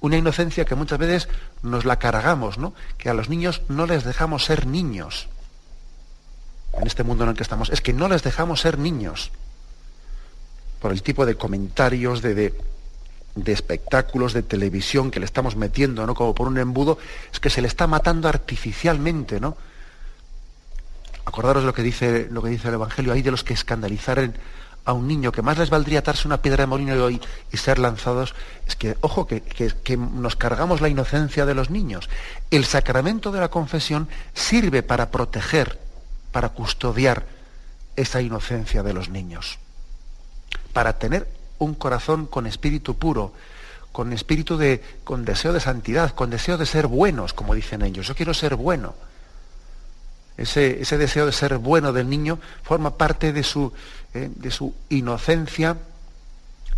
Una 0.00 0.16
inocencia 0.16 0.64
que 0.64 0.74
muchas 0.74 0.98
veces 0.98 1.28
nos 1.60 1.84
la 1.84 1.98
cargamos, 1.98 2.56
¿no? 2.56 2.72
Que 2.96 3.10
a 3.10 3.14
los 3.14 3.28
niños 3.28 3.60
no 3.68 3.84
les 3.84 4.04
dejamos 4.04 4.46
ser 4.46 4.66
niños 4.66 5.28
en 6.74 6.86
este 6.86 7.02
mundo 7.02 7.24
en 7.24 7.30
el 7.30 7.36
que 7.36 7.42
estamos, 7.42 7.70
es 7.70 7.80
que 7.80 7.92
no 7.92 8.08
les 8.08 8.22
dejamos 8.22 8.60
ser 8.60 8.78
niños 8.78 9.30
por 10.80 10.92
el 10.92 11.02
tipo 11.02 11.24
de 11.26 11.36
comentarios, 11.36 12.22
de, 12.22 12.54
de, 13.34 13.52
espectáculos, 13.52 14.32
de 14.32 14.42
televisión 14.42 15.10
que 15.10 15.20
le 15.20 15.26
estamos 15.26 15.56
metiendo, 15.56 16.06
¿no? 16.06 16.14
Como 16.14 16.34
por 16.34 16.48
un 16.48 16.58
embudo, 16.58 16.98
es 17.32 17.40
que 17.40 17.50
se 17.50 17.62
le 17.62 17.68
está 17.68 17.86
matando 17.86 18.28
artificialmente, 18.28 19.40
¿no? 19.40 19.56
Acordaros 21.24 21.64
lo 21.64 21.74
que 21.74 21.82
dice, 21.82 22.28
lo 22.30 22.42
que 22.42 22.50
dice 22.50 22.68
el 22.68 22.74
Evangelio, 22.74 23.12
hay 23.12 23.22
de 23.22 23.30
los 23.30 23.42
que 23.42 23.54
escandalizaren 23.54 24.34
a 24.84 24.92
un 24.92 25.08
niño, 25.08 25.32
que 25.32 25.42
más 25.42 25.58
les 25.58 25.70
valdría 25.70 25.98
atarse 25.98 26.28
una 26.28 26.40
piedra 26.40 26.62
de 26.62 26.68
molino 26.68 27.10
y, 27.10 27.20
y 27.52 27.56
ser 27.56 27.80
lanzados, 27.80 28.34
es 28.68 28.76
que, 28.76 28.96
ojo, 29.00 29.26
que, 29.26 29.42
que, 29.42 29.96
nos 29.96 30.36
cargamos 30.36 30.80
la 30.80 30.88
inocencia 30.88 31.44
de 31.44 31.54
los 31.54 31.70
niños. 31.70 32.08
El 32.52 32.64
sacramento 32.64 33.32
de 33.32 33.40
la 33.40 33.48
confesión 33.48 34.08
sirve 34.32 34.84
para 34.84 35.10
proteger 35.10 35.85
para 36.36 36.50
custodiar 36.50 37.24
esa 37.96 38.20
inocencia 38.20 38.82
de 38.82 38.92
los 38.92 39.08
niños, 39.08 39.58
para 40.74 40.98
tener 40.98 41.26
un 41.58 41.72
corazón 41.72 42.26
con 42.26 42.46
espíritu 42.46 42.94
puro, 42.98 43.32
con 43.90 44.12
espíritu 44.12 44.58
de, 44.58 44.84
con 45.02 45.24
deseo 45.24 45.54
de 45.54 45.60
santidad, 45.60 46.10
con 46.10 46.28
deseo 46.28 46.58
de 46.58 46.66
ser 46.66 46.88
buenos, 46.88 47.32
como 47.32 47.54
dicen 47.54 47.80
ellos. 47.80 48.06
Yo 48.06 48.14
quiero 48.14 48.34
ser 48.34 48.54
bueno. 48.54 48.94
Ese, 50.36 50.82
ese 50.82 50.98
deseo 50.98 51.24
de 51.24 51.32
ser 51.32 51.56
bueno 51.56 51.94
del 51.94 52.10
niño 52.10 52.38
forma 52.62 52.98
parte 52.98 53.32
de 53.32 53.42
su, 53.42 53.72
eh, 54.12 54.28
de 54.36 54.50
su 54.50 54.74
inocencia, 54.90 55.78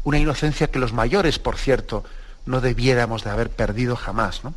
una 0.05 0.21
inocencia 0.21 0.71
que 0.71 0.79
los 0.79 0.93
mayores, 0.93 1.41
por 1.41 1.57
cierto, 1.57 2.05
no 2.47 2.61
debiéramos 2.61 3.25
de 3.25 3.31
haber 3.31 3.51
perdido 3.51 3.97
jamás, 3.97 4.45
¿no? 4.45 4.55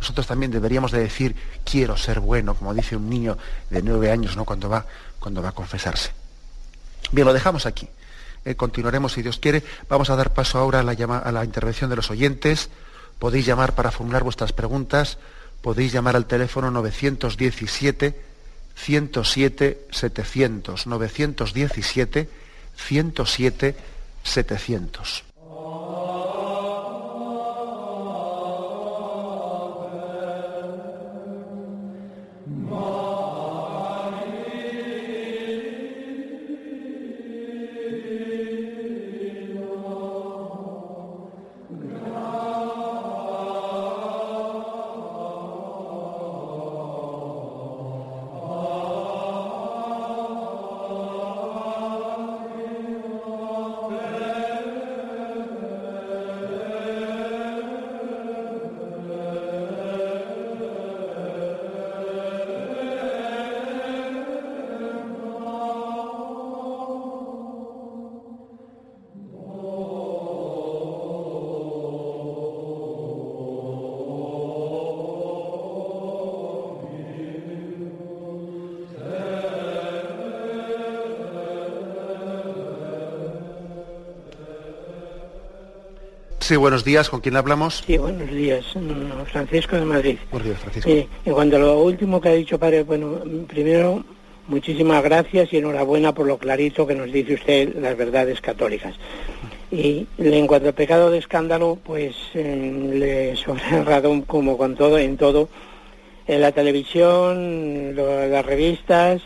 Nosotros 0.00 0.26
también 0.26 0.50
deberíamos 0.50 0.92
de 0.92 1.00
decir, 1.00 1.36
quiero 1.64 1.96
ser 1.96 2.20
bueno, 2.20 2.54
como 2.54 2.72
dice 2.72 2.96
un 2.96 3.08
niño 3.08 3.36
de 3.68 3.82
nueve 3.82 4.10
años 4.10 4.34
¿no? 4.36 4.44
cuando, 4.46 4.68
va, 4.68 4.86
cuando 5.18 5.42
va 5.42 5.50
a 5.50 5.52
confesarse. 5.52 6.10
Bien, 7.12 7.26
lo 7.26 7.32
dejamos 7.32 7.66
aquí. 7.66 7.88
Eh, 8.44 8.54
continuaremos 8.54 9.12
si 9.12 9.22
Dios 9.22 9.38
quiere. 9.38 9.62
Vamos 9.88 10.08
a 10.08 10.16
dar 10.16 10.32
paso 10.32 10.58
ahora 10.58 10.80
a 10.80 10.82
la, 10.82 10.92
a 10.92 11.32
la 11.32 11.44
intervención 11.44 11.90
de 11.90 11.96
los 11.96 12.10
oyentes. 12.10 12.70
Podéis 13.18 13.44
llamar 13.44 13.74
para 13.74 13.90
formular 13.90 14.22
vuestras 14.22 14.52
preguntas. 14.52 15.18
Podéis 15.60 15.92
llamar 15.92 16.16
al 16.16 16.24
teléfono 16.24 16.70
917 16.70 18.18
107 18.74 19.86
700. 19.90 20.86
917 20.86 22.28
107 22.76 23.76
700. 24.22 25.29
Sí, 86.50 86.56
buenos 86.56 86.82
días. 86.82 87.08
¿Con 87.08 87.20
quién 87.20 87.36
hablamos? 87.36 87.84
Sí, 87.86 87.96
buenos 87.96 88.28
días. 88.28 88.64
Francisco 89.30 89.76
de 89.76 89.84
Madrid. 89.84 90.16
Buenos 90.32 90.48
días, 90.48 90.58
Francisco. 90.58 90.90
En 90.90 91.32
cuanto 91.32 91.54
a 91.54 91.58
lo 91.60 91.78
último 91.78 92.20
que 92.20 92.28
ha 92.28 92.32
dicho, 92.32 92.58
padre, 92.58 92.82
bueno, 92.82 93.20
primero, 93.46 94.02
muchísimas 94.48 95.00
gracias 95.04 95.52
y 95.52 95.58
enhorabuena 95.58 96.12
por 96.12 96.26
lo 96.26 96.38
clarito 96.38 96.88
que 96.88 96.96
nos 96.96 97.12
dice 97.12 97.34
usted 97.34 97.76
las 97.76 97.96
verdades 97.96 98.40
católicas. 98.40 98.96
Y 99.70 100.08
en 100.18 100.48
cuanto 100.48 100.66
al 100.66 100.74
pecado 100.74 101.08
de 101.12 101.18
escándalo, 101.18 101.78
pues 101.84 102.16
eh, 102.34 102.90
le 102.94 103.36
sobra 103.36 103.84
razón 103.84 104.22
como 104.22 104.58
con 104.58 104.74
todo, 104.74 104.98
en 104.98 105.16
todo. 105.16 105.48
En 106.26 106.40
la 106.40 106.50
televisión, 106.50 107.94
lo- 107.94 108.26
las 108.26 108.44
revistas, 108.44 109.22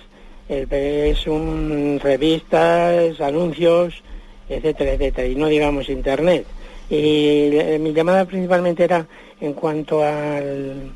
el- 0.50 0.70
es 0.70 1.26
un 1.26 1.98
revistas, 2.02 3.18
anuncios, 3.22 3.94
etcétera, 4.50 4.92
etcétera, 4.92 5.26
y 5.26 5.36
no 5.36 5.46
digamos 5.46 5.88
internet. 5.88 6.44
Y 6.90 7.56
eh, 7.56 7.78
mi 7.80 7.92
llamada 7.92 8.24
principalmente 8.24 8.84
era 8.84 9.06
en 9.40 9.52
cuanto 9.54 10.02
al, 10.02 10.90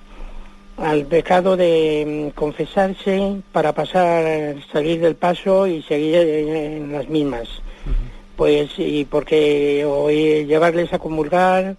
al 0.76 1.06
pecado 1.06 1.56
de 1.56 2.30
mm, 2.32 2.36
confesarse 2.38 3.40
para 3.52 3.72
pasar, 3.72 4.56
salir 4.72 5.00
del 5.00 5.16
paso 5.16 5.66
y 5.66 5.82
seguir 5.82 6.16
en 6.16 6.92
las 6.92 7.08
mismas. 7.08 7.48
Pues, 8.36 8.70
y 8.78 9.04
porque 9.04 9.84
o 9.84 10.10
llevarles 10.10 10.92
a 10.92 10.98
comulgar 11.00 11.76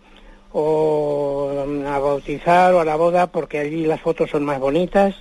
o 0.52 1.64
mm, 1.68 1.86
a 1.86 2.00
bautizar 2.00 2.74
o 2.74 2.80
a 2.82 2.86
la 2.86 2.96
boda 2.96 3.28
porque 3.28 3.60
allí 3.60 3.86
las 3.86 4.02
fotos 4.02 4.30
son 4.32 4.44
más 4.44 4.60
bonitas 4.60 5.16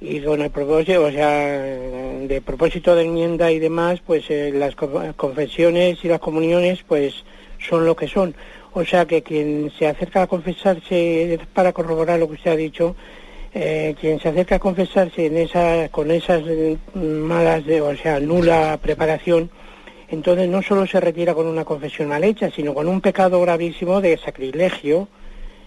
y 0.00 0.20
con 0.20 0.40
el 0.42 0.50
propósito, 0.50 1.02
o 1.04 1.10
sea, 1.10 1.58
de 1.58 2.40
propósito 2.44 2.94
de 2.94 3.02
enmienda 3.04 3.50
y 3.50 3.58
demás, 3.58 4.00
pues 4.06 4.30
eh, 4.30 4.52
las 4.54 4.76
co- 4.76 5.02
confesiones 5.16 6.04
y 6.04 6.08
las 6.08 6.20
comuniones, 6.20 6.84
pues 6.86 7.24
son 7.58 7.84
lo 7.84 7.94
que 7.96 8.08
son. 8.08 8.34
O 8.72 8.84
sea 8.84 9.06
que 9.06 9.22
quien 9.22 9.72
se 9.78 9.86
acerca 9.86 10.22
a 10.22 10.26
confesarse, 10.26 11.38
para 11.54 11.72
corroborar 11.72 12.18
lo 12.18 12.28
que 12.28 12.34
usted 12.34 12.50
ha 12.52 12.56
dicho, 12.56 12.94
eh, 13.54 13.94
quien 14.00 14.20
se 14.20 14.28
acerca 14.28 14.56
a 14.56 14.58
confesarse 14.58 15.26
en 15.26 15.36
esa, 15.38 15.88
con 15.88 16.10
esas 16.10 16.42
eh, 16.46 16.76
malas, 16.94 17.64
de- 17.64 17.80
o 17.80 17.96
sea, 17.96 18.20
nula 18.20 18.78
preparación, 18.80 19.50
entonces 20.10 20.48
no 20.48 20.62
solo 20.62 20.86
se 20.86 21.00
retira 21.00 21.34
con 21.34 21.46
una 21.46 21.64
confesión 21.64 22.08
mal 22.08 22.24
hecha, 22.24 22.50
sino 22.50 22.74
con 22.74 22.88
un 22.88 23.00
pecado 23.00 23.40
gravísimo 23.40 24.00
de 24.00 24.16
sacrilegio, 24.18 25.08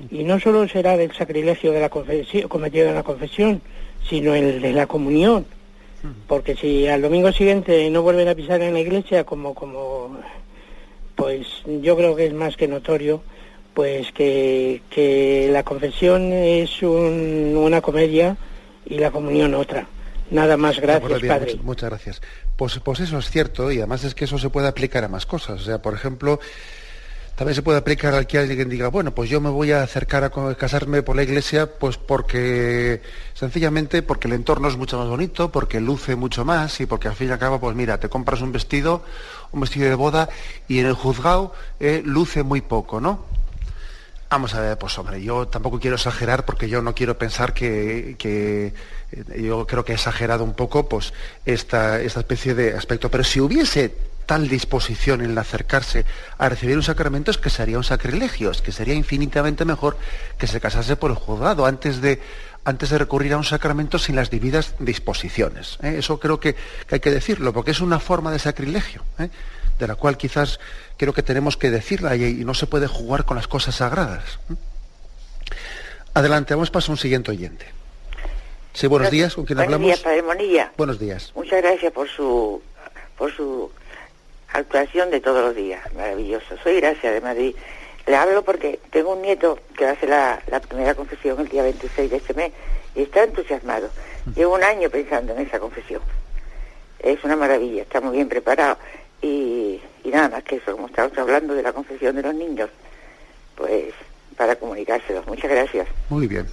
y 0.10 0.24
no 0.24 0.40
solo 0.40 0.68
será 0.68 0.98
del 0.98 1.12
sacrilegio 1.14 1.72
de 1.72 1.80
la 1.80 1.90
cometido 1.90 2.88
en 2.88 2.96
la 2.96 3.04
confesión, 3.04 3.62
sino 4.10 4.34
el 4.34 4.62
de 4.62 4.74
la 4.74 4.88
comunión. 4.88 5.46
Porque 6.28 6.56
si 6.56 6.88
al 6.88 7.04
domingo 7.04 7.32
siguiente 7.32 7.88
no 7.92 8.02
vuelven 8.02 8.28
a 8.28 8.34
pisar 8.34 8.62
en 8.62 8.74
la 8.74 8.80
iglesia 8.80 9.24
como, 9.24 9.54
como 9.54 10.18
pues 11.22 11.48
yo 11.82 11.96
creo 11.96 12.16
que 12.16 12.26
es 12.28 12.34
más 12.34 12.56
que 12.58 12.68
notorio, 12.68 13.22
pues 13.74 14.12
que, 14.12 14.82
que 14.90 15.50
la 15.52 15.64
confesión 15.64 16.34
es 16.34 16.82
un- 16.82 17.56
una 17.58 17.82
comedia 17.82 18.36
y 18.86 18.98
la 18.98 19.12
comunión 19.12 19.54
otra. 19.54 19.88
Nada 20.32 20.56
más, 20.58 20.80
gracias, 20.80 21.22
bien, 21.22 21.28
padre. 21.28 21.46
muchas, 21.52 21.64
muchas 21.66 21.90
gracias. 21.90 22.22
Pues, 22.58 22.80
pues 22.84 23.00
eso 23.02 23.18
es 23.18 23.30
cierto 23.30 23.72
y 23.72 23.78
además 23.80 24.04
es 24.04 24.16
que 24.16 24.26
eso 24.26 24.38
se 24.38 24.50
puede 24.50 24.68
aplicar 24.68 25.04
a 25.04 25.08
más 25.10 25.26
cosas. 25.26 25.62
O 25.62 25.64
sea, 25.64 25.82
por 25.82 25.94
ejemplo, 25.94 26.40
también 27.42 27.56
se 27.56 27.64
puede 27.64 27.80
aplicar 27.80 28.14
al 28.14 28.28
que 28.28 28.38
alguien 28.38 28.70
diga, 28.70 28.90
bueno, 28.90 29.16
pues 29.16 29.28
yo 29.28 29.42
me 29.42 29.50
voy 29.50 29.72
a 29.72 29.82
acercar 29.82 30.24
a 30.24 30.30
casarme 30.54 31.02
por 31.02 31.16
la 31.16 31.24
iglesia, 31.24 31.80
pues 31.80 31.98
porque 31.98 33.02
sencillamente 33.34 34.04
porque 34.04 34.28
el 34.28 34.36
entorno 34.36 34.68
es 34.68 34.78
mucho 34.78 35.00
más 35.00 35.08
bonito, 35.08 35.52
porque 35.52 35.82
luce 35.82 36.16
mucho 36.16 36.46
más 36.46 36.80
y 36.82 36.86
porque 36.86 37.08
al 37.08 37.16
fin 37.16 37.30
y 37.30 37.32
al 37.32 37.40
cabo, 37.40 37.60
pues 37.60 37.76
mira, 37.76 38.00
te 38.00 38.10
compras 38.10 38.42
un 38.42 38.52
vestido, 38.52 39.04
un 39.54 39.62
vestido 39.62 39.90
de 39.90 39.96
boda 39.96 40.30
y 40.68 40.82
en 40.82 40.86
el 40.86 40.94
juzgado 40.94 41.52
eh, 41.80 42.04
luce 42.06 42.44
muy 42.44 42.62
poco, 42.62 43.02
¿no? 43.02 43.26
Vamos 44.30 44.54
a 44.54 44.62
ver, 44.62 44.78
pues 44.78 44.96
hombre, 45.00 45.24
yo 45.24 45.48
tampoco 45.48 45.80
quiero 45.80 45.96
exagerar 45.96 46.46
porque 46.46 46.70
yo 46.70 46.84
no 46.84 46.94
quiero 46.94 47.18
pensar 47.18 47.56
que, 47.56 48.18
que, 48.20 48.68
eh, 49.14 49.42
yo 49.42 49.66
creo 49.66 49.84
que 49.84 49.94
he 49.94 49.96
exagerado 49.96 50.44
un 50.44 50.54
poco 50.54 50.88
pues 50.88 51.12
esta, 51.44 52.00
esta 52.02 52.20
especie 52.20 52.54
de 52.54 52.76
aspecto. 52.76 53.10
Pero 53.10 53.24
si 53.24 53.42
hubiese 53.42 54.11
tal 54.26 54.48
disposición 54.48 55.22
en 55.22 55.32
el 55.32 55.38
acercarse 55.38 56.06
a 56.38 56.48
recibir 56.50 56.78
un 56.78 56.84
sacramento 56.84 57.32
es 57.32 57.38
que 57.38 57.50
sería 57.50 57.78
un 57.78 57.84
sacrilegio, 57.84 58.52
es 58.52 58.62
que 58.62 58.72
sería 58.72 58.94
infinitamente 58.94 59.66
mejor 59.66 59.98
que 60.38 60.48
se 60.48 60.60
casase 60.62 60.96
por 60.96 61.12
el 61.12 61.18
juzgado 61.18 61.66
antes 61.66 62.02
de, 62.02 62.22
antes 62.64 62.90
de 62.90 62.98
recurrir 62.98 63.34
a 63.34 63.38
un 63.38 63.44
sacramento 63.44 64.00
sin 64.00 64.16
las 64.16 64.30
debidas 64.30 64.76
disposiciones. 64.80 65.78
¿eh? 65.84 65.96
Eso 65.98 66.20
creo 66.20 66.40
que, 66.40 66.56
que 66.88 66.96
hay 66.96 67.00
que 67.02 67.12
decirlo, 67.12 67.54
porque 67.54 67.72
es 67.72 67.82
una 67.82 68.00
forma 68.00 68.32
de 68.32 68.40
sacrilegio, 68.40 69.04
¿eh? 69.20 69.30
de 69.80 69.88
la 69.88 69.96
cual 69.96 70.18
quizás 70.18 70.60
creo 70.98 71.14
que 71.14 71.24
tenemos 71.24 71.58
que 71.58 71.72
decirla 71.72 72.16
y, 72.16 72.24
y 72.24 72.46
no 72.46 72.54
se 72.54 72.68
puede 72.68 72.88
jugar 72.88 73.26
con 73.26 73.36
las 73.36 73.48
cosas 73.48 73.76
sagradas. 73.76 74.40
¿eh? 74.52 74.56
Adelante, 76.14 76.54
vamos 76.54 76.72
paso 76.72 76.92
a 76.92 76.94
un 76.94 76.98
siguiente 76.98 77.32
oyente. 77.32 77.66
Sí, 78.74 78.88
buenos 78.88 79.12
días, 79.12 79.36
¿con 79.36 79.46
quién 79.46 79.58
Buenos 79.58 79.74
hablamos? 79.74 79.88
días, 79.88 80.00
Padre 80.00 80.22
Monilla. 80.24 80.72
Buenos 80.78 81.00
días. 81.00 81.32
Muchas 81.36 81.62
gracias 81.62 81.92
por 81.92 82.08
su 82.10 82.62
por 83.18 83.32
su 83.36 83.70
actuación 84.54 85.12
de 85.12 85.22
todos 85.22 85.44
los 85.44 85.56
días. 85.56 85.82
Maravilloso. 85.94 86.58
Soy 86.64 86.80
Gracia 86.80 87.12
de 87.12 87.22
Madrid. 87.22 87.56
Le 88.08 88.16
hablo 88.16 88.44
porque 88.44 88.80
tengo 88.90 89.14
un 89.14 89.22
nieto 89.22 89.60
que 89.78 89.86
hacer 89.86 90.10
la, 90.10 90.42
la 90.48 90.60
primera 90.60 90.96
confesión 90.96 91.40
el 91.40 91.48
día 91.48 91.64
26 91.64 92.10
de 92.10 92.18
este 92.18 92.34
mes 92.34 92.52
y 92.96 93.04
está 93.04 93.24
entusiasmado. 93.24 93.90
Llevo 94.36 94.56
un 94.56 94.64
año 94.64 94.90
pensando 94.90 95.34
en 95.34 95.42
esa 95.42 95.60
confesión. 95.60 96.02
Es 97.00 97.24
una 97.24 97.36
maravilla, 97.36 97.84
está 97.84 98.02
muy 98.02 98.16
bien 98.16 98.30
preparado. 98.30 98.78
Y, 99.22 99.80
y 100.04 100.10
nada 100.10 100.30
más 100.30 100.44
que 100.44 100.56
eso, 100.58 100.74
como 100.74 100.88
estamos 100.88 101.18
hablando 101.18 101.54
de 101.54 101.64
la 101.64 101.74
confesión 101.74 102.16
de 102.16 102.24
los 102.24 102.34
niños, 102.34 102.70
pues 103.56 103.94
para 104.36 104.56
comunicárselos. 104.56 105.26
Muchas 105.28 105.52
gracias. 105.52 105.88
Muy 106.10 106.28
bien. 106.28 106.48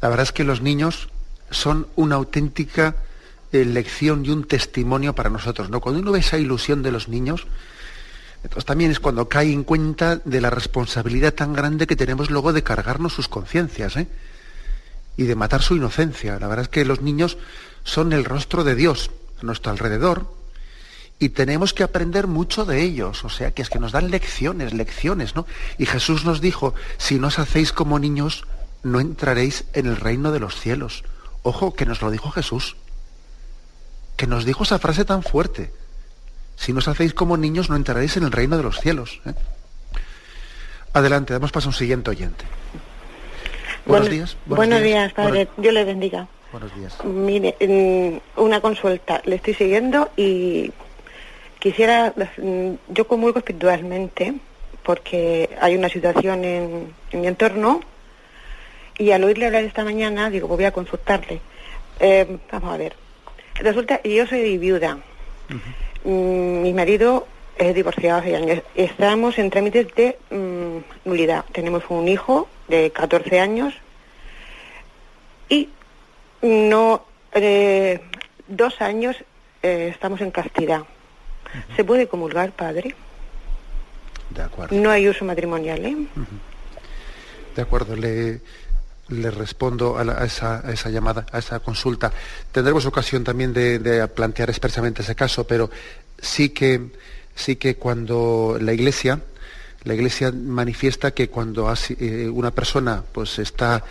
La 0.00 0.08
verdad 0.08 0.24
es 0.24 0.32
que 0.32 0.44
los 0.44 0.60
niños 0.60 1.08
son 1.50 1.88
una 1.96 2.16
auténtica 2.16 2.94
lección 3.52 4.24
y 4.24 4.30
un 4.30 4.44
testimonio 4.44 5.14
para 5.14 5.30
nosotros. 5.30 5.70
¿no? 5.70 5.80
Cuando 5.80 6.00
uno 6.00 6.12
ve 6.12 6.20
esa 6.20 6.38
ilusión 6.38 6.82
de 6.82 6.92
los 6.92 7.08
niños, 7.08 7.46
entonces 8.42 8.64
también 8.64 8.90
es 8.90 8.98
cuando 8.98 9.28
cae 9.28 9.52
en 9.52 9.62
cuenta 9.62 10.16
de 10.16 10.40
la 10.40 10.50
responsabilidad 10.50 11.34
tan 11.34 11.52
grande 11.52 11.86
que 11.86 11.96
tenemos 11.96 12.30
luego 12.30 12.52
de 12.52 12.62
cargarnos 12.62 13.12
sus 13.12 13.28
conciencias 13.28 13.96
¿eh? 13.96 14.08
y 15.16 15.24
de 15.24 15.34
matar 15.36 15.62
su 15.62 15.76
inocencia. 15.76 16.38
La 16.40 16.48
verdad 16.48 16.64
es 16.64 16.68
que 16.68 16.84
los 16.84 17.02
niños 17.02 17.38
son 17.84 18.12
el 18.12 18.24
rostro 18.24 18.64
de 18.64 18.74
Dios 18.74 19.10
a 19.40 19.44
nuestro 19.44 19.70
alrededor 19.70 20.26
y 21.18 21.28
tenemos 21.28 21.72
que 21.72 21.84
aprender 21.84 22.26
mucho 22.26 22.64
de 22.64 22.82
ellos. 22.82 23.24
O 23.24 23.28
sea, 23.28 23.52
que 23.52 23.62
es 23.62 23.70
que 23.70 23.78
nos 23.78 23.92
dan 23.92 24.10
lecciones, 24.10 24.72
lecciones, 24.72 25.36
¿no? 25.36 25.46
Y 25.78 25.86
Jesús 25.86 26.24
nos 26.24 26.40
dijo, 26.40 26.74
si 26.98 27.20
no 27.20 27.28
os 27.28 27.38
hacéis 27.38 27.72
como 27.72 28.00
niños, 28.00 28.44
no 28.82 28.98
entraréis 28.98 29.64
en 29.72 29.86
el 29.86 29.96
reino 29.96 30.32
de 30.32 30.40
los 30.40 30.58
cielos. 30.58 31.04
Ojo, 31.44 31.74
que 31.74 31.86
nos 31.86 32.02
lo 32.02 32.10
dijo 32.10 32.32
Jesús. 32.32 32.74
Que 34.22 34.28
nos 34.28 34.44
dijo 34.44 34.62
esa 34.62 34.78
frase 34.78 35.04
tan 35.04 35.24
fuerte. 35.24 35.72
Si 36.54 36.72
no 36.72 36.78
os 36.78 36.86
hacéis 36.86 37.12
como 37.12 37.36
niños, 37.36 37.68
no 37.68 37.74
entraréis 37.74 38.16
en 38.16 38.22
el 38.22 38.30
reino 38.30 38.56
de 38.56 38.62
los 38.62 38.78
cielos. 38.78 39.20
¿eh? 39.26 39.32
Adelante, 40.92 41.32
damos 41.32 41.50
paso 41.50 41.66
a 41.66 41.70
un 41.70 41.74
siguiente 41.74 42.10
oyente. 42.10 42.44
Buenos 43.84 44.06
Buenos- 44.06 44.08
días. 44.10 44.36
Buenos, 44.46 44.80
días, 44.80 45.12
padre. 45.12 45.30
Buenos, 45.46 45.54
Dios 45.56 45.74
le 45.74 45.84
bendiga. 45.84 46.28
buenos 46.52 46.72
días. 46.76 47.04
Mire, 47.04 47.56
mm, 48.36 48.40
una 48.40 48.60
consulta. 48.60 49.20
Le 49.24 49.34
estoy 49.34 49.54
siguiendo 49.54 50.12
y 50.16 50.70
quisiera, 51.58 52.14
mm, 52.16 52.74
yo 52.90 53.08
comulgo 53.08 53.40
espiritualmente 53.40 54.34
porque 54.84 55.50
hay 55.60 55.74
una 55.74 55.88
situación 55.88 56.44
en, 56.44 56.94
en 57.10 57.20
mi 57.20 57.26
entorno 57.26 57.80
y 58.98 59.10
al 59.10 59.24
oírle 59.24 59.46
hablar 59.46 59.64
esta 59.64 59.82
mañana 59.82 60.30
digo, 60.30 60.46
voy 60.46 60.64
a 60.64 60.70
consultarle. 60.70 61.40
Eh, 61.98 62.38
vamos 62.52 62.72
a 62.72 62.76
ver. 62.76 63.01
Resulta 63.56 64.00
yo 64.02 64.26
soy 64.26 64.58
viuda. 64.58 64.98
Mm, 66.04 66.62
mi 66.62 66.72
marido 66.72 67.26
es 67.56 67.74
divorciado 67.74 68.20
hace 68.20 68.36
años. 68.36 68.62
Estamos 68.74 69.38
en 69.38 69.50
trámites 69.50 69.94
de 69.94 70.18
mm, 70.30 71.08
nulidad. 71.08 71.44
Tenemos 71.52 71.84
un 71.88 72.08
hijo 72.08 72.48
de 72.68 72.90
14 72.90 73.40
años 73.40 73.74
y 75.48 75.68
no 76.40 77.04
eh, 77.34 78.00
dos 78.48 78.80
años 78.80 79.16
eh, 79.62 79.90
estamos 79.92 80.20
en 80.20 80.30
castidad. 80.30 80.82
¿Se 81.76 81.84
puede 81.84 82.08
comulgar, 82.08 82.52
padre? 82.52 82.94
De 84.30 84.42
acuerdo. 84.42 84.74
No 84.74 84.90
hay 84.90 85.06
uso 85.08 85.24
matrimonial, 85.24 85.84
¿eh? 85.84 85.96
De 87.54 87.62
acuerdo, 87.62 87.94
le, 87.94 88.40
le 89.12 89.30
respondo 89.30 89.98
a, 89.98 90.04
la- 90.04 90.14
a 90.14 90.24
esa, 90.24 90.66
a 90.66 90.72
esa 90.72 90.90
llamada, 90.90 91.26
a 91.32 91.38
esa 91.38 91.60
consulta. 91.60 92.12
Tendremos 92.50 92.86
ocasión 92.86 93.24
también 93.24 93.52
de, 93.52 94.06
plantear 94.08 94.50
expresamente 94.50 95.02
ese 95.02 95.14
caso, 95.14 95.46
pero 95.46 95.70
sí 96.20 96.50
que, 96.50 96.80
sí 97.34 97.56
que 97.56 97.76
cuando 97.76 98.58
la 98.60 98.72
Iglesia, 98.72 99.20
la 99.84 99.94
Iglesia 99.94 100.32
manifiesta 100.32 101.12
que 101.12 101.28
cuando 101.28 101.72
eh, 101.98 102.28
una 102.28 102.50
persona 102.50 103.02
pues 103.12 103.38
está 103.38 103.84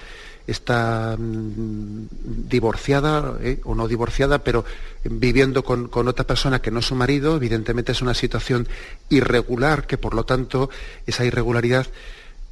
está 0.47 1.15
mm, 1.17 2.07
divorciada 2.49 3.37
eh, 3.41 3.59
o 3.63 3.75
no 3.75 3.87
divorciada, 3.87 4.43
pero 4.43 4.65
viviendo 5.03 5.63
con, 5.63 5.89
otra 6.07 6.25
persona 6.25 6.59
que 6.61 6.71
no 6.71 6.79
es 6.79 6.85
su 6.85 6.95
marido, 6.95 7.35
evidentemente 7.35 7.91
es 7.91 8.01
una 8.01 8.13
situación 8.13 8.67
irregular, 9.09 9.87
que 9.87 9.97
por 9.97 10.13
lo 10.13 10.25
tanto 10.25 10.69
esa 11.05 11.25
irregularidad 11.25 11.87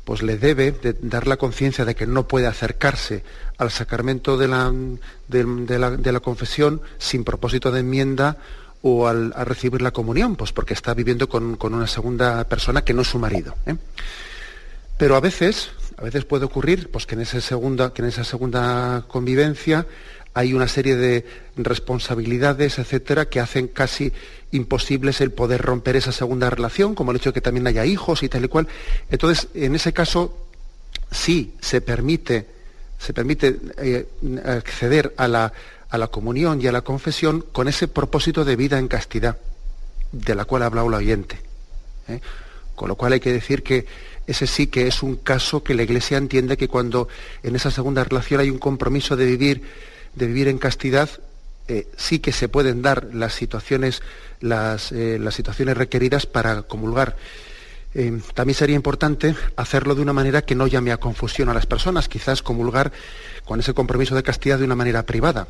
pues 0.10 0.24
le 0.24 0.40
debe 0.40 0.74
dar 1.04 1.28
la 1.28 1.38
conciencia 1.38 1.86
de 1.86 1.94
que 1.94 2.08
no 2.08 2.28
puede 2.28 2.48
acercarse 2.48 3.24
al 3.60 3.70
sacramento 3.70 4.40
de 4.40 4.48
la, 4.48 4.74
de, 5.28 6.12
la, 6.12 6.20
confesión 6.20 6.82
sin 6.98 7.24
propósito 7.24 7.72
de 7.72 7.82
enmienda 7.82 8.38
o 8.82 9.08
al, 9.08 9.32
a 9.36 9.46
recibir 9.46 9.84
la 9.84 9.92
comunión, 9.92 10.36
pues 10.36 10.52
porque 10.52 10.74
está 10.74 10.96
viviendo 10.96 11.30
con, 11.30 11.60
una 11.62 11.86
segunda 11.86 12.44
persona 12.46 12.84
que 12.84 12.96
no 12.96 13.04
es 13.04 13.08
su 13.08 13.20
marido. 13.20 13.54
¿eh? 13.68 13.76
Pero 14.98 15.16
a 15.16 15.20
veces, 15.20 15.70
a 15.96 16.02
veces 16.02 16.26
puede 16.26 16.46
ocurrir 16.46 16.90
pues, 16.90 17.06
que, 17.06 17.14
en 17.14 17.24
segunda, 17.28 17.94
que 17.94 18.02
en 18.02 18.08
esa 18.08 18.24
segunda 18.24 19.06
convivencia 19.08 19.86
hay 20.34 20.54
una 20.54 20.68
serie 20.68 20.96
de 20.96 21.26
responsabilidades, 21.58 22.80
etcétera, 22.80 23.26
que 23.28 23.40
hacen 23.40 23.68
casi 23.68 24.14
imposibles 24.52 25.22
el 25.22 25.32
poder 25.32 25.62
romper 25.62 25.96
esa 25.96 26.12
segunda 26.12 26.50
relación, 26.50 26.96
como 26.96 27.12
el 27.12 27.18
hecho 27.18 27.30
de 27.30 27.34
que 27.36 27.42
también 27.42 27.68
haya 27.68 27.86
hijos 27.86 28.24
y 28.24 28.30
tal 28.30 28.46
y 28.46 28.48
cual. 28.48 28.68
Entonces, 29.10 29.48
en 29.54 29.76
ese 29.76 29.94
caso, 29.94 30.48
sí 31.12 31.56
se 31.60 31.82
permite, 31.82 32.46
se 32.98 33.14
permite 33.14 33.58
eh, 33.78 34.08
acceder 34.46 35.14
a 35.18 35.28
la, 35.28 35.54
a 35.90 35.98
la 35.98 36.08
comunión 36.08 36.62
y 36.62 36.68
a 36.68 36.72
la 36.72 36.82
confesión 36.82 37.46
con 37.52 37.68
ese 37.68 37.88
propósito 37.88 38.46
de 38.46 38.56
vida 38.56 38.78
en 38.78 38.88
castidad, 38.88 39.38
de 40.12 40.36
la 40.36 40.46
cual 40.46 40.64
ha 40.64 40.68
hablado 40.68 40.90
la 40.90 40.98
oyente. 40.98 41.40
¿eh? 42.08 42.22
Con 42.76 42.88
lo 42.88 42.96
cual 42.96 43.14
hay 43.14 43.20
que 43.20 43.34
decir 43.34 43.64
que 43.64 43.86
ese 44.26 44.46
sí 44.46 44.68
que 44.68 44.88
es 44.88 45.02
un 45.02 45.16
caso 45.18 45.64
que 45.64 45.74
la 45.74 45.82
Iglesia 45.82 46.18
entiende 46.18 46.56
que 46.56 46.68
cuando 46.68 47.08
en 47.42 47.56
esa 47.56 47.72
segunda 47.72 48.04
relación 48.04 48.40
hay 48.40 48.52
un 48.52 48.60
compromiso 48.60 49.16
de 49.16 49.26
vivir, 49.26 49.64
de 50.16 50.28
vivir 50.28 50.48
en 50.48 50.58
castidad, 50.58 51.10
eh, 51.68 51.88
sí 51.98 52.20
que 52.20 52.32
se 52.32 52.50
pueden 52.50 52.82
dar 52.82 53.10
las 53.14 53.34
situaciones, 53.34 54.02
las, 54.40 54.92
eh, 54.92 55.20
las 55.20 55.36
situaciones 55.36 55.78
requeridas 55.78 56.26
para 56.26 56.64
comulgar. 56.64 57.16
Eh, 57.96 58.20
también 58.36 58.56
sería 58.56 58.76
importante 58.76 59.36
hacerlo 59.56 59.96
de 59.96 60.02
una 60.02 60.14
manera 60.14 60.44
que 60.44 60.56
no 60.56 60.68
llame 60.68 60.92
a 60.92 60.98
confusión 60.98 61.50
a 61.50 61.54
las 61.54 61.66
personas, 61.66 62.08
quizás 62.08 62.44
comulgar 62.44 62.92
con 63.46 63.60
ese 63.60 63.74
compromiso 63.74 64.16
de 64.16 64.24
castidad 64.24 64.60
de 64.60 64.66
una 64.66 64.76
manera 64.76 65.04
privada. 65.04 65.48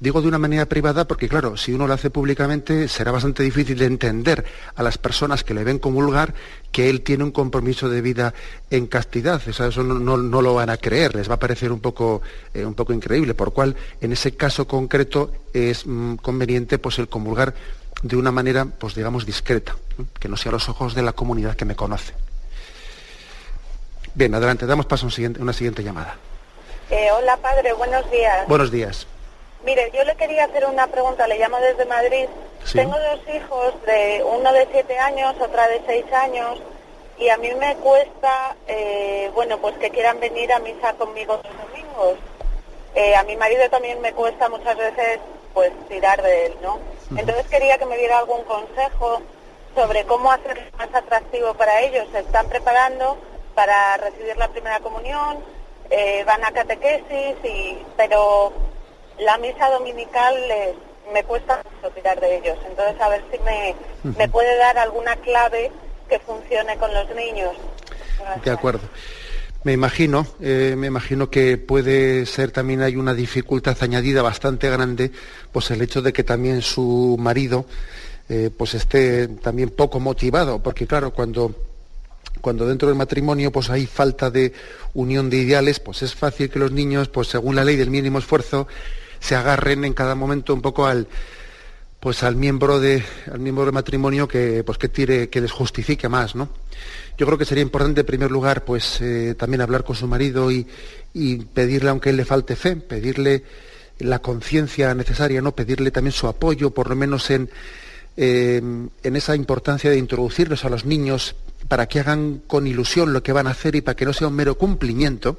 Digo 0.00 0.22
de 0.22 0.28
una 0.28 0.38
manera 0.38 0.64
privada 0.64 1.06
porque, 1.06 1.28
claro, 1.28 1.58
si 1.58 1.74
uno 1.74 1.86
lo 1.86 1.92
hace 1.92 2.08
públicamente, 2.08 2.88
será 2.88 3.12
bastante 3.12 3.42
difícil 3.42 3.78
de 3.78 3.84
entender 3.84 4.46
a 4.74 4.82
las 4.82 4.96
personas 4.96 5.44
que 5.44 5.52
le 5.52 5.62
ven 5.62 5.78
comulgar 5.78 6.32
que 6.72 6.88
él 6.88 7.02
tiene 7.02 7.22
un 7.22 7.32
compromiso 7.32 7.90
de 7.90 8.00
vida 8.00 8.32
en 8.70 8.86
castidad. 8.86 9.42
Eso, 9.46 9.82
no, 9.82 10.16
lo 10.16 10.54
van 10.54 10.70
a 10.70 10.78
creer, 10.78 11.14
les 11.14 11.28
va 11.28 11.34
a 11.34 11.38
parecer 11.38 11.70
un 11.70 11.80
poco, 11.80 12.22
eh, 12.54 12.64
un 12.64 12.72
poco 12.72 12.94
increíble, 12.94 13.34
por 13.34 13.52
cual 13.52 13.76
en 14.00 14.12
ese 14.12 14.32
caso 14.32 14.66
concreto 14.66 15.32
es 15.52 15.86
mm, 15.86 16.14
conveniente 16.14 16.78
pues, 16.78 16.98
el 16.98 17.08
comulgar 17.08 17.54
de 18.02 18.16
una 18.16 18.32
manera, 18.32 18.64
pues 18.64 18.94
digamos, 18.94 19.26
discreta, 19.26 19.76
que 20.18 20.28
no 20.28 20.38
sea 20.38 20.48
a 20.48 20.52
los 20.54 20.70
ojos 20.70 20.94
de 20.94 21.02
la 21.02 21.12
comunidad 21.12 21.56
que 21.56 21.66
me 21.66 21.76
conoce. 21.76 22.14
Bien, 24.14 24.34
adelante, 24.34 24.64
damos 24.64 24.86
paso 24.86 25.08
a 25.08 25.42
una 25.42 25.52
siguiente 25.52 25.84
llamada. 25.84 26.16
Eh, 26.90 27.08
hola, 27.12 27.36
padre, 27.36 27.72
buenos 27.72 28.10
días. 28.10 28.48
Buenos 28.48 28.72
días. 28.72 29.06
Mire, 29.64 29.92
yo 29.94 30.02
le 30.02 30.16
quería 30.16 30.44
hacer 30.44 30.66
una 30.66 30.88
pregunta, 30.88 31.28
le 31.28 31.38
llamo 31.38 31.58
desde 31.58 31.84
Madrid. 31.84 32.26
Tengo 32.72 32.98
dos 32.98 33.20
hijos, 33.32 33.74
de 33.86 34.24
uno 34.24 34.52
de 34.52 34.66
siete 34.72 34.98
años, 34.98 35.36
otra 35.40 35.68
de 35.68 35.80
seis 35.86 36.04
años, 36.12 36.60
y 37.16 37.28
a 37.28 37.36
mí 37.36 37.54
me 37.54 37.76
cuesta, 37.76 38.56
eh, 38.66 39.30
bueno, 39.34 39.58
pues 39.58 39.76
que 39.78 39.90
quieran 39.90 40.18
venir 40.18 40.52
a 40.52 40.58
misa 40.58 40.94
conmigo 40.94 41.40
los 41.44 41.70
domingos. 41.70 42.18
Eh, 42.96 43.14
a 43.14 43.22
mi 43.22 43.36
marido 43.36 43.70
también 43.70 44.00
me 44.00 44.12
cuesta 44.12 44.48
muchas 44.48 44.76
veces, 44.76 45.20
pues, 45.54 45.70
tirar 45.88 46.20
de 46.22 46.46
él, 46.46 46.56
¿no? 46.60 46.80
Entonces 47.16 47.46
quería 47.46 47.78
que 47.78 47.86
me 47.86 47.98
diera 47.98 48.18
algún 48.18 48.42
consejo 48.42 49.22
sobre 49.76 50.04
cómo 50.06 50.32
hacerlo 50.32 50.62
más 50.76 50.92
atractivo 50.92 51.54
para 51.54 51.82
ellos. 51.82 52.08
Se 52.10 52.18
están 52.18 52.48
preparando 52.48 53.16
para 53.54 53.96
recibir 53.98 54.36
la 54.36 54.48
primera 54.48 54.80
comunión, 54.80 55.38
eh, 55.90 56.24
van 56.26 56.44
a 56.44 56.52
catequesis, 56.52 57.36
y, 57.44 57.78
pero 57.96 58.52
la 59.18 59.36
misa 59.38 59.68
dominical 59.70 60.34
me 61.12 61.24
cuesta 61.24 61.62
mucho 61.64 61.92
tirar 61.94 62.20
de 62.20 62.38
ellos. 62.38 62.58
Entonces, 62.66 63.00
a 63.00 63.08
ver 63.08 63.24
si 63.30 63.38
me, 63.40 63.74
me 64.16 64.28
puede 64.28 64.56
dar 64.56 64.78
alguna 64.78 65.16
clave 65.16 65.70
que 66.08 66.18
funcione 66.20 66.76
con 66.76 66.92
los 66.92 67.08
niños. 67.14 67.56
De 68.44 68.50
acuerdo. 68.50 68.80
Me 69.62 69.72
imagino, 69.72 70.26
eh, 70.40 70.74
me 70.76 70.86
imagino 70.86 71.28
que 71.28 71.58
puede 71.58 72.24
ser 72.24 72.50
también 72.50 72.80
hay 72.80 72.96
una 72.96 73.12
dificultad 73.12 73.76
añadida 73.82 74.22
bastante 74.22 74.70
grande, 74.70 75.10
pues 75.52 75.70
el 75.70 75.82
hecho 75.82 76.00
de 76.00 76.14
que 76.14 76.24
también 76.24 76.62
su 76.62 77.16
marido 77.18 77.66
eh, 78.30 78.50
pues 78.56 78.72
esté 78.72 79.28
también 79.28 79.68
poco 79.68 80.00
motivado, 80.00 80.62
porque 80.62 80.86
claro, 80.86 81.12
cuando 81.12 81.54
cuando 82.40 82.66
dentro 82.66 82.88
del 82.88 82.96
matrimonio 82.96 83.52
pues 83.52 83.70
hay 83.70 83.86
falta 83.86 84.30
de 84.30 84.52
unión 84.94 85.30
de 85.30 85.38
ideales, 85.38 85.80
pues 85.80 86.02
es 86.02 86.14
fácil 86.14 86.50
que 86.50 86.58
los 86.58 86.72
niños, 86.72 87.08
pues 87.08 87.28
según 87.28 87.56
la 87.56 87.64
ley 87.64 87.76
del 87.76 87.90
mínimo 87.90 88.18
esfuerzo, 88.18 88.66
se 89.20 89.36
agarren 89.36 89.84
en 89.84 89.92
cada 89.92 90.14
momento 90.14 90.52
un 90.54 90.62
poco 90.62 90.86
al 90.86 91.06
pues 92.00 92.22
al 92.22 92.34
miembro 92.34 92.80
de 92.80 93.04
al 93.30 93.40
miembro 93.40 93.66
del 93.66 93.74
matrimonio 93.74 94.26
que 94.26 94.64
pues 94.64 94.78
que 94.78 94.88
tire 94.88 95.28
que 95.28 95.40
les 95.42 95.52
justifique 95.52 96.08
más 96.08 96.34
no 96.34 96.48
yo 97.18 97.26
creo 97.26 97.36
que 97.36 97.44
sería 97.44 97.62
importante 97.62 98.00
en 98.00 98.06
primer 98.06 98.30
lugar 98.30 98.64
pues 98.64 99.02
eh, 99.02 99.34
también 99.38 99.60
hablar 99.60 99.84
con 99.84 99.94
su 99.94 100.06
marido 100.06 100.50
y, 100.50 100.66
pedirle 101.52 101.90
aunque 101.90 102.10
él 102.10 102.16
le 102.16 102.24
falte 102.24 102.56
fe 102.56 102.76
pedirle 102.76 103.44
la 103.98 104.20
conciencia 104.20 104.94
necesaria 104.94 105.42
no 105.42 105.54
pedirle 105.54 105.90
también 105.90 106.12
su 106.12 106.26
apoyo 106.26 106.70
por 106.70 106.88
lo 106.88 106.96
menos 106.96 107.30
en 107.30 107.50
eh, 108.16 108.62
en 109.02 109.16
esa 109.16 109.36
importancia 109.36 109.90
de 109.90 109.98
introducirlos 109.98 110.64
a 110.64 110.70
los 110.70 110.86
niños 110.86 111.36
para 111.70 111.86
que 111.86 112.00
hagan 112.00 112.42
con 112.46 112.66
ilusión 112.66 113.14
lo 113.14 113.22
que 113.22 113.32
van 113.32 113.46
a 113.46 113.52
hacer 113.52 113.76
y 113.76 113.80
para 113.80 113.96
que 113.96 114.04
no 114.04 114.12
sea 114.12 114.28
un 114.28 114.34
mero 114.34 114.56
cumplimiento 114.56 115.38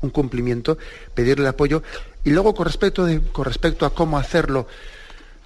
un 0.00 0.10
cumplimiento, 0.10 0.78
pedirle 1.14 1.48
apoyo. 1.48 1.82
Y 2.24 2.30
luego 2.30 2.54
con 2.54 2.66
respecto, 2.66 3.04
de, 3.04 3.20
con 3.20 3.44
respecto 3.44 3.86
a 3.86 3.94
cómo 3.94 4.18
hacerlo, 4.18 4.66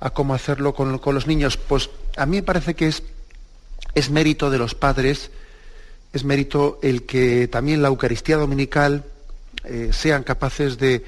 a 0.01 0.11
cómo 0.11 0.35
hacerlo 0.35 0.75
con, 0.75 1.01
los 1.15 1.27
niños, 1.27 1.57
pues 1.57 1.91
a 2.17 2.27
mí 2.27 2.37
me 2.37 2.43
parece 2.43 2.75
que 2.75 2.89
es, 2.89 3.03
es 3.95 4.11
mérito 4.11 4.51
de 4.51 4.59
los 4.59 4.75
padres, 4.75 5.31
es 6.13 6.25
mérito 6.25 6.79
el 6.83 7.05
que 7.05 7.49
también 7.49 7.83
la 7.83 7.89
Eucaristía 7.89 8.37
Dominical 8.37 9.05
eh, 9.65 9.91
sean 9.93 10.25
capaces 10.25 10.79
de, 10.79 11.05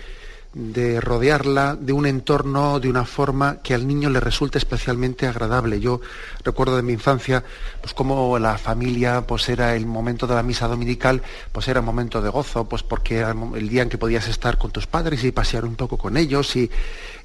de 0.55 1.01
rodearla 1.01 1.75
de 1.75 1.93
un 1.93 2.07
entorno, 2.07 2.79
de 2.79 2.89
una 2.89 3.05
forma 3.05 3.59
que 3.61 3.75
al 3.75 3.87
niño 3.87 4.09
le 4.09 4.21
resulte 4.21 4.59
especialmente 4.59 5.27
agradable. 5.27 5.81
Yo 5.81 6.01
recuerdo 6.45 6.77
de 6.77 6.83
mi 6.83 6.93
infancia, 6.93 7.43
pues 7.81 7.93
como 7.93 8.39
la 8.39 8.57
familia, 8.57 9.27
pues 9.27 9.49
era 9.49 9.75
el 9.75 9.85
momento 9.85 10.29
de 10.29 10.35
la 10.37 10.45
misa 10.45 10.69
dominical, 10.69 11.23
pues 11.51 11.67
era 11.67 11.81
un 11.81 11.87
momento 11.87 12.23
de 12.23 12.29
gozo, 12.29 12.69
pues 12.69 12.85
porque 12.85 13.17
era 13.19 13.35
el 13.57 13.69
día 13.69 13.83
en 13.83 13.89
que 13.89 13.99
podías 13.99 14.29
estar 14.29 14.57
con 14.57 14.71
tus 14.71 14.87
padres 14.87 15.25
y 15.25 15.33
pasear 15.33 15.65
un 15.65 15.75
poco 15.75 15.99
con 15.99 16.17
ellos. 16.17 16.55
Y 16.55 16.71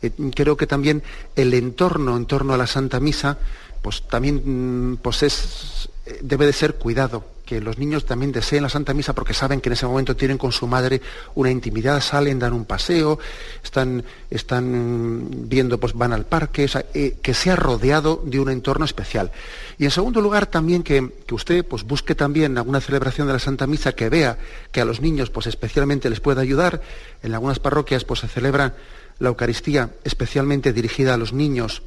eh, 0.01 0.11
creo 0.33 0.57
que 0.57 0.65
también 0.65 1.03
el 1.35 1.53
entorno 1.53 2.17
en 2.17 2.25
torno 2.25 2.55
a 2.55 2.57
la 2.57 2.67
Santa 2.67 2.99
Misa, 2.99 3.37
pues 3.83 4.07
también 4.07 4.93
mm, 4.93 4.97
pues 4.97 5.21
es, 5.21 5.89
debe 6.21 6.47
de 6.47 6.53
ser 6.53 6.75
cuidado 6.75 7.23
que 7.49 7.59
los 7.59 7.79
niños 7.79 8.05
también 8.05 8.31
deseen 8.31 8.61
la 8.61 8.69
Santa 8.69 8.93
Misa 8.93 9.15
porque 9.15 9.33
saben 9.33 9.59
que 9.59 9.69
en 9.69 9.73
ese 9.73 9.87
momento 9.87 10.15
tienen 10.15 10.37
con 10.37 10.51
su 10.51 10.67
madre 10.67 11.01
una 11.33 11.49
intimidad, 11.49 11.99
salen, 11.99 12.37
dan 12.37 12.53
un 12.53 12.63
paseo, 12.63 13.17
están, 13.63 14.03
están 14.29 15.27
viendo, 15.49 15.79
pues 15.79 15.93
van 15.93 16.13
al 16.13 16.27
parque, 16.27 16.69
eh, 16.93 17.17
que 17.19 17.33
sea 17.33 17.55
rodeado 17.55 18.21
de 18.23 18.39
un 18.39 18.51
entorno 18.51 18.85
especial. 18.85 19.31
Y 19.79 19.85
en 19.85 19.89
segundo 19.89 20.21
lugar 20.21 20.45
también 20.45 20.83
que, 20.83 21.11
usted 21.31 21.65
pues, 21.65 21.85
busque 21.85 22.13
también 22.13 22.55
alguna 22.59 22.81
celebración 22.81 23.25
de 23.25 23.33
la 23.33 23.39
Santa 23.39 23.65
Misa 23.65 23.93
que 23.93 24.09
vea 24.09 24.37
que 24.71 24.81
a 24.81 24.85
los 24.85 25.01
niños 25.01 25.31
pues, 25.31 25.47
especialmente 25.47 26.07
les 26.11 26.19
pueda 26.19 26.43
ayudar. 26.43 26.83
En 27.23 27.33
algunas 27.33 27.57
parroquias 27.57 28.05
pues, 28.05 28.19
se 28.19 28.27
celebra 28.27 28.75
la 29.17 29.29
Eucaristía 29.29 29.89
especialmente 30.03 30.71
dirigida 30.71 31.15
a 31.15 31.17
los 31.17 31.33
niños, 31.33 31.81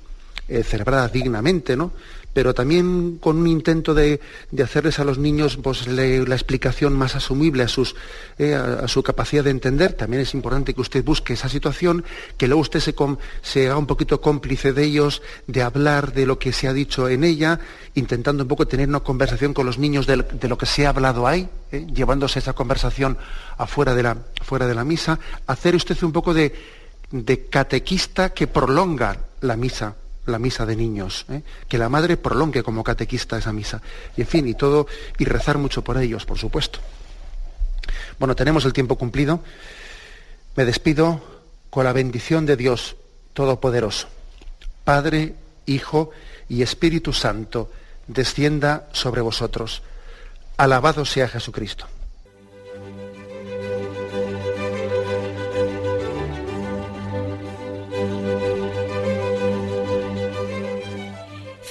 eh, 0.49 0.65
celebrada 0.65 1.07
dignamente, 1.07 1.77
¿no? 1.77 1.93
Pero 2.33 2.55
también 2.55 3.19
con 3.19 3.37
un 3.39 3.47
intento 3.47 3.95
de, 3.95 4.21
hacerles 4.63 4.99
a 4.99 5.05
los 5.05 5.19
niños 5.19 5.59
pues, 5.63 5.87
la 5.87 6.35
explicación 6.35 6.95
más 6.95 7.15
asumible 7.15 7.63
a, 7.63 7.69
sus, 7.69 7.95
eh, 8.39 8.55
a, 8.55 8.89
su 8.89 9.03
capacidad 9.03 9.45
de 9.45 9.51
entender. 9.51 9.93
También 9.93 10.23
es 10.23 10.35
importante 10.35 10.75
que 10.75 10.81
usted 10.81 11.05
busque 11.05 11.35
esa 11.35 11.49
situación, 11.49 12.05
que 12.37 12.49
luego 12.49 12.63
usted 12.63 12.81
se, 12.81 13.67
haga 13.67 13.77
un 13.77 13.87
poquito 13.87 14.21
cómplice 14.21 14.73
de 14.73 14.85
ellos, 14.85 15.23
de 15.47 15.63
hablar 15.63 16.13
de 16.13 16.27
lo 16.27 16.39
que 16.39 16.53
se 16.53 16.69
ha 16.69 16.73
dicho 16.73 17.09
en 17.09 17.25
ella, 17.25 17.61
intentando 17.95 18.45
un 18.45 18.49
poco 18.49 18.67
tener 18.67 18.89
una 18.89 19.01
conversación 19.01 19.53
con 19.53 19.67
los 19.67 19.79
niños 19.79 20.07
de, 20.07 20.17
lo 20.17 20.59
que 20.59 20.67
se 20.67 20.87
ha 20.87 20.91
hablado 20.91 21.27
ahí, 21.27 21.49
eh, 21.71 21.87
llevándose 21.93 22.39
esa 22.39 22.55
conversación 22.55 23.19
afuera 23.59 23.95
de 23.95 24.03
la, 24.03 24.17
fuera 24.43 24.67
de 24.67 24.75
la 24.75 24.85
misa. 24.85 25.19
Hacer 25.47 25.77
usted 25.77 26.03
un 26.03 26.13
poco 26.13 26.33
de 26.33 26.53
catequista 27.51 28.31
que 28.31 28.47
prolonga 28.47 29.19
la 29.43 29.57
misa 29.57 29.97
la 30.27 30.39
misa 30.39 30.67
de 30.67 30.77
niños, 30.77 31.27
¿eh? 31.31 31.43
que 31.69 31.79
la 31.79 31.89
madre 31.89 32.17
prolongue 32.17 32.63
como 32.63 32.85
catequista 32.85 33.39
esa 33.39 33.53
misa. 33.53 33.83
Y 34.17 34.23
en 34.23 34.27
fin, 34.27 34.49
y 34.49 34.55
todo, 34.55 34.87
y 35.19 35.25
rezar 35.25 35.59
mucho 35.59 35.83
por 35.83 35.99
ellos, 35.99 36.25
por 36.25 36.39
supuesto. 36.39 36.79
Bueno, 38.19 38.37
tenemos 38.37 38.65
el 38.65 38.73
tiempo 38.73 38.97
cumplido. 38.97 39.41
Me 40.57 40.65
despido 40.65 41.21
con 41.71 41.85
la 41.85 41.93
bendición 41.93 42.47
de 42.47 42.57
Dios 42.57 42.97
Todopoderoso. 43.33 44.09
Padre, 44.85 45.35
Hijo 45.67 46.11
y 46.49 46.63
Espíritu 46.63 47.13
Santo, 47.13 47.71
descienda 48.07 48.89
sobre 48.93 49.21
vosotros. 49.21 49.83
Alabado 50.57 51.05
sea 51.05 51.29
Jesucristo. 51.29 51.87